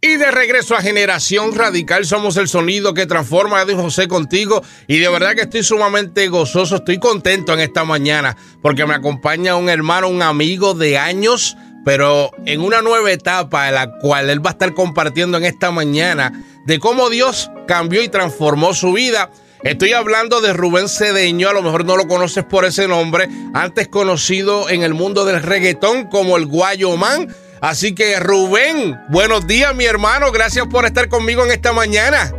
Y 0.00 0.14
de 0.14 0.30
regreso 0.30 0.76
a 0.76 0.80
Generación 0.80 1.56
Radical, 1.56 2.04
somos 2.04 2.36
el 2.36 2.46
sonido 2.46 2.94
que 2.94 3.06
transforma 3.06 3.62
Edwin 3.62 3.78
José 3.78 4.06
contigo. 4.06 4.62
Y 4.86 4.98
de 4.98 5.08
verdad 5.08 5.34
que 5.34 5.40
estoy 5.40 5.64
sumamente 5.64 6.28
gozoso, 6.28 6.76
estoy 6.76 7.00
contento 7.00 7.52
en 7.52 7.58
esta 7.58 7.82
mañana 7.82 8.36
porque 8.62 8.86
me 8.86 8.94
acompaña 8.94 9.56
un 9.56 9.68
hermano, 9.68 10.06
un 10.06 10.22
amigo 10.22 10.74
de 10.74 10.98
años, 10.98 11.56
pero 11.84 12.30
en 12.46 12.60
una 12.60 12.80
nueva 12.80 13.10
etapa 13.10 13.66
en 13.66 13.74
la 13.74 13.90
cual 13.98 14.30
él 14.30 14.44
va 14.44 14.50
a 14.50 14.52
estar 14.52 14.72
compartiendo 14.72 15.36
en 15.36 15.44
esta 15.44 15.72
mañana 15.72 16.44
de 16.64 16.78
cómo 16.78 17.10
Dios 17.10 17.50
cambió 17.66 18.00
y 18.00 18.08
transformó 18.08 18.74
su 18.74 18.92
vida. 18.92 19.32
Estoy 19.64 19.94
hablando 19.94 20.40
de 20.40 20.52
Rubén 20.52 20.88
Cedeño, 20.88 21.48
a 21.48 21.52
lo 21.52 21.62
mejor 21.62 21.84
no 21.84 21.96
lo 21.96 22.06
conoces 22.06 22.44
por 22.44 22.64
ese 22.64 22.86
nombre, 22.86 23.28
antes 23.52 23.88
conocido 23.88 24.70
en 24.70 24.84
el 24.84 24.94
mundo 24.94 25.24
del 25.24 25.42
reggaetón 25.42 26.06
como 26.06 26.36
el 26.36 26.46
Guayomán 26.46 27.34
Así 27.60 27.94
que 27.94 28.20
Rubén, 28.20 29.00
buenos 29.08 29.46
días 29.46 29.74
mi 29.74 29.84
hermano, 29.84 30.30
gracias 30.32 30.66
por 30.68 30.84
estar 30.84 31.08
conmigo 31.08 31.44
en 31.44 31.50
esta 31.50 31.72
mañana. 31.72 32.30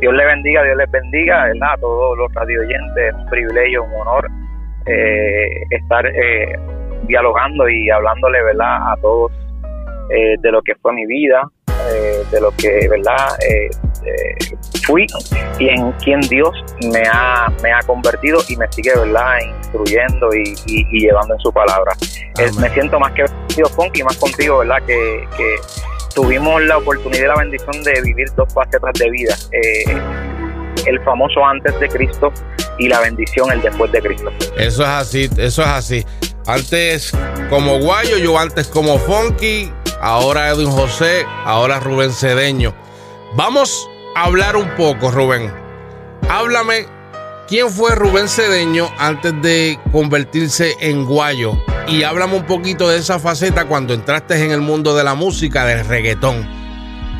Dios 0.00 0.12
le 0.12 0.26
bendiga, 0.26 0.64
Dios 0.64 0.76
les 0.76 0.90
bendiga, 0.90 1.44
¿verdad? 1.44 1.72
A 1.74 1.76
todos 1.78 2.18
los 2.18 2.34
radio 2.34 2.60
oyentes, 2.60 3.08
es 3.08 3.14
un 3.14 3.26
privilegio, 3.26 3.84
un 3.84 3.94
honor 3.94 4.28
eh, 4.86 5.62
estar 5.70 6.04
eh, 6.06 6.58
dialogando 7.06 7.68
y 7.68 7.88
hablándole, 7.90 8.42
¿verdad? 8.42 8.92
A 8.92 8.96
todos 9.00 9.32
eh, 10.10 10.34
de 10.40 10.50
lo 10.50 10.60
que 10.62 10.74
fue 10.76 10.92
mi 10.92 11.06
vida, 11.06 11.42
de 12.32 12.40
lo 12.40 12.50
que, 12.56 12.88
¿verdad? 12.88 13.38
Fui 14.86 15.06
y 15.58 15.68
en 15.68 15.92
quien 15.92 16.20
Dios 16.22 16.50
me 16.92 17.02
ha, 17.10 17.48
me 17.62 17.72
ha 17.72 17.80
convertido 17.86 18.38
y 18.48 18.56
me 18.56 18.70
sigue, 18.70 18.92
¿verdad? 18.96 19.38
Instruyendo 19.58 20.28
y, 20.34 20.54
llevando 20.90 21.34
en 21.34 21.40
su 21.40 21.52
palabra. 21.52 21.92
me 22.60 22.70
siento 22.70 22.98
más 22.98 23.12
que 23.12 23.24
Funky, 23.74 24.02
más 24.02 24.16
contigo, 24.16 24.58
¿verdad? 24.58 24.82
Que, 24.86 25.26
tuvimos 26.14 26.62
la 26.62 26.78
oportunidad 26.78 27.24
y 27.24 27.26
la 27.26 27.36
bendición 27.36 27.82
de 27.82 28.00
vivir 28.00 28.26
dos 28.36 28.52
facetas 28.54 28.92
de 28.94 29.10
vida. 29.10 29.36
Eh, 29.52 30.00
el 30.86 31.02
famoso 31.04 31.44
antes 31.44 31.78
de 31.78 31.88
Cristo 31.88 32.32
y 32.78 32.88
la 32.88 33.00
bendición 33.00 33.50
el 33.52 33.60
después 33.60 33.92
de 33.92 34.00
Cristo. 34.00 34.32
Eso 34.56 34.82
es 34.82 34.88
así, 34.88 35.30
eso 35.36 35.62
es 35.62 35.68
así. 35.68 36.06
Antes 36.46 37.12
como 37.50 37.78
Guayo, 37.80 38.18
yo 38.18 38.38
antes 38.38 38.68
como 38.68 38.98
Funky, 38.98 39.70
ahora 40.00 40.50
Edwin 40.50 40.70
José, 40.70 41.26
ahora 41.44 41.80
Rubén 41.80 42.12
Cedeño. 42.12 42.74
Vamos 43.34 43.88
hablar 44.16 44.56
un 44.56 44.68
poco, 44.76 45.10
Rubén. 45.10 45.52
Háblame, 46.28 46.86
¿quién 47.46 47.70
fue 47.70 47.94
Rubén 47.94 48.28
Cedeño 48.28 48.88
antes 48.98 49.40
de 49.42 49.78
convertirse 49.92 50.74
en 50.80 51.04
Guayo? 51.04 51.56
y 51.88 52.02
háblame 52.02 52.36
un 52.36 52.44
poquito 52.44 52.88
de 52.88 52.98
esa 52.98 53.18
faceta 53.18 53.64
cuando 53.64 53.94
entraste 53.94 54.44
en 54.44 54.50
el 54.50 54.60
mundo 54.60 54.96
de 54.96 55.04
la 55.04 55.14
música, 55.14 55.64
del 55.64 55.86
reggaetón. 55.86 56.46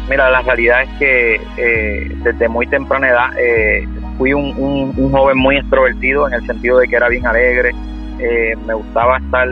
Mira, 0.08 0.30
la 0.30 0.42
realidad 0.42 0.83
es 0.83 0.88
que 0.98 1.41
eh, 1.56 2.16
desde 2.22 2.48
muy 2.48 2.66
temprana 2.66 3.08
edad 3.08 3.38
eh, 3.38 3.86
fui 4.19 4.33
un, 4.33 4.92
joven 5.10 5.38
muy 5.38 5.56
extrovertido 5.56 6.27
en 6.28 6.34
el 6.34 6.47
sentido 6.47 6.78
de 6.78 6.88
que 6.88 6.97
era 6.97 7.08
bien 7.08 7.27
alegre, 7.27 7.72
eh, 8.19 8.55
me 8.66 8.75
gustaba 8.75 9.19
estar 9.19 9.48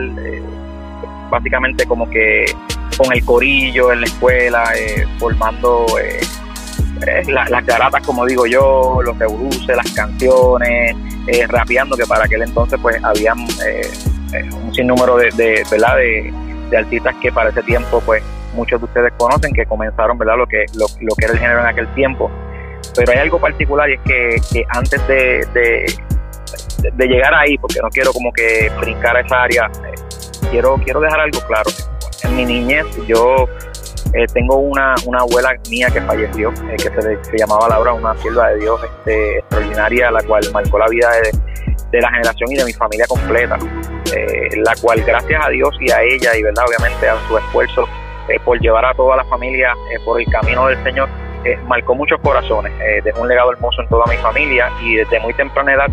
básicamente 1.29 1.85
como 1.85 2.09
que 2.09 2.45
con 2.97 3.11
el 3.13 3.23
corillo 3.25 3.91
en 3.91 4.01
la 4.01 4.07
escuela, 4.07 4.63
formando 5.19 5.85
las 7.27 7.65
garatas, 7.65 8.05
como 8.05 8.25
digo 8.25 8.45
yo, 8.45 8.99
los 9.03 9.17
revoluces, 9.17 9.75
las 9.75 9.91
canciones, 9.91 10.95
rapeando, 11.47 11.95
que 11.95 12.05
para 12.05 12.25
aquel 12.25 12.43
entonces 12.43 12.79
pues 12.81 13.03
habían 13.03 13.37
un 14.63 14.73
sinnúmero 14.73 15.17
de, 15.17 15.31
de, 15.31 15.63
¿verdad? 15.69 15.97
de, 15.97 16.77
artistas 16.77 17.15
que 17.21 17.31
para 17.31 17.49
ese 17.51 17.63
tiempo, 17.63 18.01
pues 18.05 18.21
muchos 18.53 18.79
de 18.81 18.85
ustedes 18.85 19.13
conocen, 19.17 19.53
que 19.53 19.65
comenzaron 19.65 20.17
¿verdad? 20.17 20.37
Lo, 20.37 20.47
que, 20.47 20.65
lo, 20.73 20.87
que 21.15 21.25
era 21.25 21.33
el 21.33 21.39
género 21.39 21.61
en 21.61 21.67
aquel 21.67 21.87
tiempo. 21.93 22.31
Pero 22.95 23.11
hay 23.11 23.19
algo 23.19 23.39
particular 23.39 23.89
y 23.89 23.93
es 23.93 24.01
que, 24.01 24.41
que 24.51 24.65
antes 24.69 25.05
de, 25.07 25.47
de, 26.93 27.07
llegar 27.07 27.33
ahí, 27.33 27.57
porque 27.57 27.79
no 27.81 27.89
quiero 27.89 28.13
como 28.13 28.31
que 28.31 28.71
brincar 28.79 29.17
a 29.17 29.21
esa 29.21 29.43
área, 29.43 29.69
eh, 29.85 29.93
quiero, 30.51 30.75
quiero 30.83 30.99
dejar 30.99 31.19
algo 31.19 31.39
claro. 31.47 31.69
En 32.23 32.35
mi 32.35 32.45
niñez 32.45 32.85
yo 33.07 33.47
eh, 34.15 34.25
tengo 34.33 34.55
una, 34.55 34.95
una 35.05 35.19
abuela 35.19 35.53
mía 35.69 35.89
que 35.91 35.99
falleció, 36.01 36.49
eh, 36.69 36.77
que 36.77 36.89
se, 36.89 37.23
se, 37.23 37.37
llamaba 37.37 37.67
Laura, 37.67 37.93
una 37.93 38.15
sierva 38.15 38.47
de 38.49 38.59
Dios 38.59 38.81
este, 38.81 39.39
extraordinaria, 39.39 40.09
la 40.09 40.23
cual 40.23 40.41
marcó 40.53 40.79
la 40.79 40.87
vida 40.87 41.09
de, 41.91 42.01
la 42.01 42.09
generación 42.09 42.51
y 42.51 42.55
de 42.55 42.65
mi 42.65 42.73
familia 42.73 43.05
completa, 43.07 43.57
eh, 44.13 44.49
la 44.63 44.73
cual 44.81 45.01
gracias 45.01 45.45
a 45.45 45.49
Dios 45.49 45.75
y 45.81 45.91
a 45.91 46.01
ella 46.01 46.35
y 46.35 46.43
verdad 46.43 46.65
obviamente 46.67 47.07
a 47.07 47.17
su 47.27 47.37
esfuerzo 47.37 47.87
eh, 48.29 48.37
por 48.43 48.59
llevar 48.59 48.85
a 48.85 48.93
toda 48.93 49.17
la 49.17 49.23
familia 49.25 49.73
por 50.03 50.19
el 50.19 50.27
camino 50.27 50.67
del 50.67 50.81
Señor, 50.83 51.09
marcó 51.67 51.93
muchos 51.93 52.19
corazones, 52.21 52.73
dejó 53.03 53.21
un 53.21 53.27
legado 53.27 53.51
hermoso 53.51 53.81
en 53.81 53.87
toda 53.87 54.05
mi 54.07 54.17
familia 54.17 54.71
y 54.81 54.95
desde 54.95 55.19
muy 55.19 55.33
temprana 55.35 55.73
edad 55.73 55.89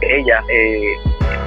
ella, 0.00 0.42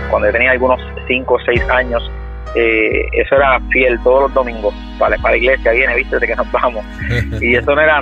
cuando 0.10 0.28
yo 0.28 0.34
tenía 0.34 0.52
algunos 0.52 0.80
5 1.08 1.34
o 1.34 1.40
6 1.40 1.70
años, 1.70 2.12
eso 2.56 3.36
era 3.36 3.60
fiel 3.72 4.00
todos 4.04 4.24
los 4.24 4.34
domingos 4.34 4.74
para, 4.98 5.18
para 5.18 5.32
la 5.32 5.38
iglesia, 5.38 5.72
viene, 5.72 5.96
viste 5.96 6.20
de 6.20 6.28
que 6.28 6.36
nos 6.36 6.52
vamos. 6.52 6.86
y 7.42 7.56
eso 7.56 7.76
no 7.76 7.82
era, 7.82 8.02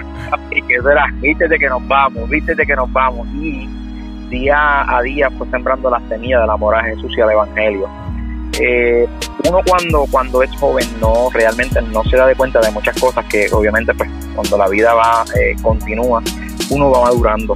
eso 0.70 0.90
era, 0.90 1.06
viste 1.22 1.48
de 1.48 1.60
que 1.60 1.70
nos 1.70 1.86
vamos, 1.88 2.30
viste 2.30 2.56
de 2.56 2.66
que 2.66 2.76
nos 2.76 2.92
vamos. 2.92 3.28
Y 3.36 3.68
día 4.30 4.86
a 4.88 5.02
día 5.02 5.30
fue 5.32 5.48
sembrando 5.50 5.90
la 5.90 6.02
semilla 6.08 6.42
del 6.42 6.50
amor 6.50 6.76
a 6.76 6.84
Jesús 6.84 7.12
y 7.18 7.22
al 7.22 7.32
Evangelio. 7.32 7.90
Eh, 8.60 9.08
uno 9.48 9.60
cuando, 9.68 10.06
cuando 10.10 10.42
es 10.42 10.50
joven 10.58 10.88
no 11.00 11.30
realmente 11.32 11.80
no 11.82 12.04
se 12.06 12.18
da 12.18 12.26
de 12.26 12.36
cuenta 12.36 12.60
de 12.60 12.72
muchas 12.72 13.00
cosas 13.00 13.24
que 13.26 13.48
obviamente 13.52 13.94
pues 13.94 14.10
cuando 14.34 14.58
la 14.58 14.68
vida 14.68 14.96
va 14.96 15.24
eh, 15.40 15.56
continúa 15.62 16.24
uno 16.72 16.90
va 16.90 17.04
madurando 17.04 17.56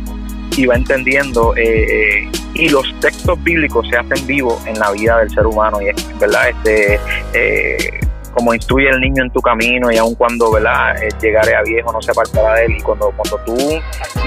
y 0.57 0.65
va 0.65 0.75
entendiendo 0.75 1.53
eh, 1.55 2.29
y 2.53 2.69
los 2.69 2.93
textos 2.99 3.41
bíblicos 3.43 3.87
se 3.89 3.97
hacen 3.97 4.27
vivos 4.27 4.65
en 4.67 4.77
la 4.79 4.91
vida 4.91 5.19
del 5.19 5.29
ser 5.29 5.45
humano 5.45 5.81
y 5.81 5.89
es 5.89 6.19
verdad 6.19 6.49
este 6.49 6.99
como 8.33 8.53
instruye 8.53 8.89
el 8.89 8.99
niño 8.99 9.23
en 9.23 9.29
tu 9.31 9.41
camino 9.41 9.91
y 9.91 9.97
aun 9.97 10.15
cuando 10.15 10.51
¿verdad? 10.51 11.01
Eh, 11.03 11.09
llegaré 11.21 11.55
a 11.55 11.61
viejo 11.63 11.91
no 11.91 12.01
se 12.01 12.11
apartará 12.11 12.55
de 12.55 12.65
él 12.65 12.77
y 12.77 12.81
cuando, 12.81 13.11
cuando 13.15 13.37
tú 13.45 13.57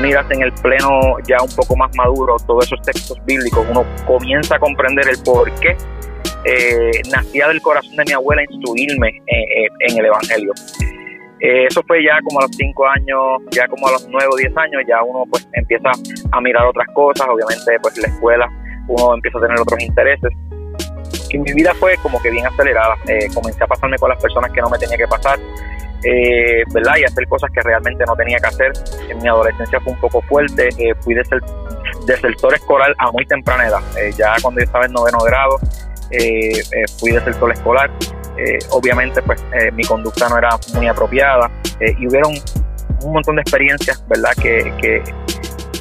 miras 0.00 0.30
en 0.30 0.42
el 0.42 0.52
pleno 0.52 1.16
ya 1.26 1.36
un 1.42 1.50
poco 1.54 1.76
más 1.76 1.90
maduro 1.96 2.36
todos 2.46 2.66
esos 2.66 2.80
textos 2.82 3.18
bíblicos 3.24 3.66
uno 3.70 3.84
comienza 4.06 4.56
a 4.56 4.58
comprender 4.58 5.08
el 5.08 5.18
por 5.22 5.50
qué 5.60 5.76
eh, 6.44 7.00
nacía 7.10 7.48
del 7.48 7.60
corazón 7.62 7.96
de 7.96 8.04
mi 8.04 8.12
abuela 8.12 8.42
instruirme 8.48 9.08
eh, 9.08 9.66
en 9.88 9.98
el 9.98 10.06
Evangelio. 10.06 10.52
Eso 11.44 11.82
fue 11.86 12.02
ya 12.02 12.18
como 12.24 12.40
a 12.40 12.42
los 12.42 12.56
cinco 12.56 12.86
años, 12.86 13.42
ya 13.50 13.68
como 13.68 13.88
a 13.88 13.92
los 13.92 14.08
nueve 14.08 14.28
o 14.32 14.36
diez 14.36 14.56
años, 14.56 14.82
ya 14.88 15.02
uno 15.02 15.24
pues 15.30 15.48
empieza 15.52 15.90
a 16.32 16.40
mirar 16.40 16.66
otras 16.66 16.86
cosas, 16.94 17.26
obviamente 17.28 17.78
pues 17.82 17.98
la 17.98 18.08
escuela 18.08 18.48
uno 18.88 19.14
empieza 19.14 19.38
a 19.38 19.40
tener 19.42 19.60
otros 19.60 19.80
intereses 19.80 20.32
y 21.34 21.38
mi 21.38 21.52
vida 21.52 21.74
fue 21.74 21.96
como 21.98 22.20
que 22.22 22.30
bien 22.30 22.46
acelerada. 22.46 22.96
Eh, 23.08 23.26
comencé 23.34 23.64
a 23.64 23.66
pasarme 23.66 23.98
con 23.98 24.08
las 24.08 24.20
personas 24.22 24.50
que 24.52 24.60
no 24.60 24.70
me 24.70 24.78
tenía 24.78 24.96
que 24.96 25.06
pasar, 25.06 25.38
eh, 26.04 26.62
¿verdad? 26.72 26.94
Y 26.98 27.04
hacer 27.04 27.26
cosas 27.26 27.50
que 27.52 27.60
realmente 27.60 28.04
no 28.06 28.14
tenía 28.14 28.38
que 28.38 28.46
hacer. 28.46 28.72
En 29.08 29.18
mi 29.18 29.28
adolescencia 29.28 29.80
fue 29.80 29.92
un 29.92 30.00
poco 30.00 30.22
fuerte. 30.22 30.68
Eh, 30.78 30.94
fui 31.00 31.14
de, 31.14 31.24
ser, 31.24 31.40
desertor 32.06 32.54
escolar 32.54 32.94
a 32.98 33.10
muy 33.10 33.26
temprana 33.26 33.66
edad. 33.66 33.80
ya 34.16 34.34
cuando 34.42 34.60
yo 34.60 34.64
estaba 34.64 34.86
en 34.86 34.92
noveno 34.92 35.18
grado, 35.18 35.58
fui 36.98 37.10
desertor 37.10 37.52
escolar. 37.52 37.90
Obviamente, 38.70 39.22
pues 39.22 39.42
mi 39.72 39.84
conducta 39.84 40.28
no 40.28 40.38
era 40.38 40.50
muy 40.74 40.86
apropiada 40.86 41.50
y 41.80 42.06
hubieron 42.06 42.32
un 43.02 43.12
montón 43.12 43.36
de 43.36 43.42
experiencias, 43.42 44.04
¿verdad? 44.08 44.32
Que, 44.40 44.72
que 44.80 45.02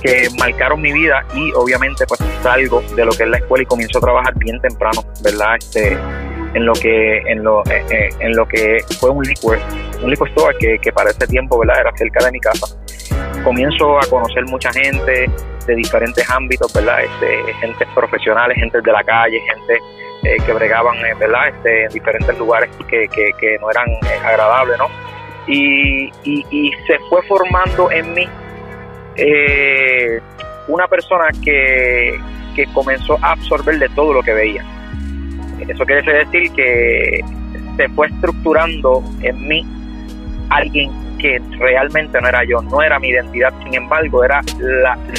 que 0.03 0.28
marcaron 0.38 0.81
mi 0.81 0.92
vida 0.92 1.25
y 1.34 1.52
obviamente 1.53 2.06
pues 2.06 2.19
salgo 2.42 2.81
de 2.96 3.06
lo 3.06 3.12
que 3.13 3.24
es 3.24 3.30
la 3.30 3.38
escuela 3.38 3.63
y 3.63 3.66
comienzo 3.66 4.00
a 4.00 4.02
trabajar 4.02 4.36
bien 4.36 4.59
temprano, 4.59 5.02
¿verdad? 5.24 5.56
Este, 5.58 5.97
en 6.53 6.66
lo 6.66 6.74
que 6.74 7.19
en 7.19 7.44
lo 7.44 7.63
eh, 7.66 7.84
eh, 7.90 8.09
en 8.19 8.36
lo 8.36 8.46
que 8.46 8.80
fue 9.00 9.09
un 9.09 9.24
liquor, 9.24 9.58
un 10.03 10.09
liquor 10.12 10.28
store 10.30 10.58
que, 10.59 10.78
que 10.80 10.92
para 10.92 11.09
ese 11.09 11.25
tiempo, 11.25 11.58
¿verdad? 11.58 11.80
Era 11.80 11.92
cerca 11.96 12.25
de 12.25 12.31
mi 12.31 12.40
casa. 12.40 12.68
Comienzo 13.44 13.98
a 13.98 14.06
conocer 14.07 14.45
mucha 14.45 14.72
gente 14.72 15.30
de 15.66 15.75
diferentes 15.75 16.30
ámbitos, 16.30 16.72
¿verdad? 16.74 17.04
Este, 17.04 17.54
gente 17.54 17.88
profesionales, 17.95 18.57
gente 18.57 18.81
de 18.81 18.92
la 18.92 19.04
calle, 19.04 19.39
gente 19.39 19.80
eh, 20.24 20.38
que 20.46 20.54
bregaban, 20.54 20.96
¿verdad? 21.20 21.50
Este, 21.50 21.86
en 21.86 21.90
diferentes 21.92 22.38
lugares 22.38 22.70
que, 22.90 23.08
que, 23.10 23.58
no 23.60 23.70
eran 23.70 23.88
agradables, 24.25 24.78
¿no? 24.78 24.88
Y, 25.48 26.10
y, 26.24 26.72
se 26.88 26.98
fue 27.10 27.22
formando 27.24 27.92
en 27.92 28.14
mí 28.14 28.28
eh, 29.18 30.22
una 30.70 30.88
persona 30.88 31.25
que, 31.44 32.18
que 32.56 32.66
comenzó 32.74 33.18
a 33.22 33.31
absorber 33.31 33.78
de 33.80 33.90
todo 33.90 34.14
lo 34.14 34.24
que 34.24 34.34
veía. 34.34 34.64
Eso 35.68 35.86
quiere 35.86 36.25
decir 36.25 36.52
que 36.54 37.22
se 37.78 37.90
fue 37.90 38.08
estructurando 38.08 39.04
en 39.22 39.48
mí 39.48 39.66
alguien 40.50 40.92
que 41.18 41.42
realmente 41.58 42.20
no 42.22 42.28
era 42.28 42.44
yo, 42.44 42.62
no 42.62 42.81
era 42.81 43.00
mi 43.00 43.10
identidad, 43.10 43.54
sin 43.64 43.74
embargo, 43.75 44.24
era 44.24 44.42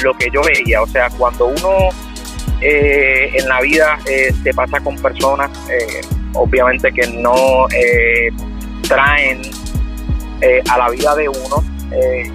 lo 0.03 0.13
que 0.13 0.29
yo 0.31 0.41
veía. 0.43 0.81
O 0.81 0.87
sea, 0.87 1.09
cuando 1.17 1.47
uno 1.47 1.89
eh, 2.61 3.31
en 3.33 3.47
la 3.47 3.61
vida 3.61 3.97
eh, 4.05 4.33
se 4.43 4.53
pasa 4.53 4.79
con 4.79 4.95
personas, 5.01 5.51
eh, 5.69 6.01
obviamente 6.33 6.91
que 6.91 7.07
no 7.07 7.67
traen 8.87 9.41
eh, 10.41 10.61
a 10.69 10.77
la 10.77 10.89
vida 10.89 11.15
de 11.15 11.29
uno, 11.29 11.63
eh, 11.91 12.29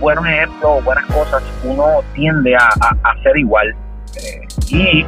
buenos 0.00 0.26
ejemplos, 0.26 0.84
buenas 0.84 1.04
cosas, 1.06 1.42
uno 1.64 2.02
tiende 2.14 2.56
a, 2.56 2.68
hacer 3.04 3.36
igual. 3.38 3.74
y 4.68 5.04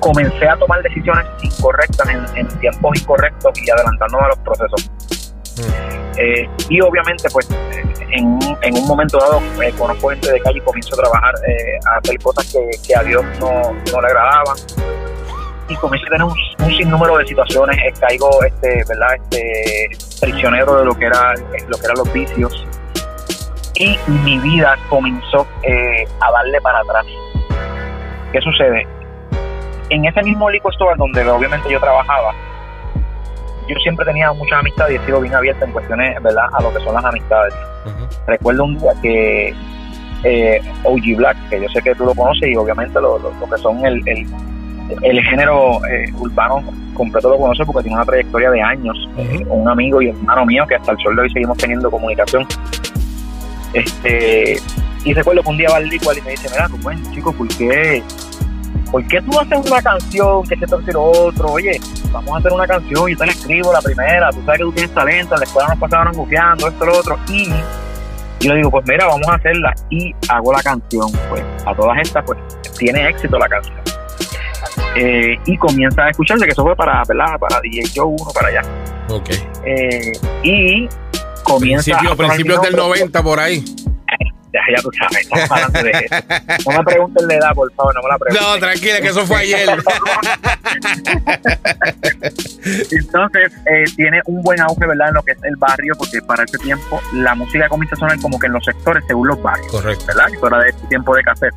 comencé 0.00 0.48
a 0.48 0.56
tomar 0.56 0.82
decisiones 0.82 1.24
incorrectas 1.42 2.08
en, 2.34 2.48
tiempos 2.58 3.00
incorrectos 3.00 3.52
y 3.60 3.70
adelantándonos 3.70 4.24
a 4.24 4.28
los 4.28 4.38
procesos. 4.38 4.90
Mm. 5.56 6.72
y 6.72 6.80
obviamente, 6.80 7.28
pues, 7.32 7.48
en, 8.10 8.74
un 8.74 8.86
momento 8.86 9.18
dado 9.18 9.40
conozco 9.78 10.10
gente 10.10 10.32
de 10.32 10.40
calle 10.40 10.58
y 10.58 10.60
comienzo 10.60 10.94
a 10.94 11.02
trabajar, 11.02 11.34
a 11.86 11.98
hacer 11.98 12.18
cosas 12.20 12.54
que, 12.86 12.94
a 12.94 13.02
Dios 13.02 13.24
no, 13.40 13.72
no 13.92 14.00
le 14.00 14.06
agradaban 14.06 14.56
y 15.68 15.76
comienzo 15.76 16.06
a 16.06 16.10
tener 16.10 16.24
un, 16.24 16.76
sinnúmero 16.76 17.18
de 17.18 17.26
situaciones, 17.26 17.76
eh, 17.78 17.92
caigo 17.98 18.42
este, 18.44 18.84
¿verdad? 18.88 19.14
Este, 19.14 19.88
prisionero 20.20 20.78
de 20.78 20.84
lo 20.84 20.94
que 20.94 21.06
era 21.06 21.34
lo 21.34 21.78
que 21.78 21.84
eran 21.84 21.96
los 21.96 22.12
vicios 22.12 22.66
y 23.74 23.98
mi 24.24 24.38
vida 24.38 24.76
comenzó 24.88 25.46
eh, 25.62 26.06
a 26.20 26.30
darle 26.30 26.60
para 26.60 26.80
atrás. 26.80 27.06
¿Qué 28.30 28.40
sucede? 28.40 28.86
En 29.90 30.04
ese 30.04 30.22
mismo 30.22 30.48
liquor 30.50 30.72
store 30.72 30.94
donde 30.96 31.28
obviamente 31.28 31.70
yo 31.70 31.80
trabajaba, 31.80 32.32
yo 33.72 33.80
siempre 33.80 34.04
tenía 34.04 34.32
muchas 34.32 34.58
amistades 34.58 34.94
y 34.94 35.02
he 35.02 35.06
sido 35.06 35.20
bien 35.20 35.34
abierta 35.34 35.64
en 35.64 35.72
cuestiones, 35.72 36.22
¿verdad?, 36.22 36.46
a 36.52 36.62
lo 36.62 36.72
que 36.72 36.80
son 36.80 36.94
las 36.94 37.04
amistades. 37.04 37.54
Recuerdo 38.26 38.64
un 38.64 38.78
día 38.78 38.92
que 39.02 39.54
eh, 40.24 40.60
OG 40.84 41.16
Black, 41.16 41.36
que 41.48 41.60
yo 41.60 41.68
sé 41.68 41.82
que 41.82 41.94
tú 41.94 42.04
lo 42.04 42.14
conoces 42.14 42.48
y 42.48 42.56
obviamente 42.56 43.00
lo, 43.00 43.18
que 43.18 43.58
son 43.58 43.84
el, 43.84 44.02
el 45.02 45.22
género 45.22 45.84
eh, 45.86 46.12
urbano 46.18 46.62
completo 46.94 47.30
lo 47.30 47.38
conoce 47.38 47.64
porque 47.64 47.82
tiene 47.82 47.96
una 47.96 48.04
trayectoria 48.04 48.50
de 48.50 48.60
años. 48.60 49.08
Eh, 49.16 49.44
un 49.48 49.68
amigo 49.68 50.00
y 50.02 50.08
hermano 50.08 50.46
mío 50.46 50.64
que 50.68 50.74
hasta 50.76 50.92
el 50.92 50.98
sol 50.98 51.16
de 51.16 51.22
hoy 51.22 51.30
seguimos 51.30 51.56
teniendo 51.58 51.90
comunicación. 51.90 52.46
Este, 53.72 54.56
y 55.04 55.14
recuerdo 55.14 55.42
que 55.42 55.48
un 55.48 55.56
día 55.56 55.68
va 55.70 55.76
al 55.76 55.92
igual 55.92 56.18
y 56.18 56.20
me 56.22 56.30
dice, 56.32 56.48
mira, 56.50 56.68
pues 56.68 56.82
bueno, 56.82 57.00
chico, 57.12 57.32
¿por 57.32 57.48
qué, 57.48 58.02
¿por 58.92 59.04
qué 59.08 59.20
tú 59.22 59.40
haces 59.40 59.58
una 59.68 59.82
canción 59.82 60.46
que 60.46 60.56
se 60.56 60.66
te 60.66 60.96
otro? 60.96 61.52
Oye, 61.52 61.80
vamos 62.12 62.32
a 62.34 62.38
hacer 62.38 62.52
una 62.52 62.66
canción, 62.66 63.08
yo 63.08 63.16
te 63.16 63.26
la 63.26 63.32
escribo 63.32 63.72
la 63.72 63.80
primera, 63.80 64.30
tú 64.30 64.40
sabes 64.44 64.58
que 64.58 64.64
tú 64.64 64.72
tienes 64.72 64.94
talento, 64.94 65.34
en 65.34 65.40
la 65.40 65.46
escuela 65.46 65.68
nos 65.70 65.78
pasaban 65.78 66.12
buqueando, 66.12 66.68
esto, 66.68 66.84
lo 66.84 66.98
otro, 66.98 67.18
y 67.28 67.50
y 68.42 68.48
yo 68.48 68.54
digo, 68.54 68.70
pues 68.72 68.84
mira, 68.88 69.06
vamos 69.06 69.28
a 69.28 69.34
hacerla 69.34 69.72
y 69.88 70.12
hago 70.28 70.52
la 70.52 70.62
canción. 70.62 71.12
Pues 71.28 71.44
a 71.64 71.74
todas 71.76 71.96
estas, 72.00 72.24
pues 72.24 72.38
tiene 72.76 73.08
éxito 73.08 73.38
la 73.38 73.48
canción. 73.48 73.78
Eh, 74.96 75.38
y 75.46 75.56
comienza 75.56 76.02
a 76.02 76.10
escucharle, 76.10 76.46
que 76.46 76.52
eso 76.52 76.64
fue 76.64 76.74
para, 76.74 77.02
¿verdad? 77.06 77.38
Para 77.38 77.60
DJ 77.60 77.84
Joe 77.94 78.06
1 78.06 78.30
para 78.34 78.48
allá. 78.48 78.62
Ok. 79.10 79.30
Eh, 79.64 80.12
y 80.42 80.88
comienza. 81.44 81.84
Principio, 81.84 82.16
principios 82.16 82.62
del 82.62 82.74
90 82.74 83.22
por 83.22 83.38
ahí. 83.38 83.64
Ya, 84.52 84.60
tú 84.82 84.90
sabes, 84.98 85.20
estamos 85.22 85.50
hablando 85.50 85.82
de 85.82 85.90
eso. 85.90 86.14
No 86.70 86.78
me 86.78 86.84
pregunten 86.84 87.26
la 87.28 87.34
edad, 87.34 87.54
por 87.54 87.72
favor, 87.72 87.94
no 87.94 88.02
me 88.02 88.08
la 88.08 88.18
pregunten. 88.18 88.46
No, 88.46 88.58
tranquila, 88.58 89.00
que 89.00 89.08
eso 89.08 89.26
fue 89.26 89.38
ayer. 89.38 89.68
Entonces, 92.90 93.52
eh, 93.66 93.84
tiene 93.96 94.20
un 94.26 94.42
buen 94.42 94.60
auge, 94.60 94.86
¿verdad? 94.86 95.08
En 95.08 95.14
lo 95.14 95.22
que 95.22 95.32
es 95.32 95.38
el 95.44 95.56
barrio, 95.56 95.94
porque 95.96 96.20
para 96.20 96.44
ese 96.44 96.58
tiempo 96.58 97.00
la 97.14 97.34
música 97.34 97.66
comienza 97.68 97.94
a 97.96 97.98
sonar 97.98 98.20
como 98.20 98.38
que 98.38 98.46
en 98.46 98.52
los 98.52 98.64
sectores 98.64 99.02
según 99.06 99.28
los 99.28 99.42
barrios. 99.42 99.72
Correcto. 99.72 100.04
¿Verdad? 100.06 100.26
Eso 100.32 100.46
era 100.46 100.58
de 100.58 100.68
este 100.68 100.86
tiempo 100.88 101.16
de 101.16 101.22
cassette 101.22 101.54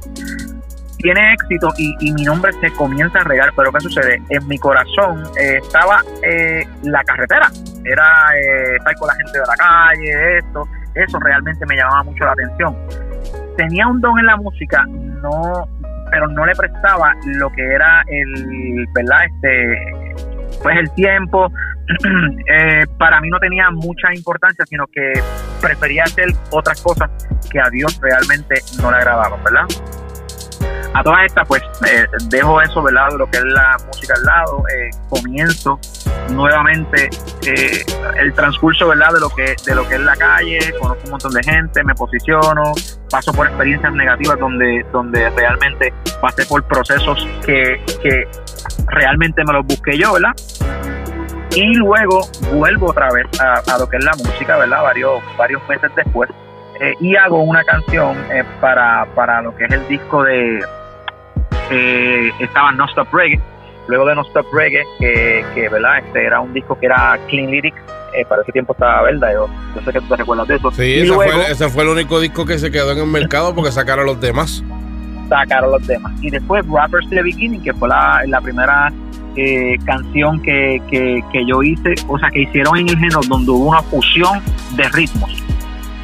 tiene 1.05 1.33
éxito 1.33 1.71
y, 1.77 2.11
mi 2.13 2.23
nombre 2.23 2.51
se 2.59 2.71
comienza 2.71 3.19
a 3.19 3.23
regar, 3.23 3.53
pero 3.55 3.71
¿qué 3.71 3.79
sucede? 3.79 4.21
En 4.29 4.47
mi 4.47 4.57
corazón 4.57 5.23
eh, 5.39 5.59
estaba 5.61 6.01
eh, 6.23 6.65
la 6.81 7.03
carretera, 7.03 7.51
era 7.83 8.29
eh, 8.35 8.75
estar 8.77 8.95
con 8.95 9.09
la 9.09 9.13
gente 9.13 9.37
de 9.37 9.45
la 9.45 9.55
calle, 9.55 10.37
esto, 10.39 10.67
eso 10.95 11.19
realmente 11.19 11.65
me 11.65 11.75
llamaba 11.75 12.03
mucho 12.03 12.23
la 12.25 12.31
atención. 12.31 12.75
Tenía 13.57 13.87
un 13.87 14.01
don 14.01 14.17
en 14.19 14.25
la 14.25 14.37
música, 14.37 14.85
no, 14.87 15.67
pero 16.11 16.27
no 16.27 16.45
le 16.45 16.53
prestaba 16.55 17.13
lo 17.25 17.49
que 17.51 17.65
era 17.65 18.03
el, 18.07 18.85
¿verdad? 18.93 19.17
Este, 19.25 20.15
pues 20.61 20.77
el 20.77 20.91
tiempo, 20.93 21.51
para 22.97 23.21
mí 23.21 23.29
no 23.29 23.39
tenía 23.39 23.69
mucha 23.71 24.13
importancia, 24.13 24.65
sino 24.65 24.85
que 24.87 25.13
prefería 25.61 26.03
hacer 26.03 26.27
otras 26.51 26.81
cosas 26.81 27.09
que 27.51 27.59
a 27.59 27.69
Dios 27.69 27.99
realmente 28.01 28.55
no 28.81 28.91
le 28.91 28.97
agradaban, 28.97 29.43
¿verdad? 29.43 29.65
A 30.95 31.03
todas 31.03 31.25
estas, 31.25 31.45
pues 31.45 31.61
eh, 31.85 32.07
dejo 32.29 32.61
eso, 32.61 32.81
¿verdad? 32.81 33.09
Lo 33.17 33.29
que 33.29 33.37
es 33.37 33.43
la 33.43 33.75
música 33.85 34.13
al 34.15 34.23
lado, 34.23 34.63
eh, 34.73 34.89
comienzo 35.09 35.77
nuevamente 36.29 37.09
eh, 37.45 37.85
el 38.17 38.33
transcurso, 38.33 38.87
¿verdad? 38.87 39.11
De 39.13 39.19
lo 39.19 39.29
que 39.29 39.55
de 39.65 39.75
lo 39.75 39.85
que 39.89 39.95
es 39.95 39.99
la 39.99 40.15
calle, 40.15 40.57
conozco 40.79 41.01
un 41.03 41.11
montón 41.11 41.33
de 41.33 41.43
gente, 41.43 41.83
me 41.83 41.93
posiciono, 41.95 42.63
paso 43.09 43.33
por 43.33 43.47
experiencias 43.47 43.93
negativas 43.93 44.39
donde 44.39 44.85
donde 44.93 45.29
realmente 45.31 45.93
pasé 46.21 46.45
por 46.45 46.63
procesos 46.63 47.27
que, 47.45 47.83
que 48.01 48.25
realmente 48.87 49.43
me 49.43 49.51
los 49.51 49.65
busqué 49.65 49.97
yo, 49.97 50.13
¿verdad? 50.13 50.31
Y 51.51 51.75
luego 51.75 52.21
vuelvo 52.53 52.91
otra 52.91 53.11
vez 53.11 53.27
a, 53.41 53.55
a 53.69 53.77
lo 53.77 53.89
que 53.89 53.97
es 53.97 54.03
la 54.03 54.13
música, 54.13 54.57
¿verdad? 54.57 54.81
Varios, 54.81 55.21
varios 55.37 55.61
meses 55.67 55.91
después. 55.93 56.29
y 57.01 57.15
hago 57.17 57.43
una 57.43 57.63
canción 57.63 58.17
para, 58.61 59.05
para 59.13 59.41
lo 59.41 59.55
que 59.55 59.65
es 59.65 59.71
el 59.71 59.87
disco 59.87 60.23
de, 60.23 60.61
eh, 61.71 62.31
estaba 62.39 62.71
No 62.71 62.85
Stop 62.85 63.13
Reggae. 63.13 63.39
Luego 63.87 64.05
de 64.05 64.15
No 64.15 64.21
Stop 64.23 64.47
Reggae, 64.53 64.83
que, 64.99 65.45
que 65.53 65.69
¿verdad? 65.69 65.99
Este 65.99 66.25
era 66.25 66.39
un 66.39 66.53
disco 66.53 66.77
que 66.79 66.87
era 66.87 67.19
Clean 67.27 67.51
Lyrics, 67.51 67.77
eh, 68.15 68.25
para 68.27 68.41
ese 68.41 68.51
tiempo 68.51 68.73
estaba 68.73 69.03
verdad, 69.03 69.33
yo, 69.33 69.49
sé 69.81 69.91
que 69.91 69.99
tú 69.99 70.07
te 70.07 70.15
recuerdas 70.15 70.47
de 70.47 70.55
eso. 70.55 70.71
Sí, 70.71 70.99
ese, 70.99 71.13
fue, 71.13 71.51
ese, 71.51 71.69
fue, 71.69 71.83
el 71.83 71.89
único 71.89 72.19
disco 72.19 72.45
que 72.45 72.57
se 72.57 72.71
quedó 72.71 72.91
en 72.91 72.99
el 72.99 73.07
mercado 73.07 73.53
porque 73.53 73.71
sacaron 73.71 74.05
los 74.05 74.19
demás. 74.19 74.63
Sacaron 75.29 75.71
los 75.71 75.85
demás. 75.85 76.13
Y 76.21 76.29
después 76.29 76.65
Rappers 76.67 77.09
to 77.09 77.15
the 77.15 77.23
Beginning, 77.23 77.61
que 77.61 77.73
fue 77.73 77.89
la, 77.89 78.23
la 78.27 78.41
primera 78.41 78.91
eh, 79.35 79.75
canción 79.85 80.41
que, 80.41 80.81
que, 80.89 81.21
que 81.31 81.45
yo 81.45 81.61
hice, 81.61 81.93
o 82.07 82.17
sea, 82.17 82.29
que 82.31 82.41
hicieron 82.41 82.77
en 82.77 82.89
el 82.89 82.97
género 82.97 83.19
donde 83.27 83.51
hubo 83.51 83.69
una 83.69 83.81
fusión 83.83 84.41
de 84.75 84.87
ritmos 84.89 85.45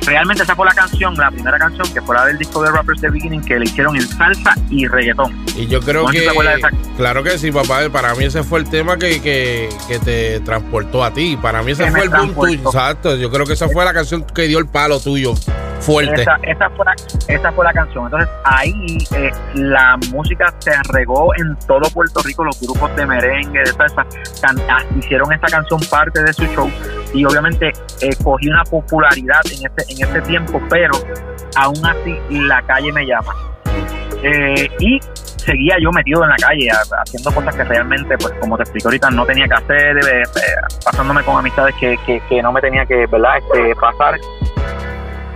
realmente 0.06 0.44
esa 0.44 0.56
fue 0.56 0.66
la 0.66 0.74
canción, 0.74 1.16
la 1.16 1.32
primera 1.32 1.58
canción 1.58 1.88
que 1.94 2.02
fue 2.02 2.16
la 2.16 2.26
del 2.26 2.38
disco 2.38 2.64
de 2.64 2.72
Rappers 2.72 3.02
The 3.02 3.10
Beginning 3.10 3.42
que 3.42 3.60
le 3.60 3.66
hicieron 3.66 3.96
en 3.96 4.08
salsa 4.08 4.56
y 4.70 4.88
reggaetón. 4.88 5.44
Y 5.56 5.68
yo 5.68 5.80
creo 5.82 6.06
que, 6.08 6.28
claro 6.98 7.24
que 7.24 7.38
sí, 7.38 7.52
papá, 7.52 7.82
para 7.92 8.16
mí 8.16 8.26
ese 8.26 8.44
fue 8.44 8.60
el 8.60 8.70
tema 8.70 8.98
que, 8.98 9.22
que, 9.22 9.70
que 9.88 10.00
te 10.00 10.40
transportó 10.42 11.04
a 11.04 11.14
ti, 11.14 11.38
para 11.42 11.62
mí 11.64 11.72
ese 11.72 11.90
fue 11.92 12.04
el 12.04 12.10
boom 12.10 12.34
tuyo, 12.34 12.70
exacto, 12.70 13.16
yo 13.16 13.32
creo 13.32 13.46
que 13.46 13.54
esa 13.54 13.68
fue 13.68 13.86
la 13.86 13.94
canción 13.94 14.24
que 14.24 14.44
dio 14.44 14.60
el 14.60 14.68
palo 14.68 15.00
tuyo 15.00 15.34
fuerte. 15.82 16.22
Esa, 16.22 16.36
esa, 16.44 16.70
fue, 16.70 16.86
la, 16.86 16.94
esa 17.28 17.52
fue 17.52 17.66
la 17.66 17.74
canción. 17.74 18.06
Entonces 18.06 18.30
ahí 18.44 18.98
eh, 19.16 19.32
la 19.56 19.98
música 20.12 20.54
se 20.60 20.72
regó 20.94 21.34
en 21.36 21.56
todo 21.68 21.82
Puerto 21.90 22.22
Rico, 22.22 22.44
los 22.44 22.60
grupos 22.62 22.96
de 22.96 23.06
merengue, 23.06 23.60
de 23.60 23.74
salsa, 23.74 24.06
ah, 24.70 24.84
hicieron 24.98 25.34
esta 25.34 25.48
canción 25.48 25.80
parte 25.90 26.24
de 26.24 26.34
su 26.34 26.46
show 26.48 26.72
y 27.14 27.26
obviamente 27.26 27.72
eh, 28.02 28.10
cogí 28.24 28.50
una 28.50 28.64
popularidad 28.64 29.42
en 29.46 29.66
este, 29.66 29.94
en 29.94 30.08
este 30.08 30.22
tiempo, 30.22 30.62
pero 30.70 30.94
aún 31.56 31.86
así 31.86 32.18
la 32.30 32.62
calle 32.64 32.92
me 32.92 33.06
llama. 33.06 33.34
Eh, 34.24 34.70
y 34.80 35.00
seguía 35.38 35.76
yo 35.82 35.92
metido 35.92 36.24
en 36.24 36.30
la 36.30 36.36
calle 36.36 36.70
haciendo 37.02 37.32
cosas 37.32 37.56
que 37.56 37.64
realmente, 37.64 38.16
pues 38.18 38.34
como 38.40 38.56
te 38.58 38.64
explico 38.64 38.90
ahorita, 38.90 39.10
no 39.10 39.26
tenía 39.26 39.48
que 39.48 39.56
hacer, 39.56 40.00
pasándome 40.86 41.24
con 41.24 41.38
amistades 41.38 41.74
que, 41.80 41.98
que, 42.06 42.22
que, 42.30 42.42
no 42.42 42.52
me 42.52 42.62
tenía 42.62 42.86
que 42.86 43.08
¿verdad? 43.08 43.40
Pasar 43.80 44.20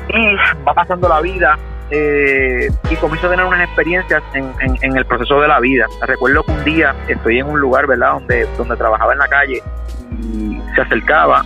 y 0.10 0.36
va 0.68 0.74
pasando 0.74 1.10
la 1.10 1.22
vida 1.22 1.58
eh, 1.90 2.70
y 2.90 2.96
comienzo 2.96 3.28
a 3.28 3.32
tener 3.32 3.46
unas 3.46 3.62
experiencias 3.62 4.24
en, 4.34 4.54
en, 4.60 4.98
el 4.98 5.06
proceso 5.06 5.40
de 5.42 5.48
la 5.48 5.60
vida. 5.60 5.86
Recuerdo 6.02 6.44
que 6.44 6.52
un 6.52 6.64
día 6.64 6.96
estoy 7.08 7.40
en 7.40 7.48
un 7.48 7.60
lugar, 7.60 7.86
¿verdad?, 7.88 8.14
donde, 8.14 8.48
donde 8.58 8.76
trabajaba 8.76 9.14
en 9.14 9.20
la 9.20 9.28
calle 9.28 9.62
y 10.22 10.60
se 10.76 10.82
acercaba 10.82 11.44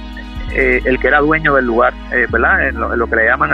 eh, 0.51 0.81
el 0.85 0.99
que 0.99 1.07
era 1.07 1.19
dueño 1.19 1.55
del 1.55 1.65
lugar, 1.65 1.93
eh, 2.11 2.27
¿verdad? 2.29 2.67
En 2.67 2.79
lo, 2.79 3.07
que 3.07 3.15
le 3.15 3.25
llaman 3.25 3.51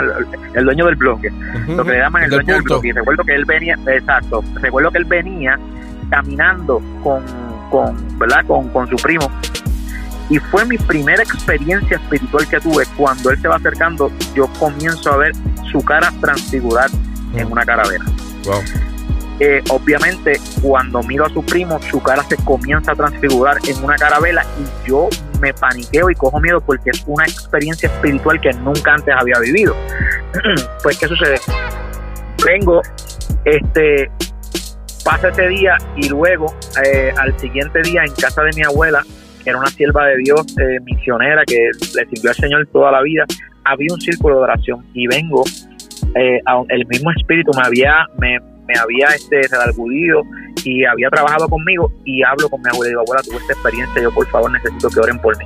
el, 0.56 0.66
dueño 0.66 0.86
del 0.86 0.96
bloque, 0.96 1.32
lo 1.68 1.84
que 1.84 1.92
le 1.92 1.98
llaman 2.00 2.24
el 2.24 2.30
dueño 2.30 2.54
del 2.54 2.64
bloque. 2.64 2.88
Y 2.90 2.92
recuerdo 2.92 3.24
que 3.24 3.36
él 3.36 3.46
venía, 3.46 3.78
exacto, 3.88 4.44
recuerdo 4.62 4.92
que 4.92 5.00
él 5.00 5.06
venía 5.06 5.60
caminando 6.10 6.82
con, 7.04 7.24
con 7.70 8.20
¿verdad? 8.20 8.46
Con, 8.46 8.70
con 8.70 8.88
su 8.88 8.96
primo 8.98 9.30
y 10.30 10.40
fue 10.40 10.66
mi 10.66 10.78
primera 10.78 11.22
experiencia 11.22 11.98
espiritual 11.98 12.48
que 12.48 12.60
tuve. 12.60 12.86
Cuando 12.98 13.30
él 13.30 13.40
se 13.40 13.48
va 13.48 13.58
acercando, 13.58 14.12
yo 14.36 14.48
comienzo 14.60 15.12
a 15.12 15.18
ver 15.18 15.34
su 15.72 15.84
cara 15.84 16.12
transfigurar 16.20 16.90
en 17.34 17.52
una 17.52 17.64
caravera. 17.64 18.04
Eh, 19.40 19.62
obviamente, 19.70 20.40
cuando 20.62 21.04
miro 21.04 21.26
a 21.26 21.30
su 21.30 21.44
primo, 21.44 21.80
su 21.82 22.02
cara 22.02 22.24
se 22.24 22.38
comienza 22.38 22.94
a 22.94 22.96
transfigurar 22.96 23.58
en 23.68 23.84
una 23.84 23.96
carabela 23.96 24.46
y 24.58 24.90
yo 24.90 25.10
me 25.42 25.54
paniqueo 25.54 26.10
y 26.10 26.16
cojo 26.16 26.40
miedo 26.40 26.62
porque 26.62 26.92
es 26.92 27.04
una 27.06 27.26
experiencia 27.26 27.90
espiritual 27.90 28.40
que 28.40 28.54
nunca 28.54 28.94
antes 28.94 29.14
había 29.18 29.38
vivido. 29.40 29.76
pues, 30.84 30.98
¿qué 30.98 31.08
sucede? 31.08 31.36
Vengo, 32.46 32.82
este, 33.44 34.10
pasa 35.04 35.28
ese 35.28 35.50
día 35.50 35.76
y 35.98 36.08
luego 36.08 36.56
eh, 36.86 37.12
al 37.18 37.38
siguiente 37.38 37.82
día 37.82 38.06
en 38.06 38.14
casa 38.14 38.42
de 38.42 38.52
mi 38.56 38.64
abuela 38.64 39.04
era 39.46 39.60
una 39.60 39.68
sierva 39.68 40.06
de 40.08 40.18
Dios 40.18 40.46
eh, 40.60 40.80
misionera 40.86 41.44
que 41.46 41.58
le 41.96 42.06
sirvió 42.06 42.30
al 42.30 42.36
Señor 42.36 42.68
toda 42.72 42.90
la 42.90 43.02
vida. 43.02 43.26
Había 43.66 43.94
un 43.94 44.00
círculo 44.00 44.38
de 44.38 44.44
oración 44.44 44.86
y 44.94 45.08
vengo, 45.08 45.44
el 46.16 46.88
mismo 46.88 47.12
espíritu 47.12 47.52
me 47.54 47.66
había, 47.66 48.08
me 48.68 48.78
había 48.78 49.08
este, 49.16 49.42
redargudido 49.48 50.24
y 50.64 50.86
había 50.86 51.10
trabajado 51.10 51.48
conmigo 51.48 51.92
y 52.04 52.24
hablo 52.24 52.50
con 52.50 52.62
mi 52.62 52.70
abuela 52.70 52.88
y 52.88 52.92
digo, 52.92 53.02
abuela, 53.02 53.22
tuve 53.24 53.38
esta 53.38 53.54
experiencia, 53.54 54.02
yo 54.02 54.12
por 54.12 54.28
favor 54.28 54.52
necesito 54.52 54.90
que 54.90 55.00
oren 55.00 55.20
por 55.20 55.38
mí. 55.38 55.46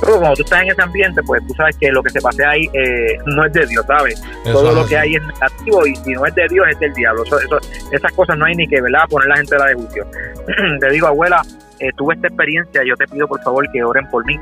Pero 0.00 0.18
cuando 0.18 0.34
tú 0.34 0.42
estás 0.42 0.62
en 0.62 0.70
ese 0.70 0.82
ambiente, 0.82 1.22
pues 1.22 1.46
tú 1.46 1.54
sabes 1.54 1.76
que 1.76 1.90
lo 1.90 2.02
que 2.02 2.10
se 2.10 2.20
pase 2.22 2.44
ahí 2.44 2.70
eh, 2.72 3.18
no 3.26 3.44
es 3.44 3.52
de 3.52 3.66
Dios, 3.66 3.84
¿sabes? 3.86 4.22
Todo 4.44 4.72
lo 4.72 4.86
que 4.86 4.96
hay 4.96 5.16
es 5.16 5.22
negativo 5.26 5.86
y 5.86 5.94
si 5.96 6.12
no 6.12 6.24
es 6.24 6.34
de 6.34 6.46
Dios 6.48 6.66
es 6.70 6.80
del 6.80 6.94
diablo. 6.94 7.22
Eso, 7.24 7.58
esas 7.92 8.12
cosas 8.12 8.38
no 8.38 8.46
hay 8.46 8.54
ni 8.54 8.66
que 8.66 8.80
¿verdad? 8.80 9.06
poner 9.10 9.28
la 9.28 9.36
gente 9.36 9.54
de 9.54 9.58
la 9.58 9.66
devoción. 9.66 10.08
Te 10.80 10.90
digo, 10.90 11.06
abuela, 11.06 11.42
eh, 11.80 11.90
tuve 11.96 12.14
esta 12.14 12.28
experiencia, 12.28 12.82
yo 12.86 12.94
te 12.96 13.06
pido 13.08 13.28
por 13.28 13.42
favor 13.42 13.70
que 13.72 13.82
oren 13.82 14.08
por 14.08 14.24
mí. 14.24 14.38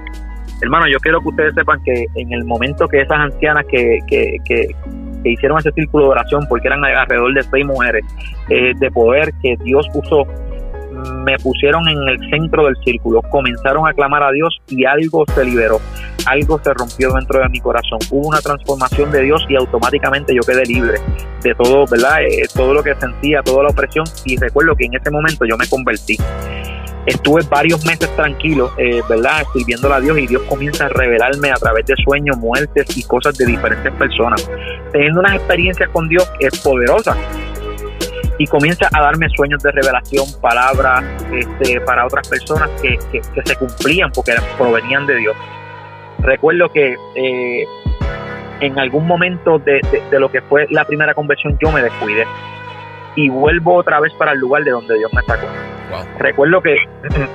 Hermano, 0.60 0.88
yo 0.88 0.98
quiero 0.98 1.20
que 1.20 1.28
ustedes 1.28 1.54
sepan 1.54 1.82
que 1.84 2.06
en 2.14 2.32
el 2.32 2.44
momento 2.44 2.88
que 2.88 3.00
esas 3.00 3.18
ancianas 3.18 3.64
que, 3.66 4.00
que, 4.08 4.36
que, 4.44 4.74
hicieron 5.24 5.58
ese 5.58 5.72
círculo 5.72 6.04
de 6.04 6.10
oración, 6.10 6.46
porque 6.48 6.68
eran 6.68 6.84
alrededor 6.84 7.34
de 7.34 7.42
seis 7.42 7.66
mujeres 7.66 8.04
eh, 8.48 8.72
de 8.78 8.90
poder 8.90 9.32
que 9.42 9.56
Dios 9.64 9.86
usó, 9.94 10.26
me 10.90 11.36
pusieron 11.38 11.88
en 11.88 12.08
el 12.08 12.30
centro 12.30 12.66
del 12.66 12.76
círculo, 12.84 13.22
comenzaron 13.22 13.86
a 13.86 13.92
clamar 13.92 14.22
a 14.22 14.30
Dios 14.30 14.60
y 14.68 14.84
algo 14.84 15.24
se 15.34 15.44
liberó, 15.44 15.80
algo 16.26 16.60
se 16.62 16.72
rompió 16.74 17.12
dentro 17.12 17.40
de 17.40 17.48
mi 17.48 17.60
corazón. 17.60 17.98
Hubo 18.10 18.28
una 18.28 18.40
transformación 18.40 19.10
de 19.10 19.22
Dios 19.22 19.44
y 19.48 19.56
automáticamente 19.56 20.34
yo 20.34 20.42
quedé 20.42 20.64
libre 20.64 20.98
de 21.42 21.54
todo, 21.54 21.86
¿verdad? 21.86 22.22
Eh, 22.22 22.46
todo 22.54 22.74
lo 22.74 22.82
que 22.82 22.94
sentía, 22.94 23.42
toda 23.42 23.64
la 23.64 23.70
opresión 23.70 24.04
y 24.24 24.36
recuerdo 24.36 24.74
que 24.76 24.86
en 24.86 24.94
ese 24.94 25.10
momento 25.10 25.44
yo 25.44 25.56
me 25.56 25.68
convertí. 25.68 26.16
Estuve 27.06 27.40
varios 27.48 27.86
meses 27.86 28.14
tranquilo, 28.16 28.70
eh, 28.76 29.00
¿verdad? 29.08 29.42
Sirviendo 29.54 29.90
a 29.90 29.98
Dios 29.98 30.18
y 30.18 30.26
Dios 30.26 30.42
comienza 30.42 30.86
a 30.86 30.88
revelarme 30.90 31.50
a 31.50 31.54
través 31.54 31.86
de 31.86 31.94
sueños, 32.04 32.36
muertes 32.36 32.84
y 32.96 33.02
cosas 33.04 33.36
de 33.38 33.46
diferentes 33.46 33.90
personas. 33.94 34.50
Teniendo 34.92 35.20
unas 35.20 35.36
experiencias 35.36 35.88
con 35.88 36.06
Dios 36.08 36.30
es 36.40 36.58
poderosa 36.60 37.16
y 38.38 38.46
comienza 38.46 38.88
a 38.92 39.02
darme 39.02 39.28
sueños 39.30 39.62
de 39.62 39.72
revelación, 39.72 40.26
palabras 40.40 41.04
este, 41.32 41.80
para 41.80 42.06
otras 42.06 42.28
personas 42.28 42.70
que, 42.80 42.98
que, 43.10 43.20
se 43.44 43.56
cumplían 43.56 44.10
porque 44.12 44.32
provenían 44.56 45.06
de 45.06 45.16
Dios. 45.16 45.36
Recuerdo 46.20 46.70
que 46.72 46.96
eh, 47.16 47.66
en 48.60 48.78
algún 48.78 49.06
momento 49.06 49.58
de, 49.58 49.80
de, 50.10 50.20
lo 50.20 50.30
que 50.30 50.40
fue 50.42 50.66
la 50.70 50.84
primera 50.84 51.14
conversión 51.14 51.58
yo 51.60 51.70
me 51.72 51.82
descuidé 51.82 52.26
y 53.16 53.28
vuelvo 53.28 53.74
otra 53.74 53.98
vez 54.00 54.12
para 54.14 54.32
el 54.32 54.38
lugar 54.38 54.62
de 54.62 54.70
donde 54.70 54.96
Dios 54.96 55.12
me 55.12 55.22
sacó. 55.22 55.46
Recuerdo 56.18 56.60
que 56.60 56.76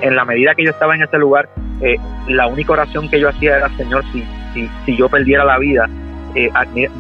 en 0.01 0.15
la 0.15 0.24
medida 0.25 0.55
que 0.55 0.63
yo 0.63 0.72
estaba 0.72 0.95
en 0.95 1.03
ese 1.03 1.17
lugar, 1.17 1.50
eh, 1.81 1.98
la 2.29 2.48
única 2.48 2.74
oración 2.74 3.10
que 3.10 3.19
yo 3.19 3.27
hacía 3.29 3.57
era, 3.57 3.69
Señor, 3.75 4.03
si, 4.13 4.24
si, 4.53 4.69
si 4.86 4.95
yo 4.95 5.10
perdiera 5.10 5.43
la 5.43 5.57
vida, 5.57 5.89
eh, 6.36 6.50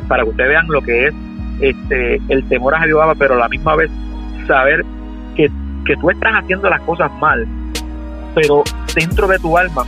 para 0.07 0.23
que 0.23 0.29
ustedes 0.29 0.49
vean 0.49 0.67
lo 0.67 0.81
que 0.81 1.07
es 1.07 1.13
este, 1.59 2.21
el 2.29 2.47
temor 2.49 2.75
a 2.75 2.81
Jehová, 2.81 3.13
pero 3.17 3.35
a 3.35 3.37
la 3.37 3.49
misma 3.49 3.75
vez 3.75 3.91
saber 4.47 4.83
que, 5.35 5.49
que 5.85 5.95
tú 5.97 6.09
estás 6.09 6.33
haciendo 6.33 6.69
las 6.69 6.81
cosas 6.81 7.11
mal, 7.19 7.47
pero 8.35 8.63
dentro 8.95 9.27
de 9.27 9.39
tu 9.39 9.57
alma 9.57 9.85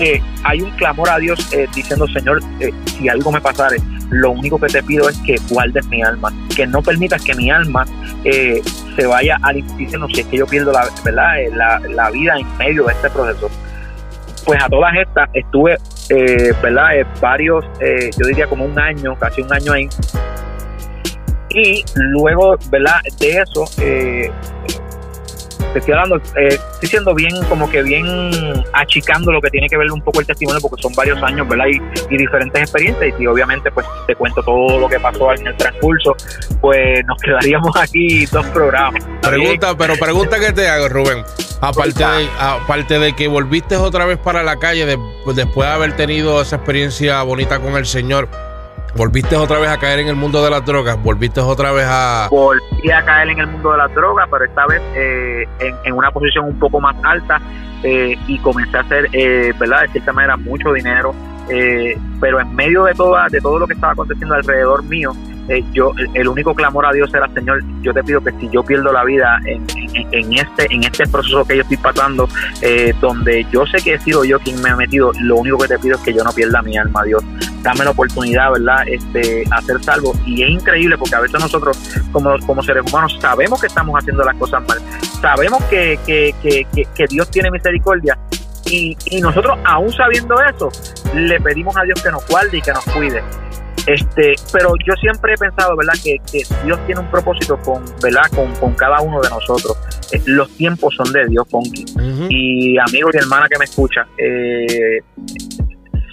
eh, 0.00 0.20
hay 0.42 0.60
un 0.60 0.70
clamor 0.72 1.08
a 1.08 1.18
Dios 1.18 1.52
eh, 1.52 1.66
diciendo, 1.74 2.06
Señor, 2.08 2.40
eh, 2.58 2.72
si 2.86 3.08
algo 3.08 3.30
me 3.30 3.40
pasare, 3.40 3.76
lo 4.10 4.32
único 4.32 4.58
que 4.58 4.66
te 4.66 4.82
pido 4.82 5.08
es 5.08 5.16
que 5.18 5.36
guardes 5.48 5.86
mi 5.86 6.02
alma, 6.02 6.32
que 6.54 6.66
no 6.66 6.82
permitas 6.82 7.22
que 7.22 7.34
mi 7.34 7.50
alma 7.50 7.86
se 8.24 9.06
vaya 9.06 9.38
al 9.42 9.58
infierno 9.58 10.08
si 10.08 10.20
es 10.20 10.26
que 10.26 10.38
yo 10.38 10.46
pierdo 10.46 10.72
la, 10.72 10.88
¿verdad? 11.04 11.34
La, 11.54 11.78
la, 11.80 12.10
vida 12.10 12.36
en 12.38 12.56
medio 12.56 12.84
de 12.84 12.92
este 12.92 13.10
proceso. 13.10 13.50
Pues 14.46 14.62
a 14.62 14.68
todas 14.68 14.94
estas 14.96 15.28
estuve, 15.34 15.76
¿verdad? 16.62 16.90
varios, 17.20 17.64
yo 18.18 18.26
diría 18.26 18.46
como 18.46 18.64
un 18.64 18.78
año, 18.78 19.14
casi 19.18 19.42
un 19.42 19.52
año 19.52 19.72
ahí, 19.72 19.88
y 21.54 21.84
luego, 21.94 22.56
¿verdad? 22.70 23.00
De 23.18 23.38
eso, 23.38 23.64
eh, 23.80 24.30
te 25.74 25.80
estoy 25.80 25.94
hablando, 25.94 26.16
eh, 26.36 26.56
estoy 26.74 26.88
siendo 26.88 27.14
bien, 27.14 27.32
como 27.48 27.68
que 27.68 27.82
bien 27.82 28.06
achicando 28.72 29.32
lo 29.32 29.40
que 29.40 29.50
tiene 29.50 29.68
que 29.68 29.76
ver 29.76 29.90
un 29.90 30.00
poco 30.00 30.20
el 30.20 30.26
testimonio, 30.26 30.60
porque 30.60 30.80
son 30.80 30.92
varios 30.94 31.20
años, 31.22 31.48
¿verdad? 31.48 31.66
Y, 31.66 32.16
diferentes 32.16 32.62
experiencias, 32.62 33.12
y 33.18 33.26
obviamente, 33.26 33.70
pues 33.72 33.84
te 34.06 34.14
cuento 34.14 34.40
todo 34.42 34.78
lo 34.78 34.88
que 34.88 35.00
pasó 35.00 35.32
en 35.32 35.46
el 35.46 35.56
transcurso, 35.56 36.16
pues 36.60 37.04
nos 37.06 37.18
quedaríamos 37.22 37.76
aquí 37.76 38.24
dos 38.26 38.46
programas. 38.46 39.04
Pregunta, 39.22 39.76
pero 39.76 39.96
pregunta 39.96 40.38
que 40.38 40.52
te 40.52 40.68
hago, 40.68 40.88
Rubén. 40.88 41.24
Aparte 41.60 42.04
de, 42.04 42.28
aparte 42.38 42.98
de 42.98 43.16
que 43.16 43.26
volviste 43.26 43.76
otra 43.76 44.04
vez 44.04 44.18
para 44.18 44.42
la 44.42 44.58
calle 44.58 44.84
después 44.86 45.34
de 45.34 45.46
haber 45.66 45.96
tenido 45.96 46.42
esa 46.42 46.56
experiencia 46.56 47.22
bonita 47.22 47.58
con 47.58 47.76
el 47.76 47.86
Señor, 47.86 48.28
¿Volviste 48.96 49.34
otra 49.34 49.58
vez 49.58 49.68
a 49.70 49.76
caer 49.76 49.98
en 49.98 50.08
el 50.08 50.14
mundo 50.14 50.42
de 50.44 50.50
las 50.50 50.64
drogas? 50.64 51.02
¿Volviste 51.02 51.40
otra 51.40 51.72
vez 51.72 51.84
a...? 51.88 52.28
Volví 52.30 52.90
a 52.92 53.04
caer 53.04 53.30
en 53.30 53.40
el 53.40 53.46
mundo 53.48 53.72
de 53.72 53.78
las 53.78 53.92
drogas, 53.92 54.28
pero 54.30 54.44
esta 54.44 54.66
vez 54.66 54.80
eh, 54.94 55.48
en, 55.84 55.94
una 55.94 56.12
posición 56.12 56.46
un 56.46 56.58
poco 56.60 56.80
más 56.80 56.94
alta 57.02 57.40
eh, 57.82 58.16
y 58.28 58.38
comencé 58.38 58.76
a 58.76 58.80
hacer, 58.82 59.08
eh, 59.12 59.52
¿verdad? 59.58 59.82
De 59.82 59.88
cierta 59.88 60.12
manera, 60.12 60.36
mucho 60.36 60.72
dinero, 60.72 61.12
pero 62.20 62.40
en 62.40 62.54
medio 62.54 62.84
de, 62.84 62.94
toda, 62.94 63.28
de 63.28 63.40
todo 63.40 63.58
lo 63.58 63.66
que 63.66 63.74
estaba 63.74 63.92
aconteciendo 63.94 64.36
alrededor 64.36 64.84
mío, 64.84 65.12
eh, 65.48 65.62
yo 65.72 65.92
el 66.14 66.28
único 66.28 66.54
clamor 66.54 66.86
a 66.86 66.92
Dios 66.92 67.12
era 67.14 67.28
Señor 67.34 67.62
yo 67.82 67.92
te 67.92 68.02
pido 68.02 68.20
que 68.22 68.32
si 68.32 68.48
yo 68.50 68.62
pierdo 68.62 68.92
la 68.92 69.04
vida 69.04 69.38
en, 69.44 69.64
este 70.32 70.66
en 70.70 70.84
este 70.84 71.06
proceso 71.06 71.44
que 71.44 71.56
yo 71.56 71.62
estoy 71.62 71.76
pasando 71.76 72.28
eh, 72.62 72.94
donde 73.00 73.46
yo 73.52 73.66
sé 73.66 73.78
que 73.82 73.94
he 73.94 73.98
sido 74.00 74.24
yo 74.24 74.38
quien 74.40 74.60
me 74.62 74.70
ha 74.70 74.76
metido 74.76 75.12
lo 75.20 75.36
único 75.36 75.58
que 75.58 75.68
te 75.68 75.78
pido 75.78 75.96
es 75.96 76.02
que 76.02 76.14
yo 76.14 76.24
no 76.24 76.32
pierda 76.32 76.62
mi 76.62 76.76
alma 76.76 77.02
Dios. 77.04 77.22
Dame 77.62 77.84
la 77.84 77.90
oportunidad 77.90 78.52
verdad 78.52 78.86
este 78.86 79.44
hacer 79.50 79.82
salvo 79.82 80.14
y 80.26 80.42
es 80.42 80.50
increíble 80.50 80.98
porque 80.98 81.14
a 81.14 81.20
veces 81.20 81.40
nosotros 81.40 81.78
como, 82.12 82.36
como 82.46 82.62
seres 82.62 82.82
humanos 82.90 83.16
sabemos 83.20 83.60
que 83.60 83.66
estamos 83.66 83.98
haciendo 83.98 84.24
las 84.24 84.36
cosas 84.36 84.62
mal. 84.66 84.78
Sabemos 85.20 85.62
que, 85.64 85.98
que, 86.06 86.34
que, 86.42 87.06
Dios 87.08 87.30
tiene 87.30 87.50
misericordia. 87.50 88.18
Y, 88.66 88.96
y, 89.06 89.20
nosotros, 89.20 89.58
aún 89.64 89.92
sabiendo 89.92 90.36
eso, 90.42 90.70
le 91.14 91.38
pedimos 91.40 91.76
a 91.76 91.82
Dios 91.82 92.02
que 92.02 92.10
nos 92.10 92.26
guarde 92.26 92.58
y 92.58 92.62
que 92.62 92.72
nos 92.72 92.84
cuide. 92.86 93.22
Este, 93.86 94.34
pero 94.52 94.72
yo 94.86 94.94
siempre 94.94 95.34
he 95.34 95.36
pensado, 95.36 95.76
¿verdad?, 95.76 95.94
que, 96.02 96.16
Dios 96.64 96.78
tiene 96.86 97.00
un 97.00 97.10
propósito 97.10 97.58
con, 97.58 97.82
¿verdad?, 98.02 98.22
con, 98.60 98.74
cada 98.74 99.00
uno 99.00 99.20
de 99.20 99.28
nosotros. 99.28 99.76
Eh, 100.12 100.22
los 100.26 100.48
tiempos 100.56 100.94
son 100.94 101.12
de 101.12 101.26
Dios, 101.26 101.46
Ponky. 101.48 101.84
Y 102.30 102.78
amigos 102.78 103.12
y 103.14 103.18
hermanas 103.18 103.48
que 103.50 103.58
me 103.58 103.64
escuchan, 103.64 104.06
eh, 104.18 105.00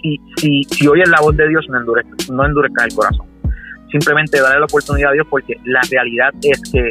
si, 0.02 0.20
si, 0.38 0.64
si 0.64 0.88
oyes 0.88 1.10
la 1.10 1.22
voz 1.22 1.36
de 1.38 1.48
Dios, 1.48 1.66
no 1.70 1.80
endurezca, 1.80 2.16
no 2.32 2.46
endurezca 2.46 2.86
el 2.86 2.94
corazón. 2.94 3.28
Simplemente 3.90 4.42
darle 4.42 4.60
la 4.60 4.66
oportunidad 4.66 5.12
a 5.12 5.14
Dios 5.14 5.28
porque 5.30 5.56
la 5.66 5.82
realidad 5.90 6.34
es 6.42 6.62
que 6.72 6.90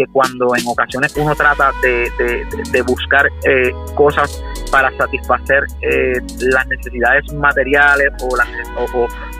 que 0.00 0.10
cuando 0.12 0.56
en 0.56 0.66
ocasiones 0.66 1.14
uno 1.16 1.34
trata 1.34 1.72
de, 1.82 2.82
buscar 2.82 3.26
eh, 3.44 3.70
cosas 3.94 4.42
para 4.70 4.90
satisfacer 4.96 5.64
eh, 5.82 6.12
las 6.40 6.66
necesidades 6.68 7.30
materiales 7.34 8.10
o, 8.22 8.34
las, 8.34 8.48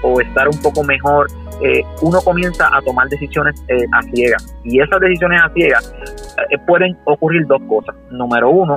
o, 0.02 0.21
estar 0.21 0.49
un 0.49 0.61
poco 0.61 0.85
mejor, 0.85 1.29
eh, 1.62 1.83
uno 2.02 2.21
comienza 2.21 2.69
a 2.76 2.83
tomar 2.83 3.09
decisiones 3.09 3.59
a 3.93 4.02
ciegas. 4.14 4.55
Y 4.64 4.81
esas 4.81 5.00
decisiones 5.00 5.40
a 5.43 5.49
ciegas 5.55 5.95
pueden 6.67 6.97
ocurrir 7.05 7.47
dos 7.47 7.62
cosas. 7.67 7.95
Número 8.11 8.50
uno, 8.50 8.76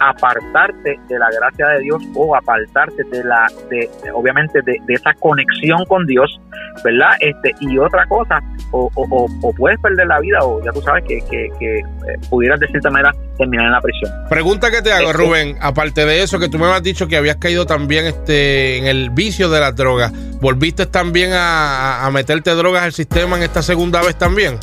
apartarte 0.00 0.98
de 1.08 1.18
la 1.18 1.28
gracia 1.30 1.68
de 1.68 1.80
Dios 1.80 2.02
o 2.14 2.34
apartarte 2.34 3.02
de 3.04 3.24
la, 3.24 3.46
de, 3.70 3.88
obviamente, 4.12 4.60
de, 4.62 4.78
esa 4.88 5.12
conexión 5.14 5.84
con 5.86 6.06
Dios, 6.06 6.40
¿verdad? 6.84 7.10
Este, 7.20 7.54
y 7.60 7.78
otra 7.78 8.06
cosa, 8.06 8.40
o, 8.70 8.90
o, 8.94 9.26
o 9.42 9.52
puedes 9.54 9.78
perder 9.80 10.06
la 10.06 10.20
vida 10.20 10.38
o 10.42 10.62
ya 10.64 10.72
tú 10.72 10.80
sabes 10.82 11.04
que, 11.06 11.18
que, 11.30 11.48
que 11.58 11.78
eh, 11.78 11.82
pudieras 12.30 12.60
de 12.60 12.68
cierta 12.68 12.90
manera 12.90 13.12
terminar 13.38 13.66
en 13.66 13.72
la 13.72 13.80
prisión. 13.80 14.12
Pregunta 14.28 14.70
que 14.70 14.82
te 14.82 14.92
hago, 14.92 15.10
este, 15.10 15.24
Rubén, 15.24 15.56
aparte 15.60 16.04
de 16.04 16.22
eso, 16.22 16.38
que 16.38 16.48
tú 16.48 16.58
me 16.58 16.66
has 16.66 16.82
dicho 16.82 17.08
que 17.08 17.16
habías 17.16 17.36
caído 17.36 17.66
también 17.66 18.06
este, 18.06 18.78
en 18.78 18.86
el 18.86 19.10
vicio 19.10 19.48
de 19.48 19.60
las 19.60 19.74
drogas, 19.74 20.12
¿volviste 20.40 20.86
también 20.86 21.32
a, 21.32 22.04
a 22.04 22.10
meterte 22.10 22.50
drogas 22.54 22.82
al 22.82 22.92
sistema 22.92 23.36
en 23.36 23.42
esta 23.42 23.62
segunda 23.62 24.02
vez 24.02 24.16
también? 24.16 24.58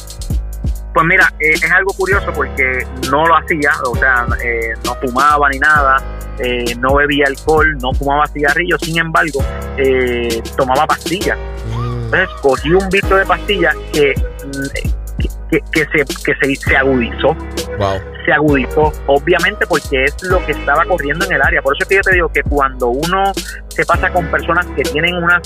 Pues 0.93 1.05
mira, 1.05 1.31
eh, 1.39 1.53
es 1.53 1.71
algo 1.71 1.93
curioso 1.93 2.31
porque 2.33 2.86
no 3.10 3.25
lo 3.25 3.38
hacía, 3.38 3.71
o 3.86 3.95
sea, 3.95 4.27
eh, 4.43 4.74
no 4.83 4.93
fumaba 4.95 5.50
ni 5.50 5.57
nada, 5.57 6.03
eh, 6.39 6.75
no 6.79 6.95
bebía 6.95 7.27
alcohol, 7.27 7.77
no 7.77 7.93
fumaba 7.93 8.27
cigarrillos, 8.27 8.81
sin 8.81 8.98
embargo, 8.98 9.39
tomaba 10.57 10.86
pastillas. 10.86 11.38
Mm. 11.74 12.03
Entonces 12.05 12.29
cogí 12.41 12.74
un 12.74 12.89
visto 12.89 13.15
de 13.15 13.25
pastillas 13.25 13.74
que, 13.93 14.13
que, 15.50 15.60
que, 15.71 15.86
se, 15.86 16.05
que 16.25 16.36
se, 16.41 16.55
se 16.55 16.75
agudizó. 16.75 17.38
Se 18.25 18.33
agudizó, 18.33 18.91
obviamente 19.07 19.65
porque 19.65 20.03
es 20.03 20.21
lo 20.24 20.45
que 20.45 20.51
estaba 20.51 20.83
corriendo 20.86 21.25
en 21.25 21.31
el 21.31 21.41
área. 21.41 21.62
Por 21.62 21.75
eso 21.75 21.83
es 21.83 21.89
que 21.89 21.95
yo 21.95 22.01
te 22.01 22.13
digo 22.13 22.29
que 22.29 22.43
cuando 22.43 22.89
uno 22.89 23.31
se 23.69 23.86
pasa 23.86 24.12
con 24.12 24.29
personas 24.29 24.65
que 24.75 24.83
tienen 24.83 25.15
unas 25.15 25.41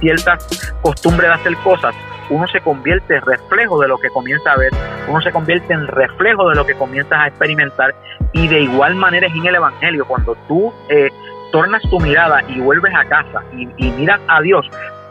ciertas 0.00 0.44
costumbres 0.82 1.28
de 1.28 1.34
hacer 1.34 1.56
cosas, 1.58 1.94
uno 2.32 2.46
se 2.48 2.60
convierte 2.60 3.16
en 3.16 3.22
reflejo 3.22 3.80
de 3.80 3.88
lo 3.88 3.98
que 3.98 4.08
comienza 4.08 4.52
a 4.52 4.56
ver, 4.56 4.72
uno 5.06 5.20
se 5.20 5.30
convierte 5.30 5.72
en 5.72 5.86
reflejo 5.86 6.48
de 6.48 6.56
lo 6.56 6.64
que 6.64 6.74
comienzas 6.74 7.18
a 7.18 7.26
experimentar 7.28 7.94
y 8.32 8.48
de 8.48 8.60
igual 8.60 8.94
manera 8.94 9.26
es 9.26 9.34
en 9.34 9.46
el 9.46 9.54
Evangelio, 9.54 10.06
cuando 10.06 10.34
tú 10.48 10.72
eh, 10.88 11.10
tornas 11.52 11.82
tu 11.90 12.00
mirada 12.00 12.42
y 12.48 12.58
vuelves 12.60 12.94
a 12.94 13.04
casa 13.04 13.42
y, 13.52 13.66
miras 13.92 14.20
a 14.28 14.40
Dios, 14.40 14.66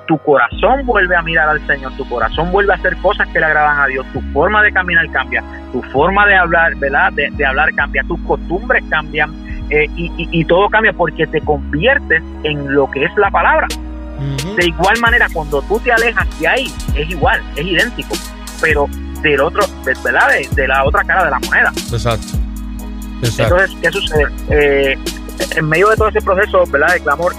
tu 0.08 0.18
corazón 0.18 0.84
vuelve 0.86 1.16
a 1.16 1.22
mirar 1.22 1.48
al 1.48 1.66
Señor, 1.68 1.92
tu 1.96 2.10
corazón 2.10 2.52
vuelve 2.52 2.74
a 2.74 2.76
hacer 2.76 2.98
cosas 2.98 3.28
que 3.28 3.40
le 3.40 3.46
agradan 3.46 3.80
a 3.80 3.86
Dios, 3.86 4.06
tu 4.14 4.22
forma 4.34 4.64
de 4.64 4.72
caminar 4.72 5.08
cambia, 5.12 5.44
tu 5.72 5.82
forma 5.84 6.26
de 6.26 6.36
hablar, 6.36 6.76
¿verdad? 6.78 7.14
De, 7.14 7.46
hablar 7.46 7.74
cambia, 7.76 8.04
tus 8.08 8.20
costumbres 8.22 8.84
cambian 8.90 9.32
eh, 9.70 9.88
y, 9.96 10.12
y, 10.18 10.44
todo 10.46 10.70
cambia 10.70 10.92
porque 10.92 11.28
te 11.28 11.40
conviertes 11.40 12.22
en 12.44 12.74
lo 12.74 12.90
que 12.90 13.06
es 13.06 13.16
la 13.16 13.30
palabra. 13.30 13.68
De 14.56 14.68
igual 14.68 15.00
manera, 15.00 15.28
cuando 15.34 15.62
tú 15.64 15.80
te 15.80 15.92
alejas 15.92 16.28
de 16.40 16.48
ahí, 16.48 16.74
es 16.96 17.10
igual, 17.10 17.42
es 17.56 17.66
idéntico, 17.66 18.16
pero 18.62 18.88
del 19.22 19.42
otro, 19.42 19.64
¿verdad? 20.04 20.30
De, 20.56 20.68
la 20.68 20.84
otra 20.86 21.04
cara 21.04 21.26
de 21.26 21.32
la 21.32 21.40
moneda. 21.40 21.72
Exacto. 21.92 22.38
Entonces, 23.22 23.78
¿qué 23.82 23.92
sucede? 23.92 24.26
Eh, 24.50 24.98
en 25.56 25.70
medio 25.70 25.90
de 25.90 25.96
todo 25.96 26.10
ese 26.10 26.22
proceso, 26.22 26.64
¿verdad? 26.72 26.94
De 26.94 27.00
clamor, 27.02 27.34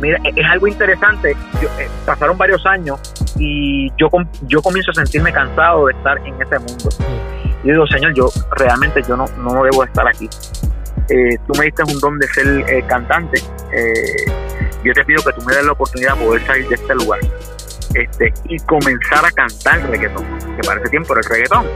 mira, 0.00 0.18
e, 0.24 0.40
es 0.40 0.46
algo 0.46 0.66
interesante. 0.66 1.32
Eh, 1.32 1.88
pasaron 2.04 2.36
varios 2.36 2.64
años 2.66 3.00
y 3.38 3.90
yo, 3.96 4.08
yo 4.42 4.62
comienzo 4.62 4.90
a 4.90 4.94
sentirme 4.94 5.32
cansado 5.32 5.86
de 5.86 5.92
estar 5.94 6.18
en 6.18 6.40
ese 6.40 6.58
mundo. 6.58 6.88
Y 7.62 7.70
digo, 7.70 7.86
Señor, 7.86 8.14
yo 8.14 8.28
realmente 8.56 9.02
yo 9.08 9.16
no, 9.16 9.26
no 9.38 9.64
debo 9.64 9.84
estar 9.84 10.06
aquí. 10.06 10.28
Eh, 11.08 11.36
tú 11.46 11.52
me 11.58 11.66
diste 11.66 11.82
un 11.84 11.98
don 12.00 12.18
de 12.18 12.28
ser 12.28 12.86
cantante. 12.86 13.40
Eh, 13.72 14.43
yo 14.84 14.92
te 14.92 15.04
pido 15.04 15.22
que 15.22 15.32
tú 15.32 15.42
me 15.42 15.54
des 15.54 15.64
la 15.64 15.72
oportunidad 15.72 16.16
de 16.16 16.24
poder 16.24 16.46
salir 16.46 16.68
de 16.68 16.74
este 16.74 16.94
lugar 16.94 17.20
este, 17.94 18.32
y 18.48 18.58
comenzar 18.60 19.24
a 19.24 19.30
cantar 19.30 19.88
reggaetón, 19.88 20.24
que 20.56 20.62
para 20.66 20.80
ese 20.80 20.90
tiempo 20.90 21.12
era 21.12 21.20
el 21.20 21.28
reggaetón. 21.28 21.66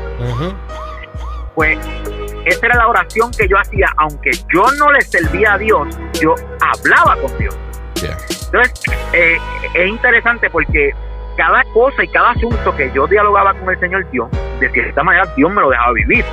Pues 1.54 1.78
esa 2.44 2.66
era 2.66 2.76
la 2.76 2.88
oración 2.88 3.30
que 3.32 3.48
yo 3.48 3.58
hacía, 3.58 3.92
aunque 3.96 4.30
yo 4.52 4.64
no 4.78 4.92
le 4.92 5.00
servía 5.02 5.54
a 5.54 5.58
Dios, 5.58 5.88
yo 6.20 6.34
hablaba 6.60 7.16
con 7.20 7.36
Dios. 7.38 7.56
Entonces, 8.46 8.72
eh, 9.12 9.38
es 9.74 9.88
interesante 9.88 10.48
porque 10.50 10.92
cada 11.36 11.62
cosa 11.72 12.02
y 12.02 12.08
cada 12.08 12.30
asunto 12.30 12.76
que 12.76 12.90
yo 12.92 13.06
dialogaba 13.06 13.54
con 13.54 13.70
el 13.70 13.78
Señor 13.78 14.10
Dios, 14.10 14.28
de 14.60 14.70
cierta 14.70 15.02
manera 15.02 15.26
Dios 15.36 15.50
me 15.52 15.60
lo 15.60 15.70
dejaba 15.70 15.92
vivir. 15.92 16.24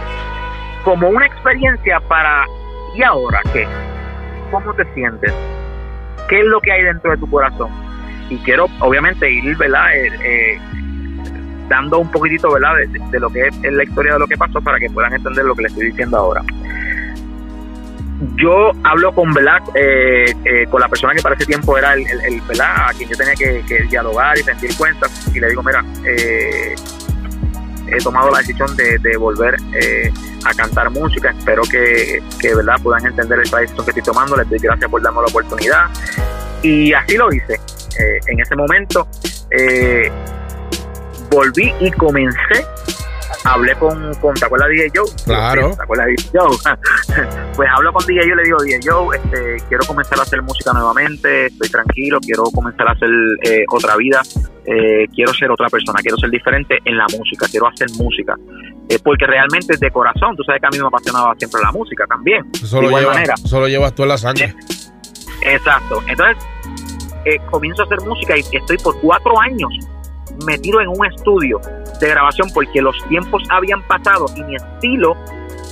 Como 0.83 1.09
una 1.09 1.25
experiencia 1.25 1.99
para, 2.01 2.45
¿y 2.95 3.03
ahora 3.03 3.41
qué? 3.51 3.67
¿Cómo 4.51 4.73
te 4.73 4.85
sientes? 4.93 5.33
Qué 6.27 6.39
es 6.39 6.45
lo 6.45 6.59
que 6.61 6.71
hay 6.71 6.83
dentro 6.83 7.11
de 7.11 7.17
tu 7.17 7.29
corazón. 7.29 7.69
Y 8.29 8.37
quiero, 8.39 8.67
obviamente, 8.79 9.29
ir, 9.29 9.55
¿verdad? 9.57 9.95
Eh, 9.95 10.11
eh, 10.23 10.59
dando 11.69 11.99
un 11.99 12.09
poquitito, 12.09 12.51
¿verdad? 12.51 12.75
De, 13.11 13.19
lo 13.19 13.29
que 13.29 13.47
es, 13.47 13.61
la 13.63 13.83
historia 13.83 14.13
de 14.13 14.19
lo 14.19 14.27
que 14.27 14.37
pasó 14.37 14.61
para 14.61 14.79
que 14.79 14.89
puedan 14.89 15.13
entender 15.13 15.45
lo 15.45 15.55
que 15.55 15.63
les 15.63 15.71
estoy 15.71 15.87
diciendo 15.87 16.17
ahora. 16.17 16.41
Yo 18.37 18.71
hablo 18.83 19.13
con, 19.13 19.33
¿verdad? 19.33 19.59
Eh, 19.75 20.65
con 20.69 20.81
la 20.81 20.87
persona 20.87 21.13
que 21.13 21.21
para 21.21 21.35
ese 21.35 21.45
tiempo 21.45 21.77
era 21.77 21.93
el, 21.93 22.05
el, 22.07 22.41
¿verdad? 22.47 22.89
A 22.89 22.93
quien 22.93 23.09
yo 23.09 23.17
tenía 23.17 23.35
que, 23.35 23.83
dialogar 23.89 24.37
y 24.37 24.43
sentir 24.43 24.75
cuentas. 24.77 25.31
Y 25.33 25.39
le 25.39 25.49
digo, 25.49 25.61
mira, 25.61 25.83
he 27.87 27.97
tomado 27.97 28.31
la 28.31 28.39
decisión 28.39 28.75
de, 28.75 29.17
volver 29.17 29.55
a 30.45 30.53
cantar 30.53 30.89
música. 30.91 31.31
Espero 31.37 31.63
que, 31.63 32.21
que 32.39 32.55
¿verdad? 32.55 32.75
puedan 32.81 33.05
entender 33.05 33.39
esta 33.39 33.59
decisión 33.59 33.85
que 33.85 33.91
estoy 33.91 34.03
tomando. 34.03 34.35
Les 34.37 34.49
doy 34.49 34.59
gracias 34.59 34.89
por 34.89 35.01
darme 35.01 35.21
la 35.21 35.27
oportunidad. 35.27 35.89
Y 36.61 36.93
así 36.93 37.17
lo 37.17 37.31
hice. 37.31 37.59
Eh, 37.99 38.19
en 38.27 38.39
ese 38.41 38.55
momento 38.55 39.07
eh, 39.51 40.11
volví 41.29 41.73
y 41.79 41.91
comencé. 41.91 42.65
Hablé 43.45 43.75
con, 43.75 44.13
con 44.15 44.33
¿te 44.33 44.45
acuerdas 44.45 44.69
de 44.69 44.75
DJ 44.75 44.91
Joe? 44.95 45.05
Claro. 45.25 45.75
¿Te 45.75 45.83
acuerdas 45.83 46.07
de 46.07 46.11
DJ 46.13 46.29
Joe? 46.33 46.57
pues 47.55 47.69
hablo 47.73 47.93
con 47.93 48.05
DJ 48.05 48.21
Joe 48.23 48.35
le 48.35 48.43
digo, 48.43 48.57
DJ 48.63 48.79
Joe, 48.83 49.17
este, 49.17 49.57
quiero 49.67 49.85
comenzar 49.85 50.19
a 50.19 50.23
hacer 50.23 50.41
música 50.41 50.73
nuevamente, 50.73 51.45
estoy 51.47 51.69
tranquilo, 51.69 52.19
quiero 52.21 52.43
comenzar 52.45 52.87
a 52.87 52.91
hacer 52.91 53.09
eh, 53.43 53.63
otra 53.69 53.95
vida, 53.97 54.21
quiero 55.13 55.33
ser 55.33 55.51
otra 55.51 55.69
persona, 55.69 55.99
quiero 56.01 56.17
ser 56.17 56.31
diferente 56.31 56.79
en 56.83 56.97
la 56.97 57.05
música, 57.17 57.45
quiero 57.49 57.67
hacer 57.67 57.87
música. 57.97 58.35
porque 59.03 59.27
realmente 59.27 59.75
de 59.79 59.91
corazón, 59.91 60.35
tú 60.35 60.43
sabes 60.43 60.59
que 60.59 60.67
a 60.67 60.69
mí 60.71 60.79
me 60.79 60.87
apasionaba 60.87 61.35
siempre 61.37 61.61
la 61.61 61.71
música 61.71 62.05
también. 62.07 62.51
De 62.51 62.85
igual 62.85 63.05
manera. 63.05 63.35
Solo 63.37 63.67
llevas 63.67 63.93
tú 63.93 64.03
en 64.03 64.09
la 64.09 64.17
sangre. 64.17 64.55
Exacto. 65.41 66.01
Entonces, 66.07 66.43
eh, 67.25 67.37
comienzo 67.49 67.83
a 67.83 67.85
hacer 67.85 68.01
música 68.01 68.37
y 68.37 68.41
estoy 68.55 68.77
por 68.77 68.99
cuatro 69.01 69.39
años 69.39 69.69
metido 70.45 70.81
en 70.81 70.89
un 70.89 71.05
estudio 71.05 71.59
de 71.99 72.09
grabación 72.09 72.49
porque 72.53 72.81
los 72.81 72.95
tiempos 73.07 73.43
habían 73.49 73.81
pasado 73.83 74.25
y 74.35 74.43
mi 74.43 74.55
estilo 74.55 75.15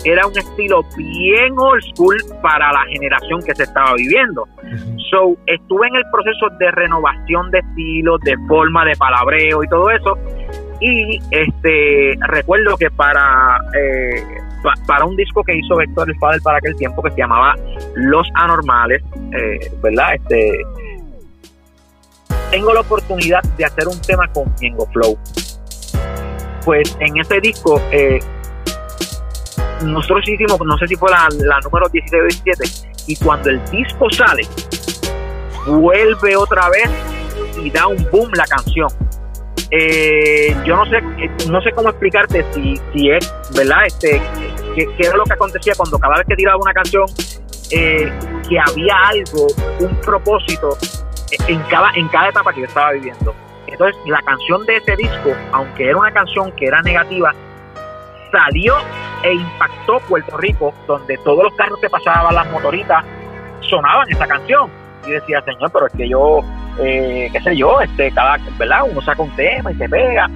era 0.05 0.27
un 0.27 0.37
estilo 0.37 0.83
bien 0.97 1.53
old 1.57 1.81
school 1.93 2.17
para 2.41 2.71
la 2.71 2.85
generación 2.91 3.41
que 3.41 3.55
se 3.55 3.63
estaba 3.63 3.93
viviendo. 3.95 4.47
So, 5.09 5.37
estuve 5.47 5.87
en 5.87 5.95
el 5.95 6.03
proceso 6.11 6.49
de 6.59 6.71
renovación 6.71 7.51
de 7.51 7.59
estilos, 7.59 8.19
de 8.21 8.35
forma, 8.47 8.83
de 8.85 8.95
palabreo 8.97 9.63
y 9.63 9.67
todo 9.67 9.89
eso. 9.89 10.17
Y 10.81 11.19
este 11.31 12.17
recuerdo 12.27 12.75
que 12.75 12.91
para 12.91 13.57
eh, 13.79 14.21
para 14.87 15.05
un 15.05 15.15
disco 15.15 15.43
que 15.43 15.55
hizo 15.55 15.75
Vector 15.75 16.09
el 16.09 16.41
para 16.41 16.57
aquel 16.57 16.75
tiempo 16.75 17.01
que 17.01 17.11
se 17.11 17.17
llamaba 17.17 17.55
Los 17.95 18.27
Anormales, 18.35 19.01
eh, 19.31 19.71
¿verdad? 19.81 20.15
Este 20.15 20.61
tengo 22.51 22.73
la 22.73 22.81
oportunidad 22.81 23.41
de 23.57 23.65
hacer 23.65 23.87
un 23.87 23.99
tema 24.01 24.27
con 24.27 24.53
Ñengo 24.61 24.85
Flow. 24.87 25.17
Pues 26.65 26.95
en 26.99 27.17
ese 27.17 27.39
disco, 27.41 27.81
eh, 27.91 28.19
nosotros 29.83 30.27
hicimos, 30.27 30.59
no 30.65 30.77
sé 30.77 30.87
si 30.87 30.95
fue 30.95 31.09
la, 31.11 31.59
número 31.63 31.89
16 31.89 32.23
o 32.23 32.27
17, 32.27 33.03
y 33.07 33.15
cuando 33.17 33.49
el 33.49 33.63
disco 33.69 34.09
sale, 34.11 34.43
vuelve 35.67 36.35
otra 36.37 36.69
vez 36.69 36.89
y 37.61 37.69
da 37.69 37.87
un 37.87 38.07
boom 38.11 38.31
la 38.35 38.45
canción. 38.45 38.87
Eh, 39.71 40.55
yo 40.65 40.75
no 40.75 40.85
sé 40.85 40.97
eh, 40.97 41.31
no 41.49 41.59
sé 41.61 41.71
cómo 41.71 41.89
explicarte 41.89 42.45
si, 42.53 42.79
si 42.93 43.09
es 43.09 43.33
verdad 43.55 43.79
este 43.87 44.21
qué, 44.75 44.87
era 44.99 45.17
lo 45.17 45.23
que 45.23 45.33
acontecía 45.33 45.73
cuando 45.75 45.97
cada 45.97 46.17
vez 46.17 46.27
que 46.27 46.35
tiraba 46.35 46.57
una 46.61 46.73
canción 46.73 47.05
que 47.71 48.59
había 48.59 48.95
algo 49.07 49.47
un 49.79 49.95
propósito 50.01 50.77
en 51.47 51.59
cada, 51.63 51.91
en 51.95 52.07
cada 52.09 52.29
etapa 52.29 52.53
que 52.53 52.61
yo 52.61 52.67
estaba 52.67 52.91
viviendo. 52.91 53.33
Entonces, 53.73 53.99
la 54.05 54.21
canción 54.21 54.65
de 54.65 54.77
ese 54.77 54.95
disco, 54.95 55.31
aunque 55.51 55.89
era 55.89 55.97
una 55.97 56.11
canción 56.11 56.51
que 56.53 56.67
era 56.67 56.81
negativa, 56.83 57.33
salió 58.31 58.75
e 59.23 59.33
impactó 59.33 59.99
Puerto 60.07 60.37
Rico, 60.37 60.73
donde 60.87 61.17
todos 61.23 61.43
los 61.43 61.53
carros 61.55 61.79
que 61.79 61.89
pasaban, 61.89 62.33
las 62.33 62.49
motoritas, 62.51 63.03
sonaban 63.61 64.09
esa 64.09 64.27
canción. 64.27 64.69
Y 65.05 65.11
decía, 65.11 65.41
Señor, 65.41 65.71
pero 65.71 65.87
es 65.87 65.93
que 65.93 66.07
yo, 66.07 66.41
eh, 66.79 67.29
qué 67.31 67.41
sé 67.41 67.57
yo, 67.57 67.81
este, 67.81 68.11
cada, 68.11 68.37
¿verdad? 68.57 68.83
Uno 68.89 69.01
saca 69.01 69.21
un 69.21 69.35
tema 69.35 69.71
y 69.71 69.75
se 69.75 69.89
pega. 69.89 70.29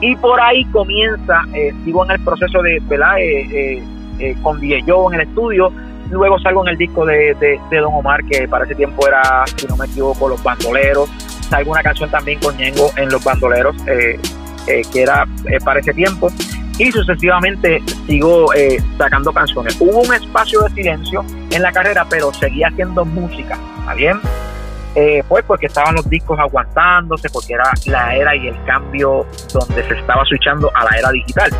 Y 0.00 0.16
por 0.16 0.40
ahí 0.40 0.64
comienza, 0.66 1.42
eh, 1.52 1.74
sigo 1.84 2.04
en 2.04 2.12
el 2.12 2.24
proceso 2.24 2.62
de, 2.62 2.80
¿verdad? 2.84 3.18
Eh, 3.18 3.82
eh 4.20 4.36
con 4.42 4.60
DJ 4.60 4.84
en 5.08 5.14
el 5.14 5.20
estudio, 5.22 5.72
Luego 6.10 6.38
salgo 6.38 6.62
en 6.62 6.72
el 6.72 6.78
disco 6.78 7.04
de, 7.06 7.58
Don 7.70 7.94
Omar, 7.94 8.22
que 8.24 8.46
para 8.46 8.64
ese 8.64 8.74
tiempo 8.74 9.06
era, 9.06 9.44
si 9.56 9.66
no 9.66 9.76
me 9.76 9.86
equivoco, 9.86 10.28
Los 10.28 10.42
Bandoleros. 10.42 11.10
Salgo 11.48 11.72
una 11.72 11.82
canción 11.82 12.10
también 12.10 12.38
con 12.40 12.56
Ñengo 12.56 12.90
en 12.96 13.08
Los 13.08 13.22
Bandoleros, 13.22 13.76
eh, 13.86 14.18
eh, 14.66 14.82
que 14.92 15.02
era 15.02 15.26
eh, 15.46 15.58
para 15.64 15.80
ese 15.80 15.92
tiempo. 15.92 16.30
Y 16.78 16.90
sucesivamente 16.90 17.80
sigo 18.08 18.48
sacando 18.98 19.32
canciones. 19.32 19.76
Hubo 19.78 20.00
un 20.00 20.12
espacio 20.12 20.60
de 20.62 20.70
silencio 20.70 21.24
en 21.50 21.62
la 21.62 21.70
carrera, 21.70 22.04
pero 22.10 22.34
seguía 22.34 22.66
haciendo 22.66 23.04
música, 23.04 23.56
¿está 23.80 23.94
bien? 23.94 24.20
pues 25.28 25.44
porque 25.44 25.66
estaban 25.66 25.96
los 25.96 26.08
discos 26.08 26.38
aguantándose, 26.38 27.28
porque 27.30 27.54
era 27.54 27.64
la 27.86 28.14
era 28.14 28.36
y 28.36 28.46
el 28.46 28.64
cambio 28.64 29.26
donde 29.52 29.82
se 29.88 29.94
estaba 29.94 30.24
switchando 30.24 30.70
a 30.72 30.84
la 30.84 30.98
era 30.98 31.10
digital. 31.10 31.50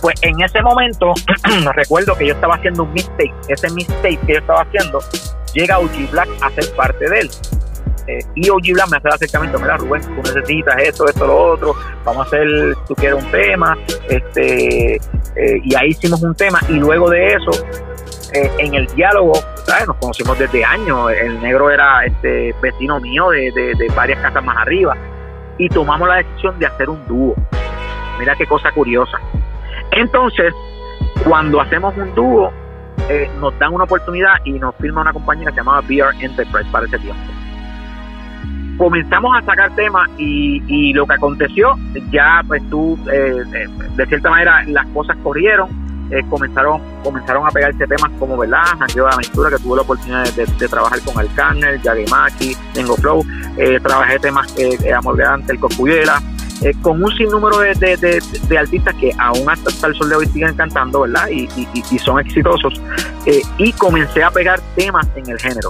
Pues 0.00 0.22
en 0.22 0.40
ese 0.40 0.62
momento, 0.62 1.14
recuerdo 1.74 2.16
que 2.16 2.28
yo 2.28 2.34
estaba 2.34 2.56
haciendo 2.56 2.84
un 2.84 2.92
mistake. 2.92 3.34
Ese 3.48 3.70
mistake 3.70 4.18
que 4.26 4.34
yo 4.34 4.38
estaba 4.38 4.62
haciendo, 4.62 5.00
llega 5.54 5.78
OG 5.78 6.10
Black 6.10 6.28
a 6.42 6.50
ser 6.50 6.74
parte 6.76 7.08
de 7.10 7.20
él. 7.20 7.30
Eh, 8.06 8.18
y 8.34 8.48
OG 8.48 8.72
Black 8.74 8.90
me 8.90 8.96
hace 8.98 9.08
el 9.08 9.14
acercamiento, 9.14 9.58
mira 9.58 9.76
Rubén, 9.76 10.02
tú 10.02 10.22
necesitas 10.22 10.76
esto, 10.78 11.06
esto, 11.08 11.26
lo 11.26 11.36
otro, 11.36 11.74
vamos 12.04 12.24
a 12.24 12.26
hacer, 12.28 12.46
tú 12.86 12.94
quieres 12.94 13.22
un 13.22 13.30
tema, 13.30 13.76
este, 14.08 14.96
eh, 14.96 15.60
y 15.64 15.74
ahí 15.74 15.88
hicimos 15.88 16.22
un 16.22 16.34
tema, 16.34 16.60
y 16.68 16.74
luego 16.74 17.10
de 17.10 17.34
eso, 17.34 17.50
eh, 18.32 18.50
en 18.58 18.74
el 18.74 18.86
diálogo, 18.88 19.34
¿sabes? 19.64 19.88
nos 19.88 19.96
conocimos 19.96 20.38
desde 20.38 20.64
años, 20.64 21.10
el 21.10 21.40
negro 21.40 21.70
era 21.70 22.04
este 22.04 22.54
vecino 22.62 23.00
mío 23.00 23.30
de, 23.30 23.50
de 23.52 23.92
varias 23.94 24.20
casas 24.20 24.44
más 24.44 24.56
arriba, 24.58 24.96
y 25.58 25.68
tomamos 25.68 26.08
la 26.08 26.16
decisión 26.16 26.58
de 26.58 26.66
hacer 26.66 26.88
un 26.88 27.04
dúo. 27.06 27.34
Mira 28.18 28.34
qué 28.36 28.46
cosa 28.46 28.70
curiosa. 28.72 29.18
Entonces, 29.90 30.52
cuando 31.24 31.60
hacemos 31.60 31.96
un 31.96 32.14
dúo, 32.14 32.52
eh, 33.08 33.30
nos 33.40 33.56
dan 33.58 33.72
una 33.72 33.84
oportunidad 33.84 34.34
y 34.44 34.52
nos 34.52 34.74
firma 34.76 35.02
una 35.02 35.12
compañía 35.12 35.46
que 35.46 35.52
se 35.52 35.56
llamaba 35.58 35.80
VR 35.80 36.12
Enterprise 36.20 36.68
para 36.70 36.86
ese 36.86 36.98
tiempo. 36.98 37.22
Comenzamos 38.76 39.36
a 39.36 39.42
sacar 39.42 39.74
temas 39.74 40.08
y, 40.18 40.62
y 40.66 40.92
lo 40.92 41.06
que 41.06 41.14
aconteció, 41.14 41.74
ya 42.10 42.42
pues 42.46 42.62
tú, 42.70 42.98
eh, 43.12 43.68
de 43.96 44.06
cierta 44.06 44.30
manera, 44.30 44.62
las 44.66 44.86
cosas 44.88 45.16
corrieron, 45.22 45.68
eh, 46.10 46.22
comenzaron 46.28 46.80
comenzaron 47.02 47.46
a 47.46 47.50
pegarse 47.50 47.86
temas 47.86 48.10
como, 48.18 48.36
¿verdad? 48.36 48.62
Jangueo 48.78 49.06
de 49.06 49.12
Aventura, 49.14 49.50
que 49.50 49.58
tuve 49.58 49.76
la 49.76 49.82
oportunidad 49.82 50.24
de, 50.34 50.68
trabajar 50.68 51.00
con 51.00 51.20
el 51.20 51.32
Carner, 51.34 51.80
Yagemaki, 51.82 52.56
Tengo 52.74 52.96
Flow, 52.96 53.24
eh, 53.56 53.78
trabajé 53.80 54.18
temas 54.18 54.54
eh, 54.58 54.92
Amor 54.92 55.16
Grande, 55.16 55.52
el 55.52 55.58
Cocuyela, 55.58 56.20
eh, 56.62 56.72
con 56.80 57.02
un 57.02 57.14
sinnúmero 57.16 57.58
de, 57.58 57.74
de, 57.74 58.22
de, 58.48 58.58
artistas 58.58 58.94
que 58.94 59.12
aún 59.18 59.48
hasta 59.48 59.88
el 59.88 59.94
sol 59.94 60.08
de 60.08 60.16
hoy 60.16 60.26
siguen 60.26 60.54
cantando, 60.54 61.02
¿verdad? 61.02 61.28
Y, 61.30 61.48
y, 61.74 61.98
son 61.98 62.18
exitosos. 62.18 62.80
Eh, 63.26 63.42
y 63.58 63.72
comencé 63.72 64.22
a 64.22 64.30
pegar 64.30 64.58
temas 64.74 65.06
en 65.16 65.28
el 65.28 65.38
género. 65.38 65.68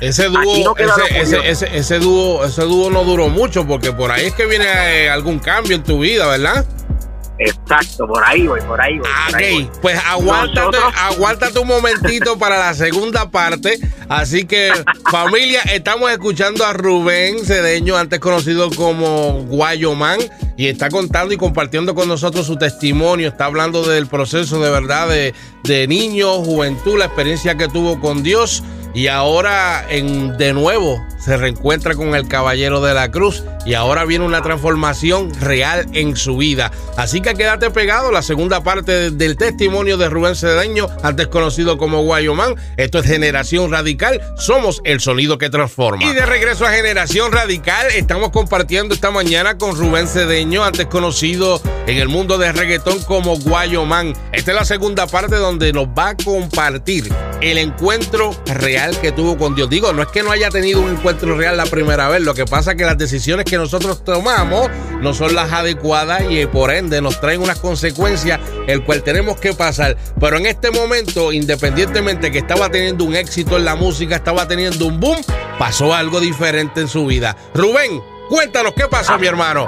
Ese 0.00 0.28
dúo, 0.28 0.76
ese, 0.76 1.48
ese, 1.50 1.76
ese, 1.76 1.98
dúo, 1.98 2.44
ese 2.44 2.62
dúo 2.62 2.90
no 2.90 3.04
duró 3.04 3.28
mucho 3.28 3.66
porque 3.66 3.92
por 3.92 4.10
ahí 4.10 4.26
es 4.26 4.34
que 4.34 4.46
viene 4.46 4.66
eh, 4.66 5.10
algún 5.10 5.38
cambio 5.38 5.76
en 5.76 5.82
tu 5.82 6.00
vida, 6.00 6.26
¿verdad? 6.26 6.66
Exacto, 7.38 8.06
por 8.06 8.22
ahí 8.24 8.46
voy, 8.46 8.60
por 8.60 8.80
ahí 8.80 8.96
voy. 8.98 9.08
Ah, 9.12 9.28
pues 9.82 9.98
aguántate, 10.06 10.78
aguántate 10.96 11.58
un 11.58 11.66
momentito 11.66 12.38
para 12.38 12.58
la 12.58 12.74
segunda 12.74 13.30
parte. 13.30 13.78
Así 14.08 14.44
que, 14.44 14.72
familia, 15.10 15.60
estamos 15.72 16.12
escuchando 16.12 16.64
a 16.64 16.72
Rubén 16.72 17.44
Cedeño, 17.44 17.96
antes 17.96 18.20
conocido 18.20 18.70
como 18.70 19.42
Guayoman, 19.46 20.20
y 20.56 20.68
está 20.68 20.90
contando 20.90 21.34
y 21.34 21.36
compartiendo 21.36 21.94
con 21.96 22.06
nosotros 22.06 22.46
su 22.46 22.56
testimonio. 22.56 23.28
Está 23.28 23.46
hablando 23.46 23.82
del 23.82 24.06
proceso 24.06 24.60
de 24.60 24.70
verdad 24.70 25.08
de, 25.08 25.34
de 25.64 25.88
niño, 25.88 26.34
juventud, 26.34 26.98
la 26.98 27.06
experiencia 27.06 27.56
que 27.56 27.66
tuvo 27.66 28.00
con 28.00 28.22
Dios 28.22 28.62
y 28.94 29.08
ahora 29.08 29.86
de 29.88 30.52
nuevo 30.52 31.04
se 31.18 31.36
reencuentra 31.36 31.94
con 31.94 32.14
el 32.14 32.28
Caballero 32.28 32.80
de 32.80 32.94
la 32.94 33.10
Cruz 33.10 33.42
y 33.64 33.74
ahora 33.74 34.04
viene 34.04 34.26
una 34.26 34.42
transformación 34.42 35.32
real 35.40 35.86
en 35.92 36.16
su 36.16 36.36
vida. 36.36 36.70
Así 36.96 37.22
que 37.22 37.34
quédate 37.34 37.70
pegado 37.70 38.12
la 38.12 38.22
segunda 38.22 38.62
parte 38.62 39.10
del 39.10 39.36
testimonio 39.36 39.96
de 39.96 40.10
Rubén 40.10 40.36
Cedeño, 40.36 40.86
antes 41.02 41.28
conocido 41.28 41.78
como 41.78 42.02
Guayomán. 42.02 42.56
Esto 42.76 42.98
es 42.98 43.06
Generación 43.06 43.72
Radical, 43.72 44.20
somos 44.36 44.82
el 44.84 45.00
sonido 45.00 45.38
que 45.38 45.48
transforma. 45.48 46.04
Y 46.04 46.12
de 46.12 46.26
regreso 46.26 46.66
a 46.66 46.70
Generación 46.70 47.32
Radical, 47.32 47.86
estamos 47.96 48.30
compartiendo 48.30 48.94
esta 48.94 49.10
mañana 49.10 49.56
con 49.56 49.76
Rubén 49.76 50.06
Cedeño, 50.06 50.62
antes 50.62 50.86
conocido 50.86 51.60
en 51.86 51.96
el 51.96 52.08
mundo 52.08 52.36
de 52.36 52.52
reggaetón 52.52 53.02
como 53.02 53.38
Guayomán. 53.38 54.12
Esta 54.32 54.52
es 54.52 54.56
la 54.56 54.64
segunda 54.64 55.06
parte 55.06 55.36
donde 55.36 55.72
nos 55.72 55.88
va 55.88 56.10
a 56.10 56.16
compartir 56.16 57.10
el 57.40 57.58
encuentro 57.58 58.36
real 58.46 58.83
que 58.92 59.12
tuvo 59.12 59.36
con 59.36 59.54
Dios. 59.54 59.68
Digo, 59.68 59.92
no 59.92 60.02
es 60.02 60.08
que 60.08 60.22
no 60.22 60.30
haya 60.30 60.50
tenido 60.50 60.80
un 60.80 60.90
encuentro 60.90 61.36
real 61.36 61.56
la 61.56 61.66
primera 61.66 62.08
vez, 62.08 62.22
lo 62.22 62.34
que 62.34 62.44
pasa 62.44 62.72
es 62.72 62.76
que 62.76 62.84
las 62.84 62.98
decisiones 62.98 63.44
que 63.44 63.56
nosotros 63.56 64.04
tomamos 64.04 64.68
no 65.00 65.14
son 65.14 65.34
las 65.34 65.52
adecuadas 65.52 66.22
y 66.30 66.46
por 66.46 66.70
ende 66.70 67.00
nos 67.00 67.20
traen 67.20 67.40
unas 67.40 67.58
consecuencias 67.58 68.40
el 68.66 68.84
cual 68.84 69.02
tenemos 69.02 69.38
que 69.38 69.52
pasar. 69.54 69.96
Pero 70.20 70.36
en 70.36 70.46
este 70.46 70.70
momento, 70.70 71.32
independientemente 71.32 72.30
que 72.30 72.38
estaba 72.38 72.68
teniendo 72.68 73.04
un 73.04 73.16
éxito 73.16 73.56
en 73.56 73.64
la 73.64 73.76
música, 73.76 74.16
estaba 74.16 74.46
teniendo 74.46 74.86
un 74.86 75.00
boom, 75.00 75.18
pasó 75.58 75.94
algo 75.94 76.20
diferente 76.20 76.80
en 76.80 76.88
su 76.88 77.06
vida. 77.06 77.36
Rubén, 77.54 78.00
cuéntanos 78.28 78.72
qué 78.74 78.86
pasó, 78.88 79.18
mi 79.18 79.26
hermano. 79.26 79.66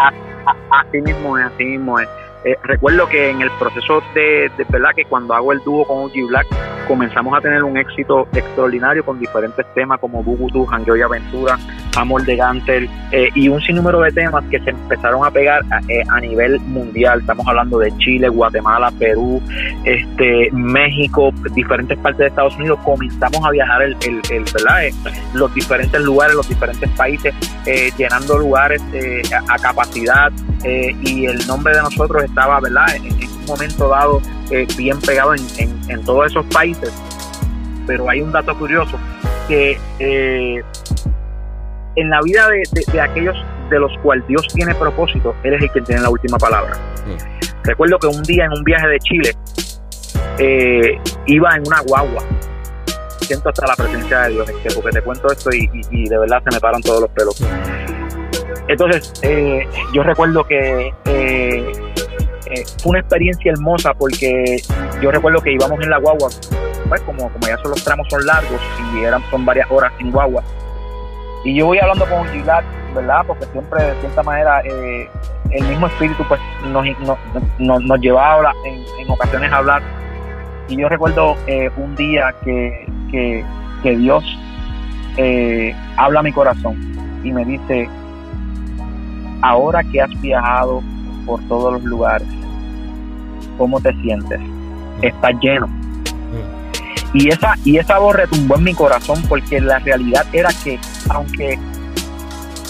Así 0.70 1.00
mismo 1.00 1.38
es, 1.38 1.46
así 1.46 1.64
mismo 1.64 1.98
es. 1.98 2.08
Eh, 2.46 2.56
recuerdo 2.62 3.08
que 3.08 3.28
en 3.28 3.42
el 3.42 3.50
proceso 3.58 4.00
de, 4.14 4.48
verdad 4.68 4.90
que 4.94 5.04
cuando 5.04 5.34
hago 5.34 5.50
el 5.50 5.58
dúo 5.64 5.84
con 5.84 6.04
OG 6.04 6.28
Black 6.28 6.46
comenzamos 6.86 7.36
a 7.36 7.40
tener 7.40 7.64
un 7.64 7.76
éxito 7.76 8.28
extraordinario 8.32 9.04
con 9.04 9.18
diferentes 9.18 9.66
temas 9.74 9.98
como 9.98 10.22
Bugutu, 10.22 10.64
Hangueo 10.64 10.96
y 10.96 11.02
Aventura, 11.02 11.58
Amor 11.96 12.24
de 12.24 12.36
Gantel 12.36 12.88
eh, 13.10 13.30
y 13.34 13.48
un 13.48 13.60
sinnúmero 13.62 14.00
de 14.00 14.12
temas 14.12 14.44
que 14.44 14.60
se 14.60 14.70
empezaron 14.70 15.26
a 15.26 15.30
pegar 15.32 15.62
a, 15.72 15.80
eh, 15.88 16.04
nivel 16.20 16.60
mundial. 16.60 17.18
Estamos 17.18 17.44
hablando 17.48 17.80
de 17.80 17.90
Chile, 17.98 18.28
Guatemala, 18.28 18.92
Perú, 18.96 19.42
este 19.82 20.48
México, 20.52 21.32
diferentes 21.52 21.98
partes 21.98 22.18
de 22.18 22.26
Estados 22.28 22.54
Unidos. 22.54 22.78
Comenzamos 22.84 23.44
a 23.44 23.50
viajar 23.50 23.82
el, 23.82 23.96
¿verdad? 24.54 24.82
los 25.34 25.52
diferentes 25.52 26.00
lugares, 26.00 26.36
los 26.36 26.48
diferentes 26.48 26.88
países, 26.90 27.34
llenando 27.96 28.38
lugares 28.38 28.80
a, 29.48 29.58
capacidad 29.58 30.30
y 30.64 31.26
el 31.26 31.44
nombre 31.48 31.74
de 31.74 31.82
nosotros 31.82 32.22
es 32.22 32.35
estaba, 32.36 32.60
¿verdad? 32.60 32.84
En, 32.96 33.06
un 33.06 33.46
momento 33.46 33.88
dado 33.88 34.20
eh, 34.50 34.66
bien 34.76 35.00
pegado 35.00 35.34
en, 35.34 36.04
todos 36.04 36.26
esos 36.26 36.44
países. 36.46 36.92
Pero 37.86 38.10
hay 38.10 38.20
un 38.20 38.30
dato 38.30 38.56
curioso 38.58 38.98
que 39.48 39.78
eh, 40.00 40.62
en 41.94 42.10
la 42.10 42.20
vida 42.22 42.46
de, 42.48 43.00
aquellos 43.00 43.36
de 43.70 43.78
los 43.78 43.90
cuales 44.02 44.26
Dios 44.26 44.46
tiene 44.52 44.74
propósito, 44.74 45.34
Él 45.44 45.54
es 45.54 45.62
el 45.62 45.70
que 45.70 45.80
tiene 45.80 46.02
la 46.02 46.10
última 46.10 46.36
palabra. 46.36 46.74
Mm. 47.06 47.64
Recuerdo 47.64 47.98
que 47.98 48.08
un 48.08 48.22
día 48.24 48.44
en 48.44 48.52
un 48.52 48.64
viaje 48.64 48.86
de 48.88 48.98
Chile 48.98 49.32
eh, 50.38 51.00
iba 51.26 51.56
en 51.56 51.66
una 51.66 51.80
guagua. 51.80 52.22
Siento 53.20 53.48
hasta 53.48 53.66
la 53.66 53.74
presencia 53.74 54.20
de 54.22 54.30
Dios, 54.30 54.48
este, 54.48 54.74
porque 54.74 54.90
te 54.90 55.02
cuento 55.02 55.32
esto 55.32 55.50
y, 55.52 55.68
y, 55.90 56.08
de 56.08 56.18
verdad 56.18 56.42
se 56.44 56.54
me 56.54 56.60
paran 56.60 56.82
todos 56.82 57.00
los 57.00 57.10
pelos. 57.10 57.42
Entonces, 58.68 59.12
yo 59.92 60.02
recuerdo 60.02 60.44
que 60.44 60.92
eh, 61.06 61.72
fue 62.82 62.90
una 62.90 63.00
experiencia 63.00 63.52
hermosa 63.52 63.94
porque 63.94 64.62
yo 65.00 65.10
recuerdo 65.10 65.40
que 65.40 65.52
íbamos 65.52 65.80
en 65.80 65.90
la 65.90 65.98
guagua, 65.98 66.28
pues 66.88 67.00
como, 67.02 67.30
como 67.30 67.46
ya 67.46 67.56
son 67.58 67.70
los 67.70 67.84
tramos 67.84 68.06
son 68.08 68.24
largos 68.24 68.60
y 68.94 69.04
eran 69.04 69.22
son 69.30 69.44
varias 69.44 69.70
horas 69.70 69.92
en 69.98 70.10
guagua. 70.10 70.42
Y 71.44 71.54
yo 71.54 71.66
voy 71.66 71.78
hablando 71.78 72.06
con 72.06 72.26
Gilad, 72.28 72.64
¿verdad? 72.94 73.24
Porque 73.26 73.46
siempre 73.46 73.82
de 73.82 74.00
cierta 74.00 74.22
manera 74.22 74.60
eh, 74.64 75.08
el 75.50 75.64
mismo 75.64 75.86
espíritu 75.86 76.24
pues 76.26 76.40
nos, 76.72 76.86
nos, 77.58 77.82
nos 77.82 78.00
llevaba 78.00 78.52
en, 78.64 78.84
en, 78.98 79.10
ocasiones 79.10 79.52
a 79.52 79.58
hablar. 79.58 79.82
Y 80.68 80.76
yo 80.76 80.88
recuerdo 80.88 81.36
eh, 81.46 81.70
un 81.76 81.94
día 81.94 82.34
que, 82.44 82.86
que, 83.10 83.44
que 83.82 83.96
Dios 83.96 84.24
habla 85.96 86.20
a 86.20 86.22
mi 86.22 86.32
corazón 86.32 86.76
y 87.24 87.32
me 87.32 87.44
dice, 87.44 87.88
ahora 89.42 89.82
que 89.84 90.00
has 90.00 90.20
viajado 90.20 90.82
por 91.26 91.42
todos 91.48 91.74
los 91.74 91.84
lugares. 91.84 92.28
¿Cómo 93.58 93.80
te 93.80 93.92
sientes? 94.00 94.40
Estás 95.02 95.32
lleno. 95.42 95.68
Y 97.12 97.28
esa, 97.28 97.54
y 97.64 97.78
esa 97.78 97.98
voz 97.98 98.16
retumbó 98.16 98.56
en 98.56 98.64
mi 98.64 98.74
corazón 98.74 99.22
porque 99.28 99.60
la 99.60 99.78
realidad 99.78 100.26
era 100.32 100.50
que 100.64 100.78
aunque 101.08 101.58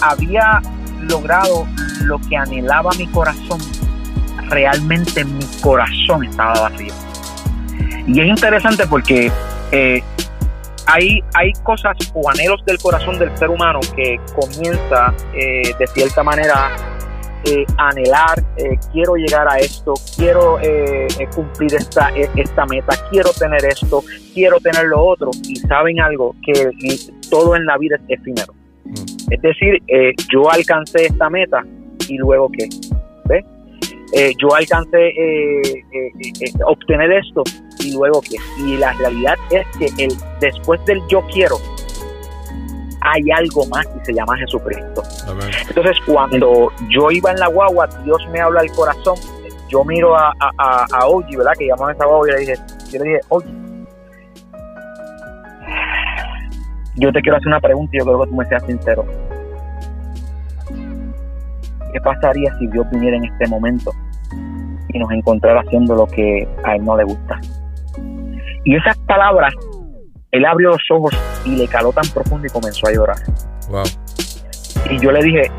había 0.01 0.61
logrado 1.01 1.67
lo 2.01 2.17
que 2.19 2.37
anhelaba 2.37 2.91
mi 2.97 3.07
corazón, 3.07 3.59
realmente 4.49 5.25
mi 5.25 5.45
corazón 5.61 6.23
estaba 6.23 6.69
vacío. 6.69 6.93
Y 8.07 8.21
es 8.21 8.27
interesante 8.27 8.87
porque 8.87 9.31
eh, 9.71 10.01
hay, 10.85 11.21
hay 11.33 11.51
cosas 11.63 11.97
o 12.13 12.29
anhelos 12.29 12.63
del 12.65 12.77
corazón 12.77 13.19
del 13.19 13.35
ser 13.37 13.49
humano 13.49 13.79
que 13.95 14.17
comienza 14.33 15.13
eh, 15.33 15.73
de 15.77 15.87
cierta 15.87 16.23
manera 16.23 16.71
eh, 17.49 17.65
anhelar, 17.77 18.43
eh, 18.57 18.77
quiero 18.91 19.15
llegar 19.15 19.47
a 19.47 19.57
esto, 19.57 19.93
quiero 20.17 20.59
eh, 20.59 21.07
cumplir 21.33 21.75
esta, 21.75 22.09
esta 22.35 22.65
meta, 22.65 22.93
quiero 23.09 23.31
tener 23.31 23.63
esto, 23.63 24.03
quiero 24.33 24.59
tener 24.59 24.87
lo 24.87 25.01
otro. 25.01 25.31
Y 25.47 25.55
saben 25.55 26.01
algo, 26.01 26.35
que 26.43 26.71
todo 27.29 27.55
en 27.55 27.65
la 27.65 27.77
vida 27.77 27.95
es 27.95 28.19
efímero. 28.19 28.53
Mm. 28.83 29.31
Es 29.31 29.41
decir, 29.41 29.81
yo 30.29 30.51
alcancé 30.51 31.05
esta 31.05 31.29
meta 31.29 31.63
y 32.09 32.17
luego 32.17 32.51
qué. 32.51 32.67
¿Ve? 33.25 33.45
yo 34.39 34.53
alcancé 34.53 35.13
obtener 36.65 37.11
esto 37.13 37.43
y 37.79 37.93
luego 37.93 38.21
qué. 38.21 38.35
Y 38.65 38.75
la 38.75 38.91
realidad 38.93 39.35
es 39.51 39.65
que 39.77 40.03
el, 40.03 40.11
después 40.41 40.83
del 40.85 40.99
yo 41.07 41.25
quiero, 41.31 41.57
hay 43.01 43.31
algo 43.31 43.65
más 43.67 43.85
y 44.01 44.05
se 44.05 44.13
llama 44.13 44.37
Jesucristo. 44.37 45.03
Entonces, 45.67 45.97
cuando 46.05 46.71
yo 46.89 47.11
iba 47.11 47.31
en 47.31 47.39
la 47.39 47.47
guagua, 47.47 47.87
Dios 48.03 48.21
me 48.31 48.39
habla 48.39 48.61
al 48.61 48.71
corazón, 48.71 49.15
yo 49.69 49.83
miro 49.83 50.15
a, 50.15 50.33
a, 50.39 50.85
a, 50.91 51.07
Oji, 51.07 51.35
¿verdad? 51.35 51.53
Que 51.57 51.67
llamó 51.67 51.87
a 51.87 51.91
esa 51.91 52.05
guagua 52.05 52.27
y 52.27 52.31
le 52.31 52.39
dije, 52.39 52.53
yo 52.91 53.03
le 53.03 53.09
dije, 53.09 53.19
Oji, 53.29 53.47
yo 56.95 57.11
te 57.11 57.21
quiero 57.21 57.37
hacer 57.37 57.47
una 57.47 57.59
pregunta 57.59 57.91
y 57.93 57.99
yo 57.99 58.05
creo 58.05 58.21
que 58.21 58.29
tú 58.29 58.35
me 58.35 58.45
seas 58.45 58.63
sincero. 58.65 59.05
¿Qué 61.93 62.01
pasaría 62.01 62.53
si 62.59 62.67
Dios 62.67 62.85
viniera 62.91 63.17
en 63.17 63.25
este 63.25 63.47
momento 63.47 63.91
y 64.89 64.99
nos 64.99 65.11
encontrara 65.11 65.61
haciendo 65.61 65.95
lo 65.95 66.07
que 66.07 66.47
a 66.63 66.75
Él 66.75 66.85
no 66.85 66.97
le 66.97 67.03
gusta? 67.03 67.39
Y 68.65 68.75
esas 68.75 68.97
palabras 68.99 69.53
él 70.31 70.45
abrió 70.45 70.69
los 70.69 70.91
ojos 70.91 71.15
y 71.47 71.55
le 71.55 71.67
caló 71.67 71.91
tan 71.91 72.07
profundo 72.09 72.47
y 72.47 72.49
comenzó 72.49 72.87
a 72.87 72.91
llorar. 72.91 73.17
Y 74.89 74.99
yo 74.99 75.11
le 75.11 75.23
dije, 75.23 75.51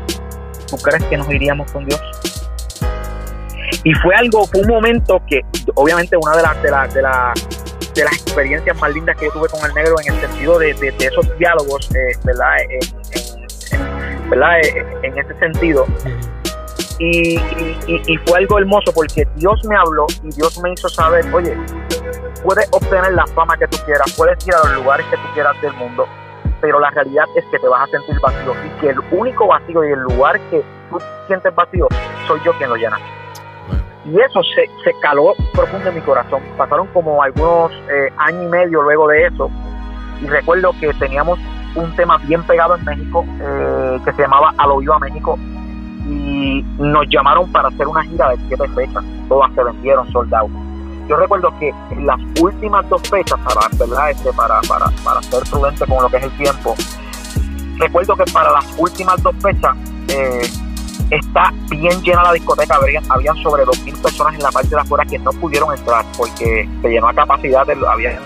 ¿tú 0.67 0.77
crees 0.77 1.03
que 1.05 1.17
nos 1.17 1.29
iríamos 1.31 1.71
con 1.71 1.85
Dios? 1.85 2.01
Y 3.83 3.93
fue 3.95 4.13
algo, 4.15 4.45
fue 4.47 4.61
un 4.61 4.67
momento 4.67 5.21
que, 5.27 5.41
obviamente, 5.75 6.15
una 6.17 6.35
de 6.35 6.43
las 6.43 6.61
de, 6.61 6.71
la, 6.71 6.87
de, 6.87 7.01
la, 7.01 7.33
de 7.95 8.03
las 8.03 8.13
experiencias 8.13 8.77
más 8.79 8.93
lindas 8.93 9.15
que 9.17 9.25
yo 9.25 9.31
tuve 9.31 9.47
con 9.49 9.65
el 9.65 9.73
negro 9.73 9.95
en 10.05 10.13
el 10.13 10.21
sentido 10.21 10.59
de, 10.59 10.73
de, 10.73 10.93
esos 10.99 11.37
diálogos, 11.37 11.89
eh, 11.95 12.11
¿verdad? 12.23 12.55
¿verdad? 14.29 14.59
Eh, 14.59 14.85
en 15.03 15.17
ese 15.17 15.33
sentido. 15.39 15.85
Y, 16.99 17.39
y, 17.87 18.17
fue 18.25 18.39
algo 18.39 18.59
hermoso 18.59 18.91
porque 18.93 19.25
Dios 19.37 19.63
me 19.63 19.75
habló 19.77 20.05
y 20.21 20.35
Dios 20.35 20.59
me 20.61 20.73
hizo 20.73 20.89
saber, 20.89 21.23
oye, 21.33 21.55
puedes 22.43 22.67
obtener 22.71 23.13
la 23.13 23.25
fama 23.27 23.57
que 23.57 23.67
tú 23.67 23.77
quieras, 23.85 24.13
puedes 24.17 24.45
ir 24.47 24.53
a 24.53 24.59
los 24.59 24.83
lugares 24.83 25.05
que 25.07 25.17
tú 25.17 25.23
quieras 25.33 25.59
del 25.61 25.73
mundo, 25.73 26.07
pero 26.61 26.79
la 26.79 26.89
realidad 26.91 27.25
es 27.35 27.45
que 27.45 27.59
te 27.59 27.67
vas 27.67 27.87
a 27.87 27.91
sentir 27.91 28.19
vacío 28.21 28.53
y 28.65 28.81
que 28.81 28.89
el 28.89 28.99
único 29.11 29.47
vacío 29.47 29.83
y 29.85 29.91
el 29.91 29.99
lugar 29.99 30.39
que 30.49 30.63
tú 30.89 30.97
sientes 31.27 31.53
vacío 31.55 31.87
soy 32.27 32.39
yo 32.43 32.53
quien 32.53 32.69
lo 32.69 32.75
llena. 32.75 32.97
Y 34.05 34.19
eso 34.19 34.41
se, 34.43 34.65
se 34.83 34.99
caló 35.01 35.33
profundo 35.53 35.89
en 35.89 35.95
mi 35.95 36.01
corazón. 36.01 36.41
Pasaron 36.57 36.87
como 36.87 37.21
algunos 37.21 37.71
eh, 37.91 38.11
años 38.17 38.43
y 38.45 38.47
medio 38.47 38.81
luego 38.81 39.07
de 39.07 39.27
eso. 39.27 39.51
Y 40.21 40.27
recuerdo 40.27 40.71
que 40.79 40.93
teníamos 40.93 41.37
un 41.75 41.95
tema 41.95 42.17
bien 42.17 42.41
pegado 42.43 42.75
en 42.75 42.85
México 42.85 43.25
eh, 43.39 43.99
que 44.03 44.13
se 44.13 44.21
llamaba 44.23 44.53
A 44.57 44.65
lo 44.65 44.93
a 44.93 44.99
México. 44.99 45.37
Y 46.07 46.65
nos 46.79 47.07
llamaron 47.09 47.51
para 47.51 47.67
hacer 47.67 47.87
una 47.87 48.03
gira 48.03 48.29
de 48.29 48.37
siete 48.47 48.67
fechas. 48.69 49.03
Todas 49.27 49.53
se 49.53 49.63
vendieron, 49.63 50.11
soldados. 50.11 50.49
Yo 51.09 51.15
recuerdo 51.15 51.51
que 51.57 51.73
en 51.89 52.05
las 52.05 52.19
últimas 52.39 52.87
dos 52.87 53.01
fechas, 53.09 53.39
para, 53.39 53.67
¿verdad? 53.73 54.11
Este, 54.11 54.31
para, 54.31 54.61
para, 54.61 54.91
para 55.03 55.23
ser 55.23 55.41
prudente 55.49 55.83
con 55.87 56.03
lo 56.03 56.07
que 56.07 56.17
es 56.17 56.23
el 56.23 56.37
tiempo, 56.37 56.75
recuerdo 57.79 58.15
que 58.15 58.25
para 58.31 58.51
las 58.51 58.65
últimas 58.77 59.21
dos 59.23 59.35
fechas 59.41 59.75
eh, 60.09 60.47
está 61.09 61.51
bien 61.67 61.99
llena 62.03 62.21
la 62.21 62.33
discoteca, 62.33 62.75
habían, 62.75 63.35
sobre 63.37 63.63
2.000 63.63 64.01
personas 64.03 64.35
en 64.35 64.43
la 64.43 64.51
parte 64.51 64.69
de 64.69 64.79
afuera 64.79 65.03
que 65.03 65.17
no 65.17 65.31
pudieron 65.31 65.75
entrar 65.75 66.05
porque 66.15 66.69
se 66.79 66.87
llenó 66.87 67.09
a 67.09 67.13
capacidad, 67.15 67.65
de, 67.65 67.75
había, 67.87 68.19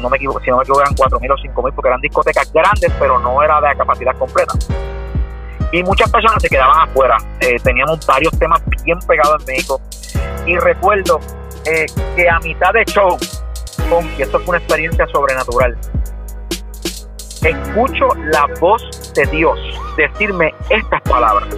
no 0.00 0.08
me 0.08 0.16
equivoco, 0.16 0.40
si 0.44 0.50
no 0.50 0.58
me 0.58 0.62
equivoco 0.62 0.82
eran 0.82 0.94
4.000 0.94 1.32
o 1.32 1.36
5.000 1.36 1.74
porque 1.74 1.88
eran 1.88 2.00
discotecas 2.00 2.52
grandes, 2.52 2.92
pero 3.00 3.18
no 3.18 3.42
era 3.42 3.60
de 3.60 3.76
capacidad 3.76 4.16
completa. 4.16 4.52
Y 5.72 5.82
muchas 5.82 6.08
personas 6.08 6.40
se 6.40 6.48
quedaban 6.48 6.88
afuera, 6.88 7.16
eh, 7.40 7.56
teníamos 7.64 8.06
varios 8.06 8.38
temas 8.38 8.62
bien 8.84 9.00
pegados 9.00 9.40
en 9.40 9.46
México 9.46 9.80
y 10.46 10.56
recuerdo 10.58 11.18
eh, 11.66 11.86
que 12.14 12.28
a 12.28 12.38
mitad 12.40 12.72
de 12.72 12.84
show, 12.84 13.16
con, 13.88 14.06
y 14.18 14.22
esto 14.22 14.38
fue 14.40 14.50
una 14.50 14.58
experiencia 14.58 15.06
sobrenatural, 15.08 15.76
escucho 17.42 18.08
la 18.32 18.46
voz 18.60 19.12
de 19.14 19.26
Dios 19.26 19.58
decirme 19.96 20.54
estas 20.70 21.00
palabras 21.02 21.48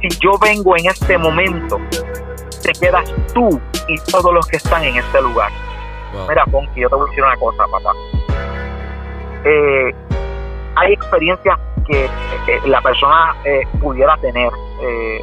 si 0.00 0.08
yo 0.20 0.38
vengo 0.38 0.76
en 0.76 0.86
este 0.86 1.18
momento, 1.18 1.80
te 2.62 2.72
quedas 2.72 3.12
tú 3.34 3.60
y 3.88 3.96
todos 4.10 4.32
los 4.32 4.46
que 4.46 4.56
están 4.56 4.84
en 4.84 4.96
este 4.96 5.20
lugar. 5.22 5.50
Mira, 6.28 6.44
Ponky, 6.46 6.80
yo 6.80 6.88
te 6.88 6.94
voy 6.94 7.06
a 7.06 7.10
decir 7.10 7.24
una 7.24 7.36
cosa, 7.36 7.64
papá. 7.70 7.92
Eh, 9.44 9.94
hay 10.76 10.92
experiencias 10.92 11.58
que 11.86 12.04
eh, 12.04 12.60
la 12.66 12.80
persona 12.80 13.34
eh, 13.44 13.62
pudiera 13.80 14.16
tener, 14.18 14.50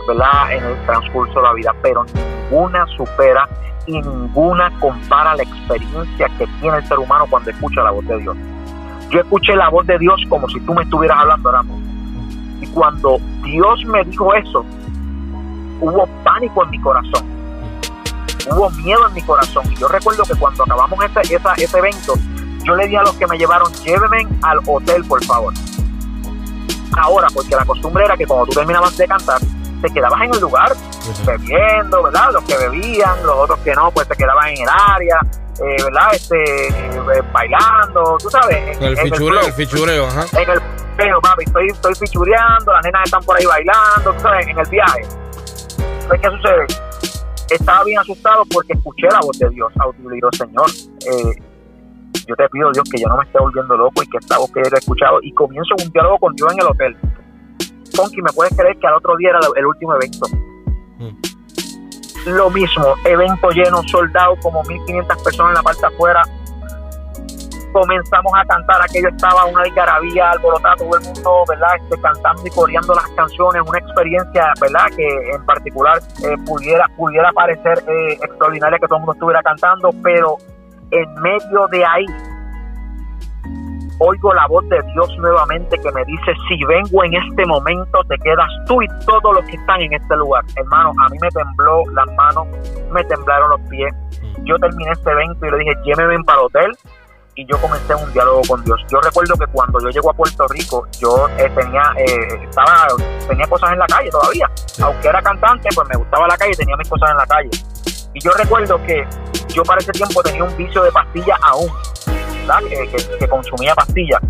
¿verdad?, 0.08 0.52
en 0.52 0.64
el 0.64 0.86
transcurso 0.86 1.34
de 1.34 1.42
la 1.42 1.54
vida, 1.54 1.76
pero 1.82 2.06
ninguna 2.06 2.86
supera 2.98 3.48
y 3.88 4.02
ninguna 4.02 4.72
compara 4.80 5.36
la 5.36 5.44
experiencia 5.44 6.30
que 6.38 6.48
tiene 6.60 6.78
el 6.78 6.88
ser 6.88 7.00
humano 7.00 7.26
cuando 7.30 7.52
escucha 7.52 7.84
la 7.84 7.92
voz 7.92 8.06
de 8.08 8.18
Dios. 8.18 8.38
Yo 9.10 9.20
escuché 9.20 9.56
la 9.56 9.70
voz 9.70 9.86
de 9.86 9.98
Dios 10.00 10.20
como 10.30 10.50
si 10.50 10.60
tú 10.62 10.74
me 10.74 10.84
estuvieras 10.84 11.20
hablando 11.20 11.50
ahora 11.50 11.64
y 12.62 12.68
cuando 12.68 13.20
Dios 13.44 13.86
me 13.86 14.04
dijo 14.04 14.34
eso, 14.34 14.66
hubo 15.82 16.08
pánico 16.24 16.64
en 16.64 16.70
mi 16.72 16.80
corazón. 16.80 17.24
Hubo 18.50 18.70
miedo 18.72 19.08
en 19.08 19.14
mi 19.14 19.22
corazón. 19.22 19.72
Y 19.72 19.76
yo 19.76 19.88
recuerdo 19.88 20.24
que 20.24 20.36
cuando 20.36 20.64
acabamos 20.64 21.00
ese, 21.04 21.36
ese 21.64 21.78
evento, 21.78 22.14
yo 22.64 22.76
le 22.76 22.86
dije 22.86 22.98
a 22.98 23.04
los 23.04 23.14
que 23.16 23.28
me 23.28 23.38
llevaron, 23.38 23.72
llévenme 23.84 24.28
al 24.42 24.60
hotel, 24.66 25.04
por 25.06 25.24
favor. 25.26 25.54
Ahora, 26.98 27.28
porque 27.34 27.56
la 27.56 27.66
costumbre 27.66 28.06
era 28.06 28.18
que 28.18 28.26
cuando 28.26 28.46
tú 28.46 28.54
terminabas 28.54 28.96
de 28.98 29.08
cantar, 29.08 29.42
te 29.82 29.90
quedabas 29.94 30.22
en 30.22 30.34
el 30.34 30.40
lugar 30.40 30.74
bebiendo, 31.26 32.04
¿verdad? 32.04 32.32
Los 32.34 32.44
que 32.46 32.58
bebían, 32.58 33.24
los 33.24 33.36
otros 33.36 33.60
que 33.60 33.74
no, 33.74 33.92
pues 33.92 34.08
te 34.08 34.16
quedaban 34.16 34.50
en 34.50 34.62
el 34.62 34.70
área, 34.70 35.20
eh, 35.60 35.84
¿verdad? 35.84 36.14
Este, 36.14 36.68
eh, 36.68 37.22
bailando, 37.34 38.18
tú 38.22 38.30
sabes. 38.30 38.78
el, 38.80 38.98
fichureo, 38.98 39.42
el, 39.42 39.54
fichureo, 39.54 40.08
ajá. 40.08 40.26
En 40.42 40.50
el 40.50 40.62
pero 40.98 41.20
papi, 41.20 41.44
estoy, 41.44 41.68
estoy 41.68 41.94
fichureando, 41.96 42.72
las 42.72 42.84
nenas 42.86 43.02
están 43.06 43.24
por 43.24 43.38
ahí 43.38 43.46
bailando, 43.46 44.14
tú 44.14 44.20
sabes, 44.22 44.48
en 44.48 44.58
el 44.58 44.70
viaje. 44.70 45.02
¿Sabes 46.08 46.22
qué 46.22 46.30
sucede? 46.30 46.66
Estaba 47.50 47.84
bien 47.84 48.00
asustado 48.00 48.44
porque 48.52 48.74
escuché 48.74 49.08
la 49.12 49.20
voz 49.20 49.38
de 49.38 49.50
Dios, 49.50 49.72
audible, 49.80 50.20
Señor, 50.38 50.70
eh, 51.06 51.42
yo 52.28 52.36
te 52.36 52.48
pido, 52.50 52.72
Dios, 52.72 52.90
que 52.90 53.02
yo 53.02 53.08
no 53.08 53.18
me 53.18 53.24
esté 53.24 53.40
volviendo 53.40 53.76
loco 53.78 54.04
y 54.04 54.08
que 54.08 54.18
esta 54.18 54.38
voz 54.38 54.52
que 54.52 54.60
he 54.60 54.78
escuchado, 54.78 55.20
y 55.22 55.32
comienzo 55.34 55.76
un 55.84 55.92
diálogo 55.92 56.18
con 56.20 56.34
Dios 56.36 56.52
en 56.54 56.60
el 56.60 56.68
hotel. 56.68 56.98
Conky, 57.96 58.22
¿me 58.22 58.32
puedes 58.34 58.56
creer 58.56 58.78
que 58.78 58.88
al 58.88 58.96
otro 58.96 59.16
día 59.18 59.30
era 59.30 59.40
el 59.56 59.66
último 59.66 59.96
evento? 59.96 60.28
Mm. 60.98 62.30
Lo 62.36 62.50
mismo, 62.50 62.96
evento 63.06 63.50
lleno, 63.52 63.84
soldado, 63.84 64.36
como 64.42 64.64
1500 64.64 65.24
personas 65.24 65.52
en 65.52 65.56
la 65.56 65.64
parte 65.64 65.86
afuera, 65.86 66.24
comenzamos 67.76 68.32
a 68.34 68.46
cantar, 68.46 68.82
aquello 68.82 69.10
estaba 69.10 69.46
una 69.46 69.62
algarabía 69.62 70.32
alborotada, 70.32 70.76
todo 70.78 70.98
el 70.98 71.04
mundo, 71.04 71.44
¿verdad? 71.50 71.76
Este, 71.76 72.02
cantando 72.02 72.42
y 72.46 72.50
coreando 72.50 72.96
las 72.96 73.08
canciones, 73.10 73.62
una 73.68 73.80
experiencia, 73.80 74.54
¿verdad? 74.62 74.86
Que 74.96 75.32
en 75.32 75.46
particular 75.46 76.00
eh, 76.24 76.38
pudiera, 76.46 76.88
pudiera 76.96 77.34
parecer 77.34 77.84
eh, 77.86 78.14
extraordinaria 78.14 78.80
que 78.80 78.88
todo 78.88 78.96
el 78.96 79.02
mundo 79.02 79.14
estuviera 79.14 79.44
cantando, 79.44 79.92
pero 80.02 80.38
en 80.98 81.14
medio 81.22 81.68
de 81.72 81.86
ahí 81.86 82.06
oigo 84.00 84.34
la 84.34 84.48
voz 84.48 84.68
de 84.70 84.82
Dios 84.94 85.18
nuevamente 85.18 85.78
que 85.78 85.92
me 85.92 86.04
dice, 86.06 86.34
si 86.48 86.64
vengo 86.66 87.04
en 87.04 87.16
este 87.16 87.46
momento, 87.46 88.04
te 88.10 88.18
quedas 88.20 88.50
tú 88.68 88.82
y 88.82 88.88
todos 89.06 89.34
los 89.34 89.46
que 89.46 89.56
están 89.56 89.82
en 89.82 89.94
este 89.94 90.16
lugar. 90.18 90.44
Hermano, 90.56 90.92
a 91.00 91.10
mí 91.10 91.18
me 91.22 91.30
tembló 91.30 91.84
las 91.94 92.08
manos, 92.16 92.48
me 92.92 93.04
temblaron 93.06 93.50
los 93.52 93.62
pies. 93.70 93.94
Yo 94.44 94.58
terminé 94.58 94.92
este 94.92 95.12
evento 95.12 95.46
y 95.46 95.52
le 95.52 95.58
dije, 95.60 95.74
lléveme 95.86 96.24
para 96.26 96.40
el 96.40 96.46
hotel, 96.46 96.72
y 97.36 97.46
yo 97.46 97.58
comencé 97.60 97.94
un 97.94 98.12
diálogo 98.14 98.42
con 98.48 98.64
Dios. 98.64 98.80
Yo 98.90 99.00
recuerdo 99.02 99.36
que 99.36 99.46
cuando 99.48 99.80
yo 99.82 99.90
llego 99.90 100.10
a 100.10 100.14
Puerto 100.14 100.48
Rico, 100.48 100.88
yo 101.00 101.28
eh, 101.38 101.52
tenía 101.54 101.84
eh, 101.98 102.48
estaba 102.50 102.88
tenía 103.28 103.46
cosas 103.48 103.74
en 103.74 103.80
la 103.80 103.86
calle 103.88 104.10
todavía. 104.10 104.50
Aunque 104.82 105.08
era 105.08 105.22
cantante, 105.22 105.70
pues 105.76 105.88
me 105.90 105.98
gustaba 105.98 106.28
la 106.28 106.38
calle 106.38 106.52
y 106.54 106.56
tenía 106.56 106.78
mis 106.78 106.90
cosas 106.90 107.12
en 107.12 107.18
la 107.18 107.26
calle. 107.26 107.50
Y 108.16 108.20
yo 108.22 108.32
recuerdo 108.32 108.84
que 108.86 109.06
yo 109.50 109.62
para 109.64 109.80
ese 109.80 109.92
tiempo 109.92 110.24
tenía 110.24 110.44
un 110.44 110.58
vicio 110.58 110.82
de 110.82 110.92
pastilla 110.92 111.38
aún, 111.44 111.72
¿verdad? 112.48 112.60
Que, 112.68 113.18
que 113.20 113.28
consumía 113.28 113.76
pastillas. 113.76 114.22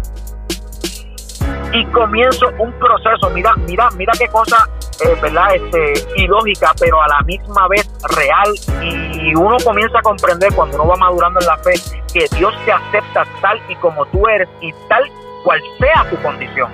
Y 1.71 1.86
comienzo 1.88 2.48
un 2.60 2.74
proceso, 2.74 3.30
mira, 3.30 3.54
mira, 3.67 3.89
mira 3.91 4.12
qué 4.19 4.28
cosa 4.28 4.67
eh, 5.04 5.15
¿verdad? 5.21 5.56
Este, 5.56 5.93
ilógica, 6.15 6.71
pero 6.80 7.02
a 7.02 7.08
la 7.08 7.21
misma 7.21 7.67
vez 7.67 7.89
real. 8.15 8.54
Y 8.82 9.36
uno 9.36 9.58
comienza 9.63 10.00
a 10.00 10.02
comprender 10.02 10.54
cuando 10.54 10.78
uno 10.78 10.88
va 10.88 10.95
madurando 10.95 11.39
en 11.41 11.48
la 11.48 11.58
fe 11.58 11.74
que 12.13 12.26
Dios 12.38 12.54
te 12.65 12.71
acepta 12.71 13.26
tal 13.41 13.60
y 13.67 13.76
como 13.76 14.06
tú 14.08 14.26
eres 14.28 14.48
y 14.62 14.71
tal 14.88 15.04
cual 15.43 15.62
sea 15.80 16.10
tu 16.10 16.21
condición. 16.21 16.71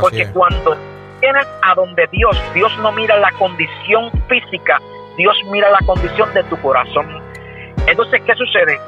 Porque 0.00 0.30
cuando 0.32 0.76
vienes 1.20 1.46
a 1.62 1.74
donde 1.74 2.06
Dios, 2.10 2.40
Dios 2.54 2.72
no 2.78 2.92
mira 2.92 3.18
la 3.18 3.32
condición 3.32 4.10
física, 4.28 4.80
Dios 5.18 5.36
mira 5.50 5.68
la 5.70 5.84
condición 5.84 6.32
de 6.32 6.44
tu 6.44 6.56
corazón. 6.58 7.06
Entonces, 7.86 8.22
¿qué 8.24 8.34
sucede? 8.34 8.78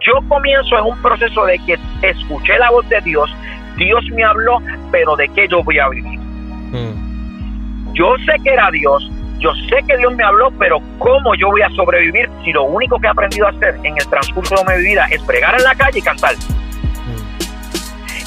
Yo 0.00 0.12
comienzo 0.28 0.78
en 0.78 0.84
un 0.84 1.02
proceso 1.02 1.44
de 1.46 1.58
que 1.60 1.78
escuché 2.02 2.58
la 2.58 2.70
voz 2.70 2.86
de 2.88 3.00
Dios, 3.00 3.34
Dios 3.76 4.04
me 4.12 4.22
habló, 4.22 4.58
pero 4.90 5.16
¿de 5.16 5.28
qué 5.30 5.48
yo 5.48 5.62
voy 5.62 5.78
a 5.78 5.88
vivir? 5.88 6.18
Mm. 6.18 7.94
Yo 7.94 8.16
sé 8.26 8.34
que 8.44 8.50
era 8.50 8.70
Dios, 8.70 9.10
yo 9.38 9.50
sé 9.70 9.82
que 9.88 9.96
Dios 9.96 10.14
me 10.14 10.24
habló, 10.24 10.50
pero 10.58 10.78
¿cómo 10.98 11.34
yo 11.36 11.48
voy 11.48 11.62
a 11.62 11.70
sobrevivir 11.70 12.28
si 12.44 12.52
lo 12.52 12.64
único 12.64 12.98
que 12.98 13.06
he 13.06 13.10
aprendido 13.10 13.46
a 13.46 13.50
hacer 13.50 13.78
en 13.82 13.96
el 13.96 14.06
transcurso 14.08 14.54
de 14.54 14.76
mi 14.76 14.82
vida 14.82 15.06
es 15.10 15.22
pregar 15.22 15.54
en 15.54 15.64
la 15.64 15.74
calle 15.74 15.98
y 15.98 16.02
cantar? 16.02 16.34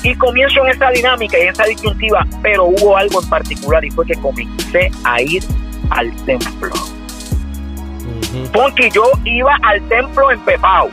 Y 0.01 0.15
comienzo 0.15 0.63
en 0.63 0.71
esta 0.71 0.89
dinámica 0.91 1.38
y 1.38 1.41
en 1.41 1.49
esta 1.49 1.65
disyuntiva, 1.65 2.25
pero 2.41 2.65
hubo 2.65 2.95
algo 2.95 3.21
en 3.21 3.29
particular 3.29 3.84
y 3.84 3.91
fue 3.91 4.05
que 4.05 4.15
comencé 4.15 4.91
a 5.03 5.21
ir 5.21 5.43
al 5.89 6.15
templo. 6.25 6.94
Porque 8.54 8.89
yo 8.91 9.04
iba 9.24 9.56
al 9.63 9.82
templo 9.88 10.32
en 10.32 10.39
Pepao. 10.41 10.89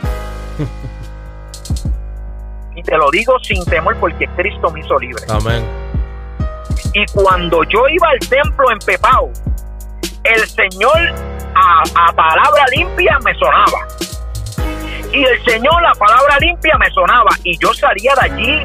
y 2.75 2.83
te 2.83 2.97
lo 2.97 3.11
digo 3.11 3.37
sin 3.39 3.63
temor 3.65 3.97
porque 3.99 4.27
Cristo 4.35 4.71
me 4.71 4.79
hizo 4.79 4.97
libre. 4.99 5.23
Amén. 5.29 5.63
Y 6.93 7.05
cuando 7.13 7.63
yo 7.63 7.87
iba 7.89 8.07
al 8.09 8.19
templo 8.19 8.71
en 8.71 8.79
Pepao, 8.79 9.31
el 10.23 10.47
Señor 10.47 11.13
a, 11.55 12.13
palabra 12.13 12.65
limpia 12.75 13.17
me 13.23 13.33
sonaba. 13.35 13.87
Y 15.11 15.23
el 15.23 15.43
Señor 15.43 15.85
a 15.85 15.93
palabra 15.93 16.37
limpia 16.39 16.77
me 16.77 16.89
sonaba. 16.91 17.29
Y 17.43 17.57
yo 17.57 17.73
salía 17.73 18.13
de 18.15 18.21
allí 18.21 18.63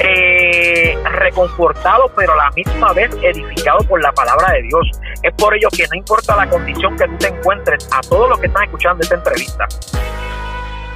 eh, 0.00 0.96
reconfortado, 1.04 2.10
pero 2.16 2.32
a 2.32 2.36
la 2.36 2.50
misma 2.50 2.92
vez 2.92 3.10
edificado 3.22 3.78
por 3.88 4.02
la 4.02 4.12
palabra 4.12 4.52
de 4.52 4.62
Dios. 4.62 4.90
Es 5.22 5.32
por 5.34 5.54
ello 5.54 5.68
que 5.70 5.84
no 5.90 5.96
importa 5.96 6.36
la 6.36 6.48
condición 6.48 6.96
que 6.96 7.06
tú 7.06 7.16
te 7.18 7.28
encuentres, 7.28 7.88
a 7.92 8.00
todos 8.00 8.28
los 8.28 8.38
que 8.40 8.46
están 8.46 8.64
escuchando 8.64 9.02
esta 9.02 9.14
entrevista, 9.14 9.66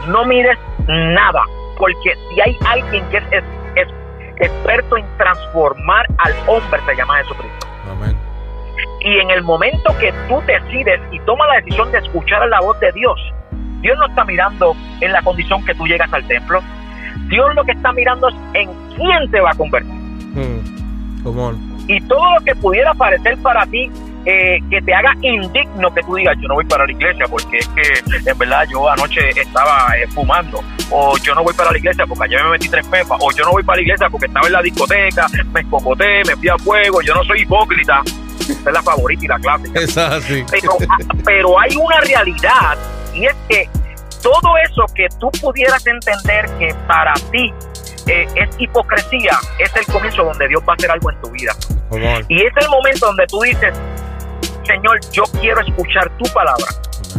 no 0.08 0.24
mires 0.24 0.58
nada, 0.86 1.44
porque 1.78 2.14
si 2.30 2.40
hay 2.40 2.56
alguien 2.66 3.08
que 3.10 3.18
es 3.18 3.88
experto 4.40 4.96
en 4.96 5.04
transformar 5.16 6.06
al 6.18 6.32
hombre 6.46 6.80
se 6.86 6.96
llama 6.96 7.18
Jesucristo. 7.18 7.66
Amén. 7.90 8.16
Y 9.00 9.18
en 9.18 9.30
el 9.30 9.42
momento 9.42 9.96
que 9.98 10.12
tú 10.28 10.42
decides 10.46 11.00
y 11.12 11.20
tomas 11.20 11.48
la 11.48 11.56
decisión 11.56 11.90
de 11.92 11.98
escuchar 11.98 12.46
la 12.48 12.60
voz 12.60 12.78
de 12.80 12.92
Dios, 12.92 13.20
Dios 13.80 13.96
no 13.98 14.06
está 14.06 14.24
mirando 14.24 14.74
en 15.00 15.12
la 15.12 15.22
condición 15.22 15.64
que 15.64 15.74
tú 15.74 15.86
llegas 15.86 16.12
al 16.12 16.26
templo. 16.26 16.60
Dios 17.28 17.54
lo 17.54 17.64
que 17.64 17.72
está 17.72 17.92
mirando 17.92 18.28
es 18.28 18.34
en 18.54 18.70
quién 18.96 19.30
te 19.30 19.40
va 19.40 19.50
a 19.50 19.54
convertir. 19.54 19.92
Mm. 19.92 20.78
Y 21.88 22.00
todo 22.02 22.38
lo 22.38 22.44
que 22.44 22.54
pudiera 22.54 22.94
parecer 22.94 23.36
para 23.38 23.66
ti 23.66 23.90
eh, 24.24 24.58
que 24.70 24.82
te 24.82 24.94
haga 24.94 25.14
indigno 25.22 25.92
que 25.94 26.02
tú 26.02 26.14
digas, 26.16 26.36
yo 26.40 26.48
no 26.48 26.54
voy 26.54 26.64
para 26.64 26.84
la 26.84 26.92
iglesia 26.92 27.24
porque 27.30 27.58
es 27.58 27.68
que 27.68 28.30
en 28.30 28.38
verdad 28.38 28.64
yo 28.70 28.88
anoche 28.90 29.30
estaba 29.30 29.96
eh, 29.96 30.06
fumando, 30.08 30.60
o 30.90 31.16
yo 31.18 31.34
no 31.34 31.42
voy 31.42 31.54
para 31.54 31.70
la 31.72 31.78
iglesia 31.78 32.06
porque 32.06 32.24
ayer 32.24 32.44
me 32.44 32.50
metí 32.50 32.68
tres 32.68 32.86
pepas, 32.86 33.18
o 33.20 33.30
yo 33.32 33.44
no 33.44 33.52
voy 33.52 33.62
para 33.62 33.76
la 33.76 33.82
iglesia 33.82 34.08
porque 34.10 34.26
estaba 34.26 34.46
en 34.46 34.52
la 34.52 34.62
discoteca, 34.62 35.26
me 35.52 35.60
escocoté, 35.60 36.22
me 36.26 36.36
fui 36.36 36.48
a 36.48 36.58
fuego, 36.58 37.00
yo 37.00 37.14
no 37.14 37.24
soy 37.24 37.40
hipócrita. 37.42 38.02
Esa 38.40 38.52
es 38.52 38.72
la 38.72 38.82
favorita 38.82 39.24
y 39.24 39.28
la 39.28 39.38
clásica. 39.38 39.80
Pero, 40.50 40.76
pero 41.24 41.60
hay 41.60 41.76
una 41.76 42.00
realidad 42.00 42.78
y 43.14 43.26
es 43.26 43.36
que 43.46 43.68
todo 44.22 44.56
eso 44.64 44.84
que 44.94 45.06
tú 45.18 45.30
pudieras 45.40 45.86
entender 45.86 46.46
que 46.58 46.74
para 46.86 47.14
ti 47.30 47.52
eh, 48.06 48.26
es 48.36 48.48
hipocresía, 48.58 49.38
es 49.58 49.74
el 49.76 49.86
comienzo 49.86 50.24
donde 50.24 50.48
Dios 50.48 50.62
va 50.68 50.72
a 50.72 50.76
hacer 50.76 50.90
algo 50.90 51.10
en 51.10 51.20
tu 51.20 51.30
vida. 51.30 51.52
Y 52.28 52.42
es 52.42 52.52
el 52.56 52.68
momento 52.68 53.06
donde 53.06 53.26
tú 53.26 53.40
dices, 53.40 53.74
Señor, 54.64 55.00
yo 55.12 55.24
quiero 55.40 55.60
escuchar 55.60 56.10
tu 56.18 56.24
palabra. 56.32 56.66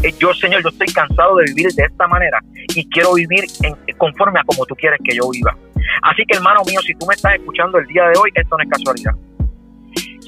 Eh, 0.03 0.13
yo, 0.17 0.33
Señor, 0.33 0.61
yo 0.63 0.69
estoy 0.69 0.87
cansado 0.87 1.37
de 1.37 1.45
vivir 1.45 1.71
de 1.73 1.83
esta 1.83 2.07
manera 2.07 2.39
y 2.75 2.87
quiero 2.89 3.13
vivir 3.13 3.45
en, 3.63 3.75
conforme 3.97 4.39
a 4.39 4.43
como 4.43 4.65
tú 4.65 4.75
quieres 4.75 4.99
que 5.03 5.15
yo 5.15 5.29
viva. 5.29 5.55
Así 6.03 6.23
que, 6.27 6.37
hermano 6.37 6.61
mío, 6.65 6.79
si 6.85 6.93
tú 6.95 7.05
me 7.05 7.15
estás 7.15 7.35
escuchando 7.35 7.77
el 7.79 7.87
día 7.87 8.03
de 8.03 8.17
hoy, 8.17 8.31
esto 8.35 8.57
no 8.57 8.63
es 8.63 8.69
casualidad. 8.69 9.13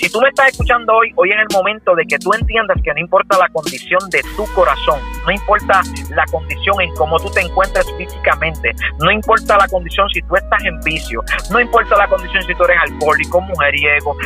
Si 0.01 0.09
tú 0.09 0.19
me 0.19 0.29
estás 0.29 0.47
escuchando 0.47 0.95
hoy, 0.95 1.13
hoy 1.15 1.31
en 1.31 1.39
el 1.41 1.47
momento 1.53 1.93
de 1.93 2.03
que 2.07 2.17
tú 2.17 2.33
entiendas 2.33 2.75
que 2.83 2.91
no 2.91 2.99
importa 2.99 3.37
la 3.37 3.47
condición 3.49 3.99
de 4.09 4.23
tu 4.35 4.51
corazón, 4.55 4.99
no 5.27 5.31
importa 5.31 5.83
la 6.09 6.25
condición 6.25 6.81
en 6.81 6.91
cómo 6.95 7.19
tú 7.19 7.29
te 7.29 7.41
encuentres 7.41 7.85
físicamente, 7.99 8.71
no 8.99 9.11
importa 9.11 9.57
la 9.57 9.67
condición 9.67 10.09
si 10.09 10.23
tú 10.23 10.35
estás 10.35 10.65
en 10.65 10.79
vicio, 10.79 11.21
no 11.51 11.59
importa 11.59 11.95
la 11.97 12.07
condición 12.07 12.41
si 12.41 12.55
tú 12.55 12.63
eres 12.63 12.77
alcohólico, 12.81 13.41
mujeriego, 13.41 14.17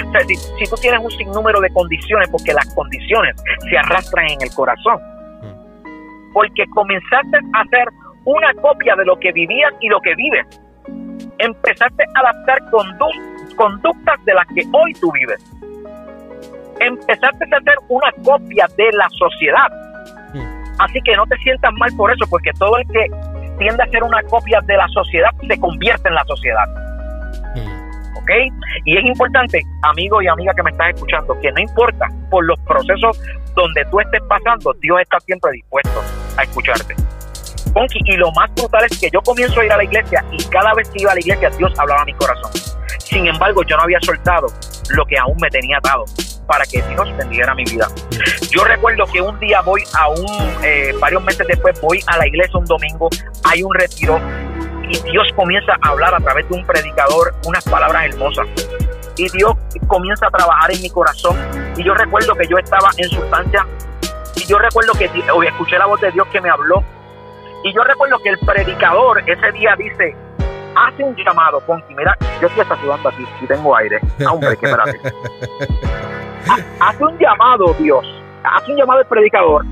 si 0.58 0.70
tú 0.70 0.76
tienes 0.78 1.02
un 1.04 1.12
sinnúmero 1.12 1.60
de 1.60 1.70
condiciones, 1.72 2.30
porque 2.30 2.54
las 2.54 2.74
condiciones 2.74 3.36
se 3.70 3.78
arrastran 3.78 4.30
en 4.30 4.42
el 4.44 4.54
corazón. 4.56 4.98
Porque 6.32 6.64
comenzaste 6.74 7.38
a 7.54 7.62
hacer 7.62 7.90
una 8.24 8.54
copia 8.62 8.96
de 8.96 9.04
lo 9.04 9.20
que 9.20 9.34
vivías 9.34 9.74
y 9.82 9.90
lo 9.90 10.00
que 10.00 10.16
vives. 10.16 10.46
Empezaste 11.38 12.06
a 12.16 12.20
adaptar 12.22 12.70
conductas 12.72 13.35
de 14.26 14.34
las 14.34 14.48
que 14.48 14.62
hoy 14.72 14.94
tú 14.94 15.12
vives 15.12 15.44
empezaste 16.80 17.46
a 17.52 17.58
hacer 17.58 17.76
una 17.88 18.12
copia 18.24 18.68
de 18.78 18.92
la 18.94 19.08
sociedad. 19.10 19.68
Así 20.80 21.00
que 21.06 21.16
no 21.16 21.26
te 21.26 21.38
sientas 21.38 21.72
mal 21.80 21.90
por 21.96 22.12
eso, 22.12 22.26
porque 22.30 22.52
todo 22.60 22.78
el 22.78 22.88
que 22.88 23.08
tiende 23.58 23.82
a 23.82 23.86
hacer 23.86 24.04
una 24.04 24.22
copia 24.24 24.60
de 24.66 24.76
la 24.76 24.88
sociedad 24.90 25.30
se 25.48 25.58
convierte 25.60 26.10
en 26.10 26.16
la 26.16 26.24
sociedad. 26.26 26.66
¿Ok? 28.18 28.32
Y 28.84 28.98
es 28.98 29.06
importante, 29.06 29.62
amigo 29.84 30.22
y 30.22 30.28
amiga 30.28 30.54
que 30.54 30.64
me 30.64 30.72
estás 30.72 30.90
escuchando, 30.96 31.40
que 31.40 31.52
no 31.52 31.62
importa 31.62 32.08
por 32.30 32.44
los 32.44 32.60
procesos 32.62 33.22
donde 33.56 33.86
tú 33.86 34.00
estés 34.02 34.22
pasando, 34.24 34.74
Dios 34.82 35.00
está 35.00 35.20
siempre 35.22 35.52
dispuesto 35.54 36.02
a 36.38 36.44
escucharte. 36.44 36.96
Y 38.06 38.18
lo 38.18 38.32
más 38.32 38.54
brutal 38.56 38.86
es 38.90 39.00
que 39.00 39.10
yo 39.12 39.22
comienzo 39.22 39.60
a 39.60 39.66
ir 39.66 39.72
a 39.72 39.78
la 39.78 39.84
iglesia 39.84 40.24
y 40.32 40.44
cada 40.46 40.74
vez 40.74 40.90
que 40.90 41.02
iba 41.02 41.12
a 41.12 41.16
la 41.16 41.20
iglesia 41.20 41.50
Dios 41.52 41.78
hablaba 41.78 42.02
a 42.02 42.06
mi 42.06 42.14
corazón. 42.14 42.52
Sin 43.06 43.28
embargo, 43.28 43.64
yo 43.64 43.78
no 43.78 43.84
había 43.84 44.00
soltado 44.02 44.48
lo 44.90 45.06
que 45.06 45.18
aún 45.18 45.38
me 45.40 45.50
tenía 45.50 45.78
atado 45.78 46.06
para 46.48 46.66
que 46.66 46.82
Dios 46.82 47.18
bendiga 47.18 47.54
mi 47.56 47.64
vida. 47.64 47.88
Yo 48.52 48.64
recuerdo 48.64 49.06
que 49.12 49.22
un 49.22 49.40
día 49.40 49.62
voy 49.62 49.84
a 49.98 50.10
un, 50.10 50.64
eh, 50.64 50.94
varios 51.00 51.24
meses 51.24 51.46
después 51.48 51.80
voy 51.82 52.00
a 52.08 52.18
la 52.18 52.28
iglesia 52.28 52.58
un 52.58 52.66
domingo, 52.66 53.10
hay 53.44 53.64
un 53.64 53.74
retiro 53.74 54.20
y 54.90 54.98
Dios 55.12 55.28
comienza 55.36 55.74
a 55.82 55.90
hablar 55.90 56.14
a 56.14 56.20
través 56.20 56.48
de 56.50 56.56
un 56.56 56.66
predicador 56.66 57.34
unas 57.46 57.64
palabras 57.64 58.06
hermosas. 58.06 58.48
Y 59.18 59.30
Dios 59.30 59.54
comienza 59.88 60.28
a 60.28 60.30
trabajar 60.30 60.72
en 60.72 60.82
mi 60.82 60.90
corazón. 60.90 61.38
Y 61.78 61.84
yo 61.84 61.94
recuerdo 61.94 62.36
que 62.36 62.48
yo 62.48 62.58
estaba 62.58 62.90
en 62.98 63.10
sustancia. 63.10 63.66
Y 64.36 64.46
yo 64.46 64.60
recuerdo 64.60 64.92
que 64.94 65.06
escuché 65.06 65.78
la 65.78 65.86
voz 65.86 66.02
de 66.02 66.12
Dios 66.12 66.28
que 66.32 66.42
me 66.42 66.50
habló. 66.50 66.84
Y 67.64 67.74
yo 67.74 67.84
recuerdo 67.84 68.20
que 68.20 68.30
el 68.30 68.38
predicador 68.40 69.24
ese 69.26 69.52
día 69.54 69.76
dice, 69.78 70.16
hace 70.76 71.04
un 71.04 71.16
llamado, 71.16 71.60
Ponti, 71.62 71.94
mira, 71.96 72.18
yo 72.42 72.48
estoy 72.48 72.66
sudando 72.82 73.10
aquí 73.10 73.26
y 73.42 73.46
tengo 73.48 73.76
aire. 73.76 74.00
Ah, 74.26 74.34
hombre, 74.34 74.56
qué 74.58 74.66
espérate. 74.66 75.00
hace 76.80 77.04
un 77.04 77.18
llamado 77.18 77.74
Dios, 77.80 78.06
hace 78.44 78.72
un 78.72 78.78
llamado 78.78 79.00
el 79.02 79.08
predicador. 79.08 79.66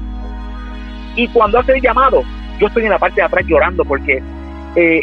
Y 1.15 1.27
cuando 1.29 1.59
hace 1.59 1.73
el 1.73 1.81
llamado, 1.81 2.23
yo 2.59 2.67
estoy 2.67 2.83
en 2.83 2.89
la 2.89 2.99
parte 2.99 3.15
de 3.15 3.23
atrás 3.23 3.45
llorando 3.45 3.83
porque 3.85 4.23
eh, 4.75 5.01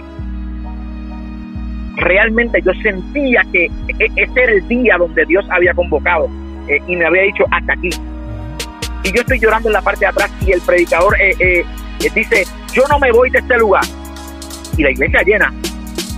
realmente 1.97 2.61
yo 2.63 2.73
sentía 2.83 3.43
que 3.53 3.67
e-, 3.67 4.13
ese 4.17 4.43
era 4.43 4.53
el 4.53 4.67
día 4.67 4.97
donde 4.99 5.25
Dios 5.27 5.47
había 5.51 5.75
convocado 5.75 6.29
eh, 6.67 6.81
y 6.87 6.97
me 6.97 7.05
había 7.05 7.23
dicho 7.23 7.45
hasta 7.51 7.75
aquí. 7.75 7.91
Y 9.03 9.13
yo 9.13 9.21
estoy 9.21 9.39
llorando 9.39 9.69
en 9.69 9.75
la 9.75 9.83
parte 9.83 10.01
de 10.01 10.07
atrás 10.07 10.31
y 10.41 10.53
el 10.53 10.61
predicador 10.61 11.17
eh, 11.21 11.65
dice, 12.15 12.45
yo 12.73 12.83
no 12.89 12.99
me 12.99 13.13
voy 13.13 13.31
de 13.31 13.39
este 13.39 13.59
lugar. 13.59 13.85
Y 14.77 14.83
la 14.83 14.91
iglesia 14.91 15.23
llena 15.23 15.53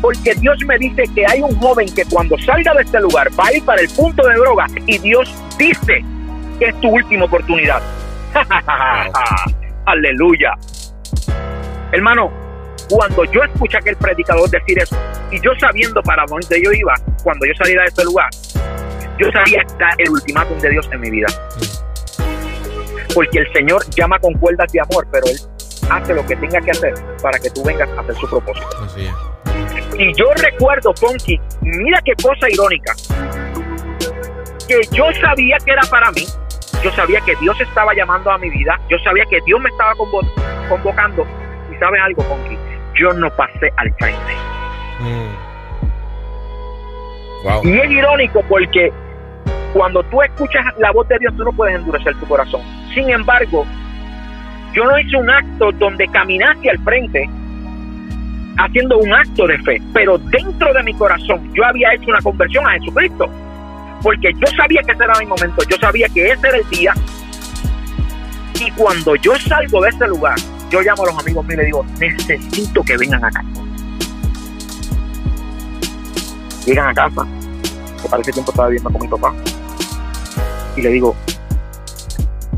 porque 0.02 0.34
Dios 0.34 0.58
me 0.66 0.76
dice 0.78 1.04
que 1.14 1.24
hay 1.24 1.40
un 1.40 1.56
joven 1.60 1.86
que 1.94 2.04
cuando 2.04 2.36
salga 2.38 2.74
de 2.74 2.82
este 2.82 3.00
lugar 3.00 3.28
va 3.38 3.46
a 3.46 3.56
ir 3.56 3.64
para 3.64 3.80
el 3.80 3.88
punto 3.88 4.26
de 4.26 4.34
droga 4.34 4.66
y 4.84 4.98
Dios 4.98 5.32
dice 5.56 6.04
que 6.58 6.66
es 6.66 6.80
tu 6.80 6.88
última 6.88 7.24
oportunidad. 7.24 7.80
Aleluya. 9.86 10.54
Hermano, 11.92 12.32
cuando 12.90 13.24
yo 13.26 13.44
escuché 13.44 13.76
a 13.76 13.80
aquel 13.80 13.96
predicador 13.96 14.50
decir 14.50 14.78
eso 14.80 14.96
y 15.30 15.40
yo 15.40 15.52
sabiendo 15.60 16.02
para 16.02 16.24
dónde 16.26 16.60
yo 16.62 16.72
iba 16.72 16.94
cuando 17.22 17.46
yo 17.46 17.52
saliera 17.54 17.82
de 17.82 17.88
este 17.88 18.04
lugar, 18.04 18.28
yo 19.18 19.30
sabía 19.30 19.62
que 19.64 19.74
era 19.76 19.90
el 19.98 20.10
ultimátum 20.10 20.58
de 20.58 20.70
Dios 20.70 20.88
en 20.92 21.00
mi 21.00 21.10
vida. 21.10 21.28
Porque 23.14 23.38
el 23.38 23.52
Señor 23.52 23.88
llama 23.90 24.18
con 24.18 24.32
cuerdas 24.34 24.72
de 24.72 24.80
amor, 24.80 25.06
pero 25.12 25.26
Él 25.26 25.38
hace 25.90 26.12
lo 26.12 26.26
que 26.26 26.34
tenga 26.36 26.60
que 26.60 26.72
hacer 26.72 26.94
para 27.22 27.38
que 27.38 27.50
tú 27.50 27.62
vengas 27.62 27.88
a 27.90 28.00
hacer 28.00 28.16
su 28.16 28.28
propósito. 28.28 28.68
Y 30.02 30.12
yo 30.14 30.24
recuerdo, 30.34 30.92
Ponky, 31.00 31.40
mira 31.60 32.00
qué 32.04 32.12
cosa 32.20 32.50
irónica, 32.50 32.92
que 34.66 34.80
yo 34.90 35.04
sabía 35.20 35.56
que 35.64 35.70
era 35.70 35.82
para 35.88 36.10
mí, 36.10 36.26
yo 36.82 36.90
sabía 36.90 37.20
que 37.20 37.36
Dios 37.36 37.60
estaba 37.60 37.94
llamando 37.94 38.32
a 38.32 38.38
mi 38.38 38.50
vida, 38.50 38.80
yo 38.88 38.98
sabía 39.04 39.24
que 39.26 39.38
Dios 39.46 39.60
me 39.60 39.70
estaba 39.70 39.94
convocando. 40.68 41.24
Y 41.72 41.76
sabes 41.76 42.00
algo, 42.02 42.24
Ponky, 42.24 42.58
yo 42.98 43.12
no 43.12 43.30
pasé 43.36 43.72
al 43.76 43.94
frente. 43.94 44.34
Mm. 44.98 45.42
Y 47.68 47.78
es 47.78 47.90
irónico 47.92 48.42
porque 48.48 48.92
cuando 49.72 50.02
tú 50.02 50.20
escuchas 50.20 50.64
la 50.78 50.90
voz 50.90 51.06
de 51.06 51.18
Dios, 51.20 51.32
tú 51.36 51.44
no 51.44 51.52
puedes 51.52 51.76
endurecer 51.76 52.16
tu 52.16 52.26
corazón. 52.26 52.62
Sin 52.92 53.08
embargo, 53.08 53.64
yo 54.72 54.84
no 54.84 54.98
hice 54.98 55.16
un 55.16 55.30
acto 55.30 55.70
donde 55.70 56.08
caminaste 56.08 56.70
al 56.70 56.78
frente 56.80 57.30
haciendo 58.58 58.98
un 58.98 59.12
acto 59.12 59.46
de 59.46 59.58
fe, 59.58 59.82
pero 59.92 60.18
dentro 60.18 60.72
de 60.72 60.82
mi 60.82 60.94
corazón 60.94 61.50
yo 61.54 61.64
había 61.64 61.94
hecho 61.94 62.10
una 62.10 62.20
conversión 62.20 62.66
a 62.66 62.72
Jesucristo, 62.72 63.28
porque 64.02 64.32
yo 64.34 64.46
sabía 64.56 64.82
que 64.82 64.92
ese 64.92 65.04
era 65.04 65.18
mi 65.18 65.26
momento, 65.26 65.62
yo 65.68 65.76
sabía 65.76 66.08
que 66.08 66.32
ese 66.32 66.48
era 66.48 66.58
el 66.58 66.68
día, 66.68 66.92
y 68.60 68.70
cuando 68.72 69.16
yo 69.16 69.34
salgo 69.36 69.82
de 69.82 69.88
ese 69.90 70.06
lugar, 70.06 70.38
yo 70.70 70.80
llamo 70.82 71.02
a 71.04 71.06
los 71.06 71.18
amigos 71.18 71.44
míos 71.46 71.54
y 71.54 71.56
le 71.56 71.64
digo, 71.66 71.86
necesito 71.98 72.82
que 72.82 72.96
vengan 72.96 73.24
acá. 73.24 73.44
Llegan 76.64 76.88
a 76.88 76.94
casa, 76.94 77.26
que 78.00 78.08
para 78.08 78.22
ese 78.22 78.32
tiempo 78.32 78.52
estaba 78.52 78.68
viviendo 78.68 78.90
con 78.90 79.02
mi 79.02 79.08
papá, 79.08 79.34
y 80.76 80.82
le 80.82 80.88
digo, 80.90 81.16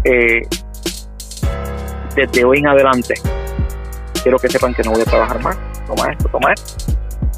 eh, 0.04 0.42
desde 2.14 2.44
hoy 2.44 2.58
en 2.58 2.68
adelante, 2.68 3.14
quiero 4.22 4.38
que 4.38 4.48
sepan 4.48 4.74
que 4.74 4.82
no 4.82 4.92
voy 4.92 5.00
a 5.00 5.04
trabajar 5.04 5.40
más 5.42 5.73
toma 5.86 6.12
esto, 6.12 6.28
toma 6.28 6.52
esto. 6.52 6.92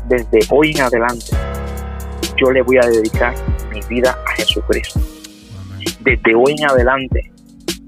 Desde 0.09 0.41
hoy 0.51 0.73
en 0.73 0.83
adelante, 0.83 1.37
yo 2.37 2.51
le 2.51 2.63
voy 2.63 2.79
a 2.79 2.87
dedicar 2.87 3.35
mi 3.73 3.81
vida 3.89 4.17
a 4.27 4.31
Jesucristo. 4.33 5.01
Desde 6.01 6.35
hoy 6.35 6.55
en 6.59 6.71
adelante, 6.71 7.31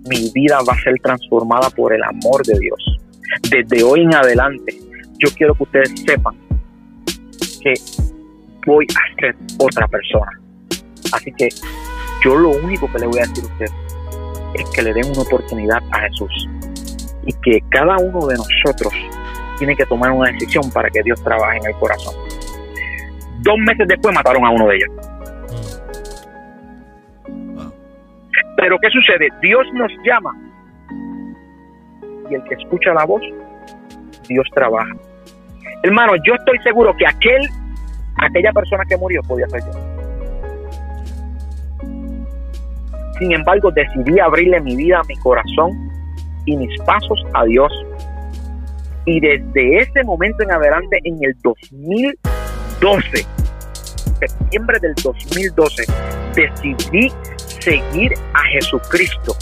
mi 0.08 0.30
vida 0.34 0.58
va 0.68 0.72
a 0.72 0.80
ser 0.82 0.94
transformada 1.02 1.70
por 1.70 1.92
el 1.92 2.02
amor 2.02 2.44
de 2.44 2.58
Dios. 2.58 2.98
Desde 3.50 3.82
hoy 3.82 4.02
en 4.02 4.14
adelante, 4.14 4.78
yo 5.18 5.28
quiero 5.36 5.54
que 5.54 5.62
ustedes 5.64 5.92
sepan 6.06 6.34
que 7.62 7.74
voy 8.66 8.86
a 8.94 9.20
ser 9.20 9.36
otra 9.58 9.86
persona. 9.88 10.30
Así 11.12 11.32
que 11.32 11.48
yo 12.24 12.36
lo 12.36 12.50
único 12.50 12.90
que 12.92 12.98
le 12.98 13.06
voy 13.06 13.18
a 13.18 13.22
decir 13.22 13.44
a 13.44 13.52
ustedes 13.52 13.72
es 14.54 14.70
que 14.70 14.82
le 14.82 14.92
den 14.92 15.06
una 15.10 15.22
oportunidad 15.22 15.82
a 15.92 16.00
Jesús 16.00 16.48
y 17.26 17.32
que 17.42 17.60
cada 17.70 17.96
uno 17.98 18.26
de 18.26 18.36
nosotros 18.36 18.92
tiene 19.58 19.76
que 19.76 19.84
tomar 19.86 20.12
una 20.12 20.30
decisión 20.30 20.70
para 20.72 20.88
que 20.90 21.02
Dios 21.02 21.22
trabaje 21.22 21.58
en 21.58 21.66
el 21.66 21.74
corazón. 21.74 22.14
dos 23.40 23.58
meses 23.58 23.86
después 23.88 24.14
mataron 24.14 24.44
a 24.44 24.50
uno 24.50 24.66
de 24.66 24.76
ellos. 24.76 24.90
Pero 28.56 28.76
¿qué 28.80 28.90
sucede? 28.90 29.28
Dios 29.40 29.66
nos 29.74 29.92
llama 30.04 30.34
y 32.30 32.34
el 32.34 32.42
que 32.44 32.54
escucha 32.54 32.92
la 32.92 33.04
voz, 33.04 33.22
Dios 34.28 34.46
trabaja. 34.54 34.92
Hermano, 35.82 36.14
yo 36.26 36.34
estoy 36.34 36.58
seguro 36.58 36.94
que 36.96 37.06
aquel, 37.06 37.48
aquella 38.16 38.52
persona 38.52 38.84
que 38.84 38.96
murió 38.96 39.22
podía 39.22 39.48
ser 39.48 39.60
yo. 39.60 39.88
Sin 43.18 43.32
embargo, 43.32 43.70
decidí 43.72 44.20
abrirle 44.20 44.60
mi 44.60 44.76
vida, 44.76 45.00
mi 45.08 45.16
corazón 45.16 45.90
y 46.44 46.56
mis 46.56 46.80
pasos 46.82 47.24
a 47.34 47.44
Dios. 47.44 47.72
Y 49.04 49.20
desde 49.20 49.78
ese 49.78 50.04
momento 50.04 50.42
en 50.42 50.50
adelante, 50.50 50.98
en 51.04 51.18
el 51.22 51.34
2012, 51.42 53.26
septiembre 54.20 54.78
del 54.80 54.94
2012, 54.94 55.84
decidí 56.34 57.10
seguir 57.60 58.12
a 58.34 58.42
Jesucristo 58.44 59.36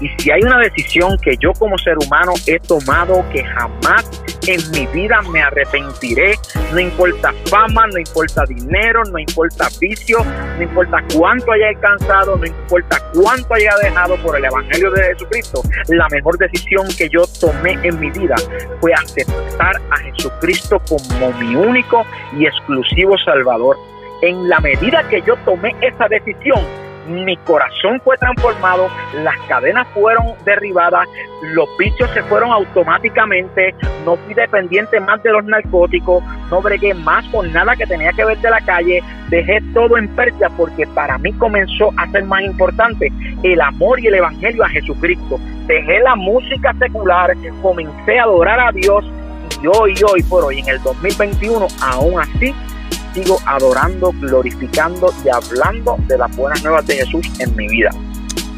y 0.00 0.08
si 0.18 0.30
hay 0.30 0.42
una 0.42 0.58
decisión 0.58 1.16
que 1.18 1.36
yo 1.38 1.52
como 1.52 1.78
ser 1.78 1.96
humano 1.98 2.32
he 2.46 2.58
tomado 2.58 3.24
que 3.32 3.44
jamás 3.44 4.10
en 4.46 4.70
mi 4.72 4.86
vida 4.88 5.20
me 5.30 5.42
arrepentiré, 5.42 6.34
no 6.72 6.78
importa 6.78 7.32
fama, 7.46 7.86
no 7.86 7.98
importa 7.98 8.44
dinero, 8.46 9.02
no 9.04 9.18
importa 9.18 9.68
vicio, 9.80 10.18
no 10.56 10.62
importa 10.62 11.02
cuánto 11.16 11.52
haya 11.52 11.68
alcanzado, 11.68 12.36
no 12.36 12.46
importa 12.46 12.98
cuánto 13.14 13.54
haya 13.54 13.74
dejado 13.82 14.16
por 14.16 14.36
el 14.36 14.44
Evangelio 14.44 14.90
de 14.90 15.02
Jesucristo, 15.04 15.62
la 15.88 16.08
mejor 16.08 16.36
decisión 16.38 16.86
que 16.98 17.08
yo 17.08 17.24
tomé 17.40 17.78
en 17.82 17.98
mi 17.98 18.10
vida 18.10 18.34
fue 18.80 18.92
aceptar 18.92 19.80
a 19.90 19.96
Jesucristo 19.98 20.80
como 20.88 21.32
mi 21.38 21.54
único 21.54 22.04
y 22.38 22.46
exclusivo 22.46 23.16
Salvador. 23.18 23.76
En 24.22 24.48
la 24.48 24.58
medida 24.60 25.06
que 25.08 25.22
yo 25.22 25.36
tomé 25.44 25.74
esa 25.80 26.08
decisión, 26.08 26.64
mi 27.08 27.36
corazón 27.38 28.00
fue 28.02 28.16
transformado, 28.16 28.88
las 29.22 29.38
cadenas 29.48 29.86
fueron 29.94 30.26
derribadas, 30.44 31.08
los 31.54 31.68
vicios 31.78 32.10
se 32.10 32.22
fueron 32.24 32.50
automáticamente, 32.50 33.74
no 34.04 34.16
fui 34.16 34.34
dependiente 34.34 35.00
más 35.00 35.22
de 35.22 35.32
los 35.32 35.44
narcóticos, 35.44 36.22
no 36.50 36.62
bregué 36.62 36.94
más 36.94 37.24
con 37.28 37.52
nada 37.52 37.76
que 37.76 37.86
tenía 37.86 38.12
que 38.12 38.24
ver 38.24 38.38
de 38.38 38.50
la 38.50 38.60
calle, 38.60 39.02
dejé 39.28 39.60
todo 39.72 39.98
en 39.98 40.08
pérdida 40.08 40.48
porque 40.56 40.86
para 40.88 41.18
mí 41.18 41.32
comenzó 41.34 41.92
a 41.96 42.10
ser 42.10 42.24
más 42.24 42.42
importante 42.42 43.12
el 43.42 43.60
amor 43.60 44.00
y 44.00 44.06
el 44.06 44.14
evangelio 44.14 44.64
a 44.64 44.68
Jesucristo. 44.68 45.38
Dejé 45.66 46.00
la 46.00 46.14
música 46.16 46.74
secular, 46.78 47.32
comencé 47.62 48.18
a 48.18 48.24
adorar 48.24 48.60
a 48.60 48.72
Dios 48.72 49.04
y 49.62 49.66
hoy, 49.66 49.94
hoy 50.12 50.22
por 50.24 50.44
hoy, 50.44 50.60
en 50.60 50.68
el 50.68 50.82
2021, 50.82 51.66
aún 51.80 52.20
así 52.20 52.54
sigo 53.14 53.38
adorando, 53.46 54.12
glorificando 54.20 55.12
y 55.24 55.28
hablando 55.28 55.96
de 56.08 56.18
las 56.18 56.36
buenas 56.36 56.62
nuevas 56.62 56.86
de 56.86 56.96
Jesús 56.96 57.26
en 57.38 57.54
mi 57.56 57.68
vida. 57.68 57.90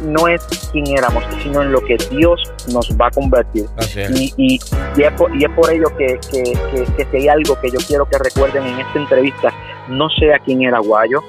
no 0.03 0.28
es 0.28 0.42
quién 0.72 0.86
éramos, 0.88 1.24
sino 1.42 1.62
en 1.62 1.72
lo 1.72 1.80
que 1.80 1.96
Dios 2.11 2.39
nos 2.72 2.91
va 3.01 3.07
a 3.07 3.11
convertir. 3.11 3.66
Y, 4.14 4.32
y, 4.36 4.61
y, 4.97 5.03
es, 5.03 5.12
por, 5.12 5.34
y 5.34 5.45
es 5.45 5.51
por 5.51 5.70
ello 5.72 5.86
que, 5.97 6.18
que, 6.30 6.43
que, 6.43 6.84
que 6.97 7.05
si 7.11 7.16
hay 7.16 7.28
algo 7.28 7.59
que 7.61 7.70
yo 7.70 7.78
quiero 7.86 8.07
que 8.07 8.18
recuerden 8.18 8.66
en 8.66 8.80
esta 8.80 8.99
entrevista, 8.99 9.53
no 9.88 10.09
sé 10.11 10.32
a 10.32 10.38
quién 10.38 10.62
era 10.62 10.78
Guayo, 10.78 11.22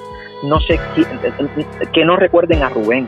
no 0.44 0.60
sé 0.62 0.80
quién, 0.96 1.08
que 1.94 2.06
no 2.06 2.16
recuerden 2.16 2.64
a 2.64 2.70
Rubén. 2.70 3.08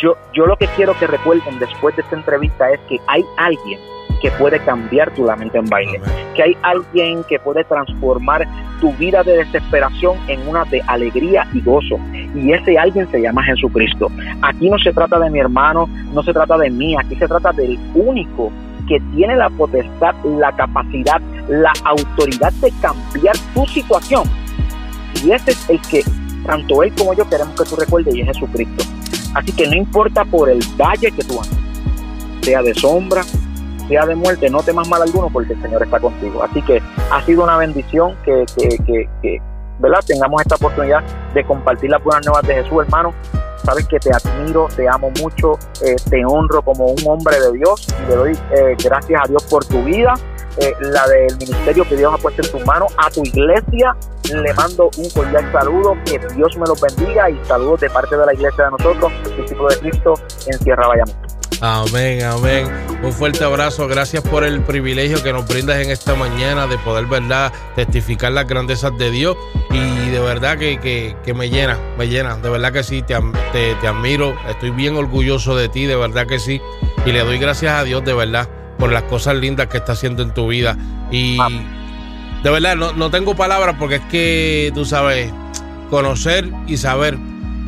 Yo, 0.00 0.16
yo 0.32 0.46
lo 0.46 0.56
que 0.56 0.66
quiero 0.76 0.96
que 0.98 1.06
recuerden 1.06 1.58
después 1.58 1.96
de 1.96 2.02
esta 2.02 2.16
entrevista 2.16 2.70
es 2.70 2.80
que 2.88 3.00
hay 3.06 3.24
alguien 3.36 3.80
que 4.20 4.30
puede 4.32 4.58
cambiar 4.60 5.12
tu 5.14 5.24
lamento 5.24 5.58
en 5.58 5.66
baile, 5.66 6.00
Amén. 6.02 6.26
que 6.34 6.42
hay 6.42 6.56
alguien 6.62 7.24
que 7.28 7.38
puede 7.38 7.64
transformar 7.64 8.46
tu 8.80 8.92
vida 8.94 9.22
de 9.22 9.38
desesperación 9.38 10.16
en 10.28 10.46
una 10.48 10.64
de 10.66 10.80
alegría 10.86 11.46
y 11.52 11.60
gozo. 11.60 11.98
Y 12.34 12.52
ese 12.52 12.78
alguien 12.78 13.10
se 13.10 13.20
llama 13.20 13.42
Jesucristo. 13.44 14.08
Aquí 14.42 14.68
no 14.70 14.78
se 14.78 14.92
trata 14.92 15.18
de 15.18 15.30
mi 15.30 15.38
hermano, 15.38 15.88
no 16.12 16.22
se 16.22 16.32
trata 16.32 16.56
de 16.58 16.70
mí, 16.70 16.96
aquí 16.96 17.16
se 17.16 17.26
trata 17.26 17.52
del 17.52 17.78
único 17.94 18.50
que 18.86 19.00
tiene 19.14 19.36
la 19.36 19.50
potestad, 19.50 20.14
la 20.24 20.52
capacidad, 20.52 21.20
la 21.48 21.72
autoridad 21.84 22.52
de 22.54 22.72
cambiar 22.80 23.36
tu 23.54 23.66
situación. 23.66 24.24
Y 25.24 25.32
ese 25.32 25.50
es 25.50 25.70
el 25.70 25.80
que 25.82 26.02
tanto 26.46 26.82
él 26.82 26.92
como 26.96 27.14
yo 27.14 27.28
queremos 27.28 27.54
que 27.60 27.68
tú 27.68 27.76
recuerdes 27.76 28.14
y 28.14 28.20
es 28.20 28.28
Jesucristo. 28.28 28.84
Así 29.34 29.52
que 29.52 29.66
no 29.66 29.74
importa 29.74 30.24
por 30.24 30.48
el 30.48 30.60
valle 30.80 31.10
que 31.10 31.22
tú 31.22 31.38
andes, 31.40 31.58
sea 32.42 32.62
de 32.62 32.74
sombra, 32.74 33.22
sea 33.88 34.06
de 34.06 34.14
muerte, 34.14 34.48
no 34.50 34.62
temas 34.62 34.88
mal 34.88 35.02
alguno 35.02 35.28
porque 35.32 35.54
el 35.54 35.62
Señor 35.62 35.82
está 35.82 35.98
contigo. 35.98 36.42
Así 36.42 36.62
que 36.62 36.82
ha 37.10 37.22
sido 37.22 37.44
una 37.44 37.56
bendición 37.56 38.14
que, 38.24 38.44
que, 38.56 39.08
que, 39.22 39.42
¿verdad? 39.78 40.00
tengamos 40.06 40.42
esta 40.42 40.56
oportunidad 40.56 41.02
de 41.34 41.44
compartir 41.44 41.90
las 41.90 42.02
buenas 42.02 42.24
nuevas 42.26 42.46
de 42.46 42.54
Jesús, 42.54 42.84
hermano. 42.84 43.12
Sabes 43.64 43.86
que 43.88 43.98
te 43.98 44.10
admiro, 44.14 44.68
te 44.76 44.88
amo 44.88 45.10
mucho, 45.20 45.58
eh, 45.84 45.96
te 46.08 46.24
honro 46.24 46.62
como 46.62 46.86
un 46.86 46.98
hombre 47.06 47.38
de 47.40 47.52
Dios 47.52 47.88
y 47.88 48.08
le 48.08 48.16
doy 48.16 48.32
eh, 48.32 48.76
gracias 48.82 49.20
a 49.24 49.28
Dios 49.28 49.42
por 49.44 49.64
tu 49.64 49.82
vida, 49.82 50.14
eh, 50.58 50.72
la 50.80 51.06
del 51.08 51.36
ministerio 51.36 51.84
que 51.86 51.96
Dios 51.96 52.14
ha 52.14 52.18
puesto 52.18 52.42
en 52.42 52.50
tus 52.50 52.64
manos, 52.64 52.94
a 52.96 53.10
tu 53.10 53.22
iglesia. 53.24 53.96
Le 54.32 54.54
mando 54.54 54.90
un 54.96 55.10
cordial 55.10 55.50
saludo, 55.52 55.96
que 56.04 56.18
Dios 56.34 56.56
me 56.56 56.66
los 56.66 56.80
bendiga 56.80 57.30
y 57.30 57.44
saludos 57.46 57.80
de 57.80 57.90
parte 57.90 58.16
de 58.16 58.26
la 58.26 58.34
iglesia 58.34 58.64
de 58.64 58.70
nosotros, 58.70 59.12
discípulos 59.36 59.74
de 59.74 59.90
Cristo 59.90 60.14
en 60.46 60.58
Sierra 60.58 60.86
Bayamón. 60.86 61.27
Amén, 61.60 62.22
amén. 62.22 62.68
Un 63.02 63.12
fuerte 63.12 63.42
abrazo. 63.42 63.88
Gracias 63.88 64.22
por 64.22 64.44
el 64.44 64.62
privilegio 64.62 65.22
que 65.22 65.32
nos 65.32 65.46
brindas 65.46 65.82
en 65.84 65.90
esta 65.90 66.14
mañana 66.14 66.68
de 66.68 66.78
poder, 66.78 67.06
¿verdad?, 67.06 67.52
testificar 67.74 68.30
las 68.30 68.46
grandezas 68.46 68.96
de 68.96 69.10
Dios. 69.10 69.36
Y 69.72 70.10
de 70.10 70.20
verdad 70.20 70.56
que, 70.56 71.16
me 71.34 71.50
llena, 71.50 71.76
me 71.98 72.06
llena. 72.06 72.36
De 72.36 72.48
verdad 72.48 72.72
que 72.72 72.84
sí, 72.84 73.02
te, 73.02 73.16
te, 73.52 73.88
admiro. 73.88 74.36
Estoy 74.48 74.70
bien 74.70 74.96
orgulloso 74.96 75.56
de 75.56 75.68
ti, 75.68 75.86
de 75.86 75.96
verdad 75.96 76.28
que 76.28 76.38
sí. 76.38 76.60
Y 77.04 77.10
le 77.10 77.20
doy 77.20 77.38
gracias 77.38 77.74
a 77.74 77.82
Dios, 77.82 78.04
de 78.04 78.14
verdad, 78.14 78.48
por 78.78 78.92
las 78.92 79.02
cosas 79.04 79.34
lindas 79.34 79.66
que 79.66 79.78
está 79.78 79.92
haciendo 79.92 80.22
en 80.22 80.32
tu 80.32 80.46
vida. 80.46 80.76
Y 81.10 81.38
de 82.44 82.50
verdad, 82.50 82.76
no, 82.76 82.92
no 82.92 83.10
tengo 83.10 83.34
palabras 83.34 83.74
porque 83.80 83.96
es 83.96 84.04
que, 84.10 84.70
tú 84.74 84.84
sabes, 84.84 85.32
conocer 85.90 86.52
y 86.68 86.76
saber 86.76 87.18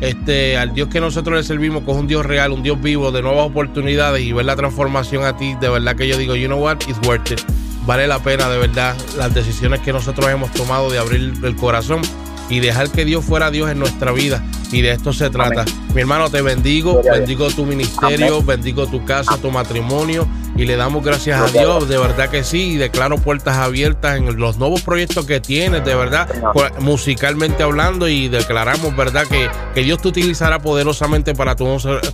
este, 0.01 0.57
al 0.57 0.73
Dios 0.73 0.89
que 0.89 0.99
nosotros 0.99 1.37
le 1.37 1.43
servimos, 1.43 1.83
que 1.83 1.91
es 1.91 1.97
un 1.97 2.07
Dios 2.07 2.25
real, 2.25 2.51
un 2.51 2.63
Dios 2.63 2.81
vivo, 2.81 3.11
de 3.11 3.21
nuevas 3.21 3.45
oportunidades 3.45 4.23
y 4.23 4.33
ver 4.33 4.45
la 4.45 4.55
transformación 4.55 5.23
a 5.23 5.37
ti, 5.37 5.55
de 5.61 5.69
verdad 5.69 5.95
que 5.95 6.07
yo 6.07 6.17
digo, 6.17 6.35
you 6.35 6.47
know 6.47 6.59
what, 6.59 6.77
it's 6.87 6.99
worth 7.07 7.31
it. 7.31 7.41
Vale 7.85 8.07
la 8.07 8.19
pena, 8.19 8.49
de 8.49 8.57
verdad, 8.57 8.95
las 9.17 9.33
decisiones 9.33 9.79
que 9.79 9.93
nosotros 9.93 10.29
hemos 10.29 10.51
tomado 10.51 10.89
de 10.89 10.99
abrir 10.99 11.33
el 11.43 11.55
corazón 11.55 12.01
y 12.49 12.59
dejar 12.59 12.91
que 12.91 13.05
Dios 13.05 13.23
fuera 13.23 13.49
Dios 13.49 13.71
en 13.71 13.79
nuestra 13.79 14.11
vida. 14.11 14.43
Y 14.71 14.81
de 14.81 14.91
esto 14.91 15.13
se 15.13 15.29
trata. 15.29 15.65
Mi 15.93 16.01
hermano, 16.01 16.29
te 16.29 16.41
bendigo, 16.41 17.01
bendigo 17.03 17.49
tu 17.49 17.65
ministerio, 17.65 18.41
bendigo 18.43 18.87
tu 18.87 19.03
casa, 19.03 19.37
tu 19.37 19.51
matrimonio 19.51 20.27
y 20.55 20.65
le 20.65 20.75
damos 20.75 21.03
gracias 21.03 21.41
a 21.41 21.47
Dios, 21.47 21.87
de 21.87 21.97
verdad 21.97 22.29
que 22.29 22.43
sí, 22.43 22.73
y 22.73 22.77
declaro 22.77 23.17
puertas 23.17 23.57
abiertas 23.57 24.17
en 24.17 24.37
los 24.37 24.57
nuevos 24.57 24.81
proyectos 24.81 25.25
que 25.25 25.39
tienes, 25.39 25.83
de 25.85 25.95
verdad, 25.95 26.27
pues, 26.53 26.71
musicalmente 26.79 27.63
hablando, 27.63 28.07
y 28.07 28.27
declaramos, 28.27 28.95
verdad, 28.95 29.25
que, 29.27 29.49
que 29.73 29.83
Dios 29.83 30.01
te 30.01 30.09
utilizará 30.09 30.59
poderosamente 30.59 31.33
para 31.33 31.55
tu, 31.55 31.65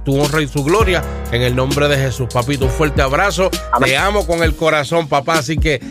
tu 0.03 0.19
honra 0.19 0.41
y 0.41 0.47
su 0.47 0.63
gloria, 0.63 1.03
en 1.31 1.41
el 1.41 1.55
nombre 1.55 1.87
de 1.87 1.97
Jesús, 1.97 2.27
papito. 2.31 2.65
Un 2.65 2.71
fuerte 2.71 3.01
abrazo, 3.01 3.49
te 3.83 3.97
amo 3.97 4.25
con 4.25 4.43
el 4.43 4.55
corazón, 4.55 5.07
papá, 5.07 5.39
así 5.39 5.57
que 5.57 5.81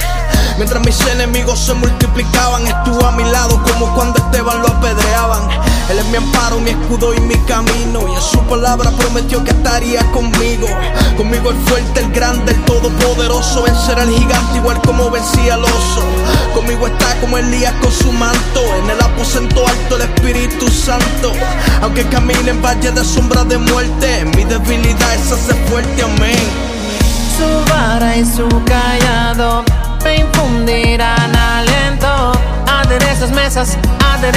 Mientras 0.55 0.81
mis 0.85 0.97
enemigos 1.07 1.59
se 1.59 1.73
multiplicaban, 1.73 2.65
estuvo 2.67 3.05
a 3.05 3.11
mi 3.11 3.25
lado 3.25 3.61
como 3.63 3.93
cuando 3.93 4.17
Esteban 4.17 4.61
lo 4.61 4.69
apedreaban. 4.69 5.49
Él 5.89 5.99
es 5.99 6.05
mi 6.05 6.15
amparo, 6.15 6.61
mi 6.61 6.69
escudo 6.69 7.13
y 7.13 7.19
mi 7.19 7.35
camino. 7.39 8.07
Y 8.07 8.15
en 8.15 8.21
su 8.21 8.39
palabra 8.43 8.91
prometió 8.91 9.43
que 9.43 9.51
estaría 9.51 10.09
conmigo. 10.11 10.67
Conmigo 11.17 11.49
el 11.49 11.57
fuerte, 11.65 11.99
el 11.99 12.11
grande, 12.13 12.53
el 12.53 12.63
todopoderoso. 12.63 13.63
Vencerá 13.63 14.03
al 14.03 14.09
gigante 14.09 14.57
igual 14.57 14.81
como 14.83 15.11
vencía 15.11 15.55
al 15.55 15.65
oso. 15.65 16.01
Conmigo 16.53 16.87
está 16.87 17.19
como 17.19 17.37
Elías 17.37 17.73
con 17.81 17.91
su 17.91 18.09
manto. 18.13 18.61
En 18.77 18.89
el 18.89 19.01
aposento 19.01 19.67
alto 19.67 19.80
el 19.89 20.01
Espíritu 20.01 20.67
Santo. 20.69 21.31
Aunque 21.81 22.03
camine 22.05 22.51
en 22.51 22.61
valle 22.61 22.91
de 22.91 23.03
sombra 23.03 23.43
de 23.43 23.57
muerte, 23.57 24.25
mi 24.35 24.43
debilidad 24.43 25.15
es 25.15 25.31
hace 25.31 25.53
fuerte, 25.69 26.03
amén. 26.03 26.37
Su 27.37 27.71
vara 27.71 28.15
y 28.15 28.25
su 28.25 28.47
callado 28.65 29.63
me 30.03 30.17
infundirán 30.17 31.35
aliento. 31.35 32.31
esas 33.11 33.31
mesas, 33.31 33.77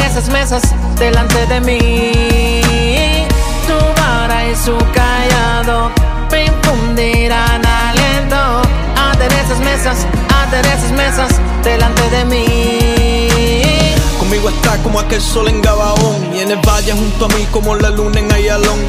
esas 0.06 0.28
mesas 0.28 0.62
delante 0.98 1.46
de 1.46 1.60
mí. 1.60 3.26
Su 3.66 4.00
vara 4.00 4.46
y 4.46 4.54
su 4.56 4.76
callado 4.92 5.90
me 6.30 6.46
infundirán 6.46 7.62
aliento. 7.64 8.62
esas 9.44 9.60
mesas, 9.60 10.06
esas 10.62 10.92
mesas 10.92 11.40
delante 11.62 12.10
de 12.10 12.24
mí. 12.24 13.83
Conmigo 14.34 14.50
está 14.50 14.82
como 14.82 14.98
aquel 14.98 15.22
sol 15.22 15.46
en 15.46 15.62
Gabaón 15.62 16.34
y 16.34 16.40
en 16.40 16.50
el 16.50 16.58
valle 16.58 16.92
junto 16.92 17.26
a 17.26 17.28
mí 17.28 17.46
como 17.52 17.76
la 17.76 17.90
luna 17.90 18.18
en 18.18 18.32
Ayalón. 18.32 18.80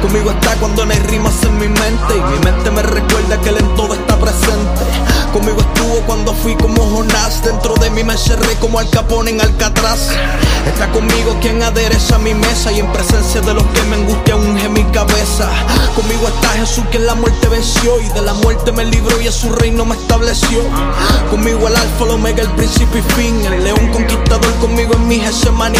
Conmigo 0.00 0.30
está 0.30 0.56
cuando 0.56 0.86
no 0.86 0.92
hay 0.92 0.98
rimas 1.00 1.34
en 1.42 1.58
mi 1.58 1.68
mente 1.68 2.16
y 2.16 2.32
mi 2.32 2.38
mente 2.38 2.70
me 2.70 2.82
recuerda 2.82 3.38
que 3.42 3.50
él 3.50 3.58
en 3.58 3.74
todo 3.74 3.92
está 3.92 4.18
presente. 4.18 5.09
Conmigo 5.32 5.60
estuvo 5.60 6.00
cuando 6.06 6.34
fui 6.34 6.56
como 6.56 6.82
Jonás, 6.90 7.44
dentro 7.44 7.74
de 7.74 7.88
mí 7.90 8.02
me 8.02 8.16
cerré 8.16 8.56
como 8.56 8.80
Al 8.80 8.90
Capone 8.90 9.30
en 9.30 9.40
Alcatraz. 9.40 10.08
Está 10.66 10.90
conmigo 10.90 11.36
quien 11.40 11.62
adereza 11.62 12.18
mi 12.18 12.34
mesa 12.34 12.72
y 12.72 12.80
en 12.80 12.92
presencia 12.92 13.40
de 13.40 13.54
los 13.54 13.64
que 13.68 13.82
me 13.82 13.96
angustia 13.96 14.36
unge 14.36 14.68
mi 14.68 14.82
cabeza. 14.84 15.48
Conmigo 15.94 16.26
está 16.28 16.48
Jesús 16.50 16.84
quien 16.90 17.06
la 17.06 17.14
muerte 17.14 17.48
venció 17.48 18.00
y 18.00 18.08
de 18.08 18.22
la 18.22 18.34
muerte 18.34 18.72
me 18.72 18.84
libró 18.84 19.20
y 19.20 19.28
a 19.28 19.32
su 19.32 19.50
reino 19.50 19.84
me 19.84 19.94
estableció. 19.94 20.62
Conmigo 21.30 21.68
el 21.68 21.76
alfa, 21.76 22.04
el 22.04 22.10
omega, 22.10 22.42
el 22.42 22.50
principio 22.50 22.98
y 23.00 23.12
fin, 23.14 23.44
el 23.44 23.64
león 23.64 23.88
conquistador 23.92 24.52
conmigo 24.56 24.94
en 24.94 25.06
mi 25.06 25.20
Gesemaní. 25.20 25.78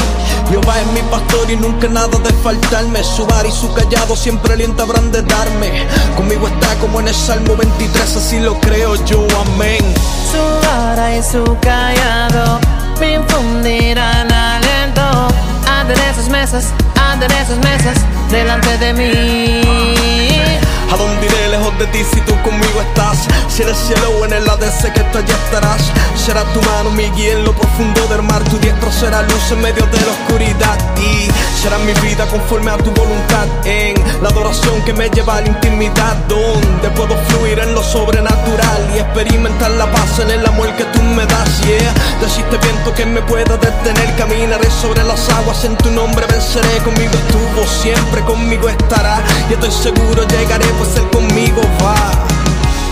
Jehová 0.48 0.80
es 0.80 0.86
mi 0.92 1.02
pastor 1.10 1.50
y 1.50 1.56
nunca 1.56 1.88
nada 1.88 2.18
de 2.18 2.32
faltarme. 2.42 3.02
Su 3.04 3.26
bar 3.26 3.46
y 3.46 3.52
su 3.52 3.72
callado 3.74 4.16
siempre 4.16 4.54
aliento 4.54 4.82
habrán 4.82 5.10
de 5.12 5.22
darme. 5.22 5.86
Conmigo 6.16 6.48
está 6.48 6.74
como 6.76 7.00
en 7.00 7.08
el 7.08 7.14
Salmo 7.14 7.56
23, 7.56 8.16
así 8.16 8.40
lo 8.40 8.58
creo 8.60 8.94
yo, 9.04 9.26
Su 9.40 10.66
vara 10.66 11.16
y 11.16 11.22
su 11.22 11.42
callado 11.62 12.60
me 12.98 13.14
infundirán 13.14 14.30
aliento. 14.30 15.28
Anden 15.66 15.98
esas 16.10 16.28
mesas, 16.28 16.74
anden 17.10 17.30
esas 17.30 17.56
mesas 17.58 17.96
delante 18.30 18.76
de 18.76 18.92
mí. 18.92 20.60
¿A 20.92 20.96
dónde 20.96 21.26
iré 21.26 21.48
lejos 21.48 21.78
de 21.78 21.86
ti 21.88 22.00
si 22.12 22.20
tú 22.22 22.34
conmigo 22.42 22.80
estás? 22.80 23.28
Si 23.48 23.62
en 23.62 23.68
el 23.68 23.76
cielo 23.76 24.10
o 24.18 24.24
en 24.24 24.32
el 24.32 24.48
ADC 24.48 24.92
que 24.92 25.00
tú 25.12 25.18
allí 25.18 25.32
estarás. 25.32 25.82
Será 26.16 26.42
tu 26.52 26.60
mano 26.62 26.90
mi 26.90 27.08
guía 27.10 27.32
en 27.34 27.44
lo 27.44 27.52
profundo 27.52 28.06
del 28.08 28.22
mar. 28.22 28.42
Tu 28.44 28.58
diestro 28.58 28.90
será 28.90 29.22
luz 29.22 29.52
en 29.52 29.60
medio 29.62 29.86
de 29.86 30.00
la 30.00 30.12
oscuridad. 30.12 30.78
Y 30.98 31.30
será 31.62 31.78
mi 31.78 31.92
vida 32.06 32.26
conforme 32.26 32.70
a 32.72 32.76
tu 32.76 32.90
voluntad. 32.90 33.46
En 33.64 33.94
la 34.20 34.28
adoración 34.30 34.82
que 34.84 34.92
me 34.92 35.08
lleva 35.10 35.36
a 35.36 35.40
la 35.42 35.48
intimidad. 35.48 36.16
Donde 36.28 36.90
puedo 36.90 37.16
fluir 37.28 37.58
en 37.60 37.72
lo 37.74 37.82
sobrenatural 37.82 38.90
y 38.94 38.98
experimentar 38.98 39.70
la 39.72 39.90
paz 39.92 40.18
en 40.18 40.30
el 40.30 40.44
amor 40.44 40.74
que 40.76 40.84
tú 40.84 41.02
me 41.02 41.24
das. 41.24 41.60
Yeah, 41.60 41.94
deciste 42.20 42.58
viento 42.58 42.92
que 42.94 43.06
me 43.06 43.22
pueda 43.22 43.56
detener. 43.56 44.16
Caminaré 44.16 44.68
sobre 44.70 45.04
las 45.04 45.28
aguas 45.30 45.64
en 45.64 45.76
tu 45.76 45.90
nombre 45.90 46.26
venceré. 46.26 46.78
Conmigo 46.78 47.12
estuvo, 47.14 47.66
siempre 47.66 48.20
conmigo 48.22 48.68
estará. 48.68 49.20
Y 49.48 49.54
estoy 49.54 49.70
seguro 49.70 50.26
llegaré, 50.26 50.66
pues 50.80 50.96
él 50.96 51.10
conmigo 51.10 51.60
va. 51.84 51.96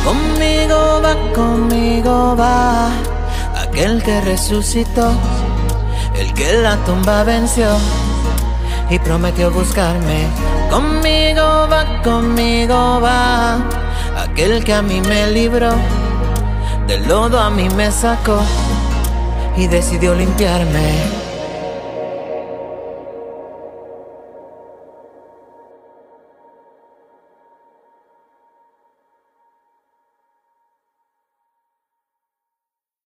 Conmigo 0.05 1.01
va, 1.03 1.15
conmigo 1.35 2.37
va, 2.37 2.91
aquel 3.63 4.03
que 4.03 4.21
resucitó, 4.21 5.13
el 6.15 6.33
que 6.35 6.53
la 6.55 6.77
tumba 6.85 7.25
venció 7.25 7.69
y 8.91 8.99
prometió 8.99 9.51
buscarme. 9.51 10.27
Conmigo 10.71 11.69
va, 11.71 12.03
conmigo 12.03 13.01
va, 13.01 13.59
aquel 14.17 14.65
que 14.65 14.75
a 14.75 14.83
mí 14.83 15.01
me 15.01 15.31
libró, 15.31 15.73
del 16.87 17.07
lodo 17.09 17.41
a 17.41 17.51
mí 17.51 17.69
me 17.71 17.91
sacó 17.91 18.41
y 19.57 19.67
decidió 19.67 20.15
limpiarme. 20.15 21.18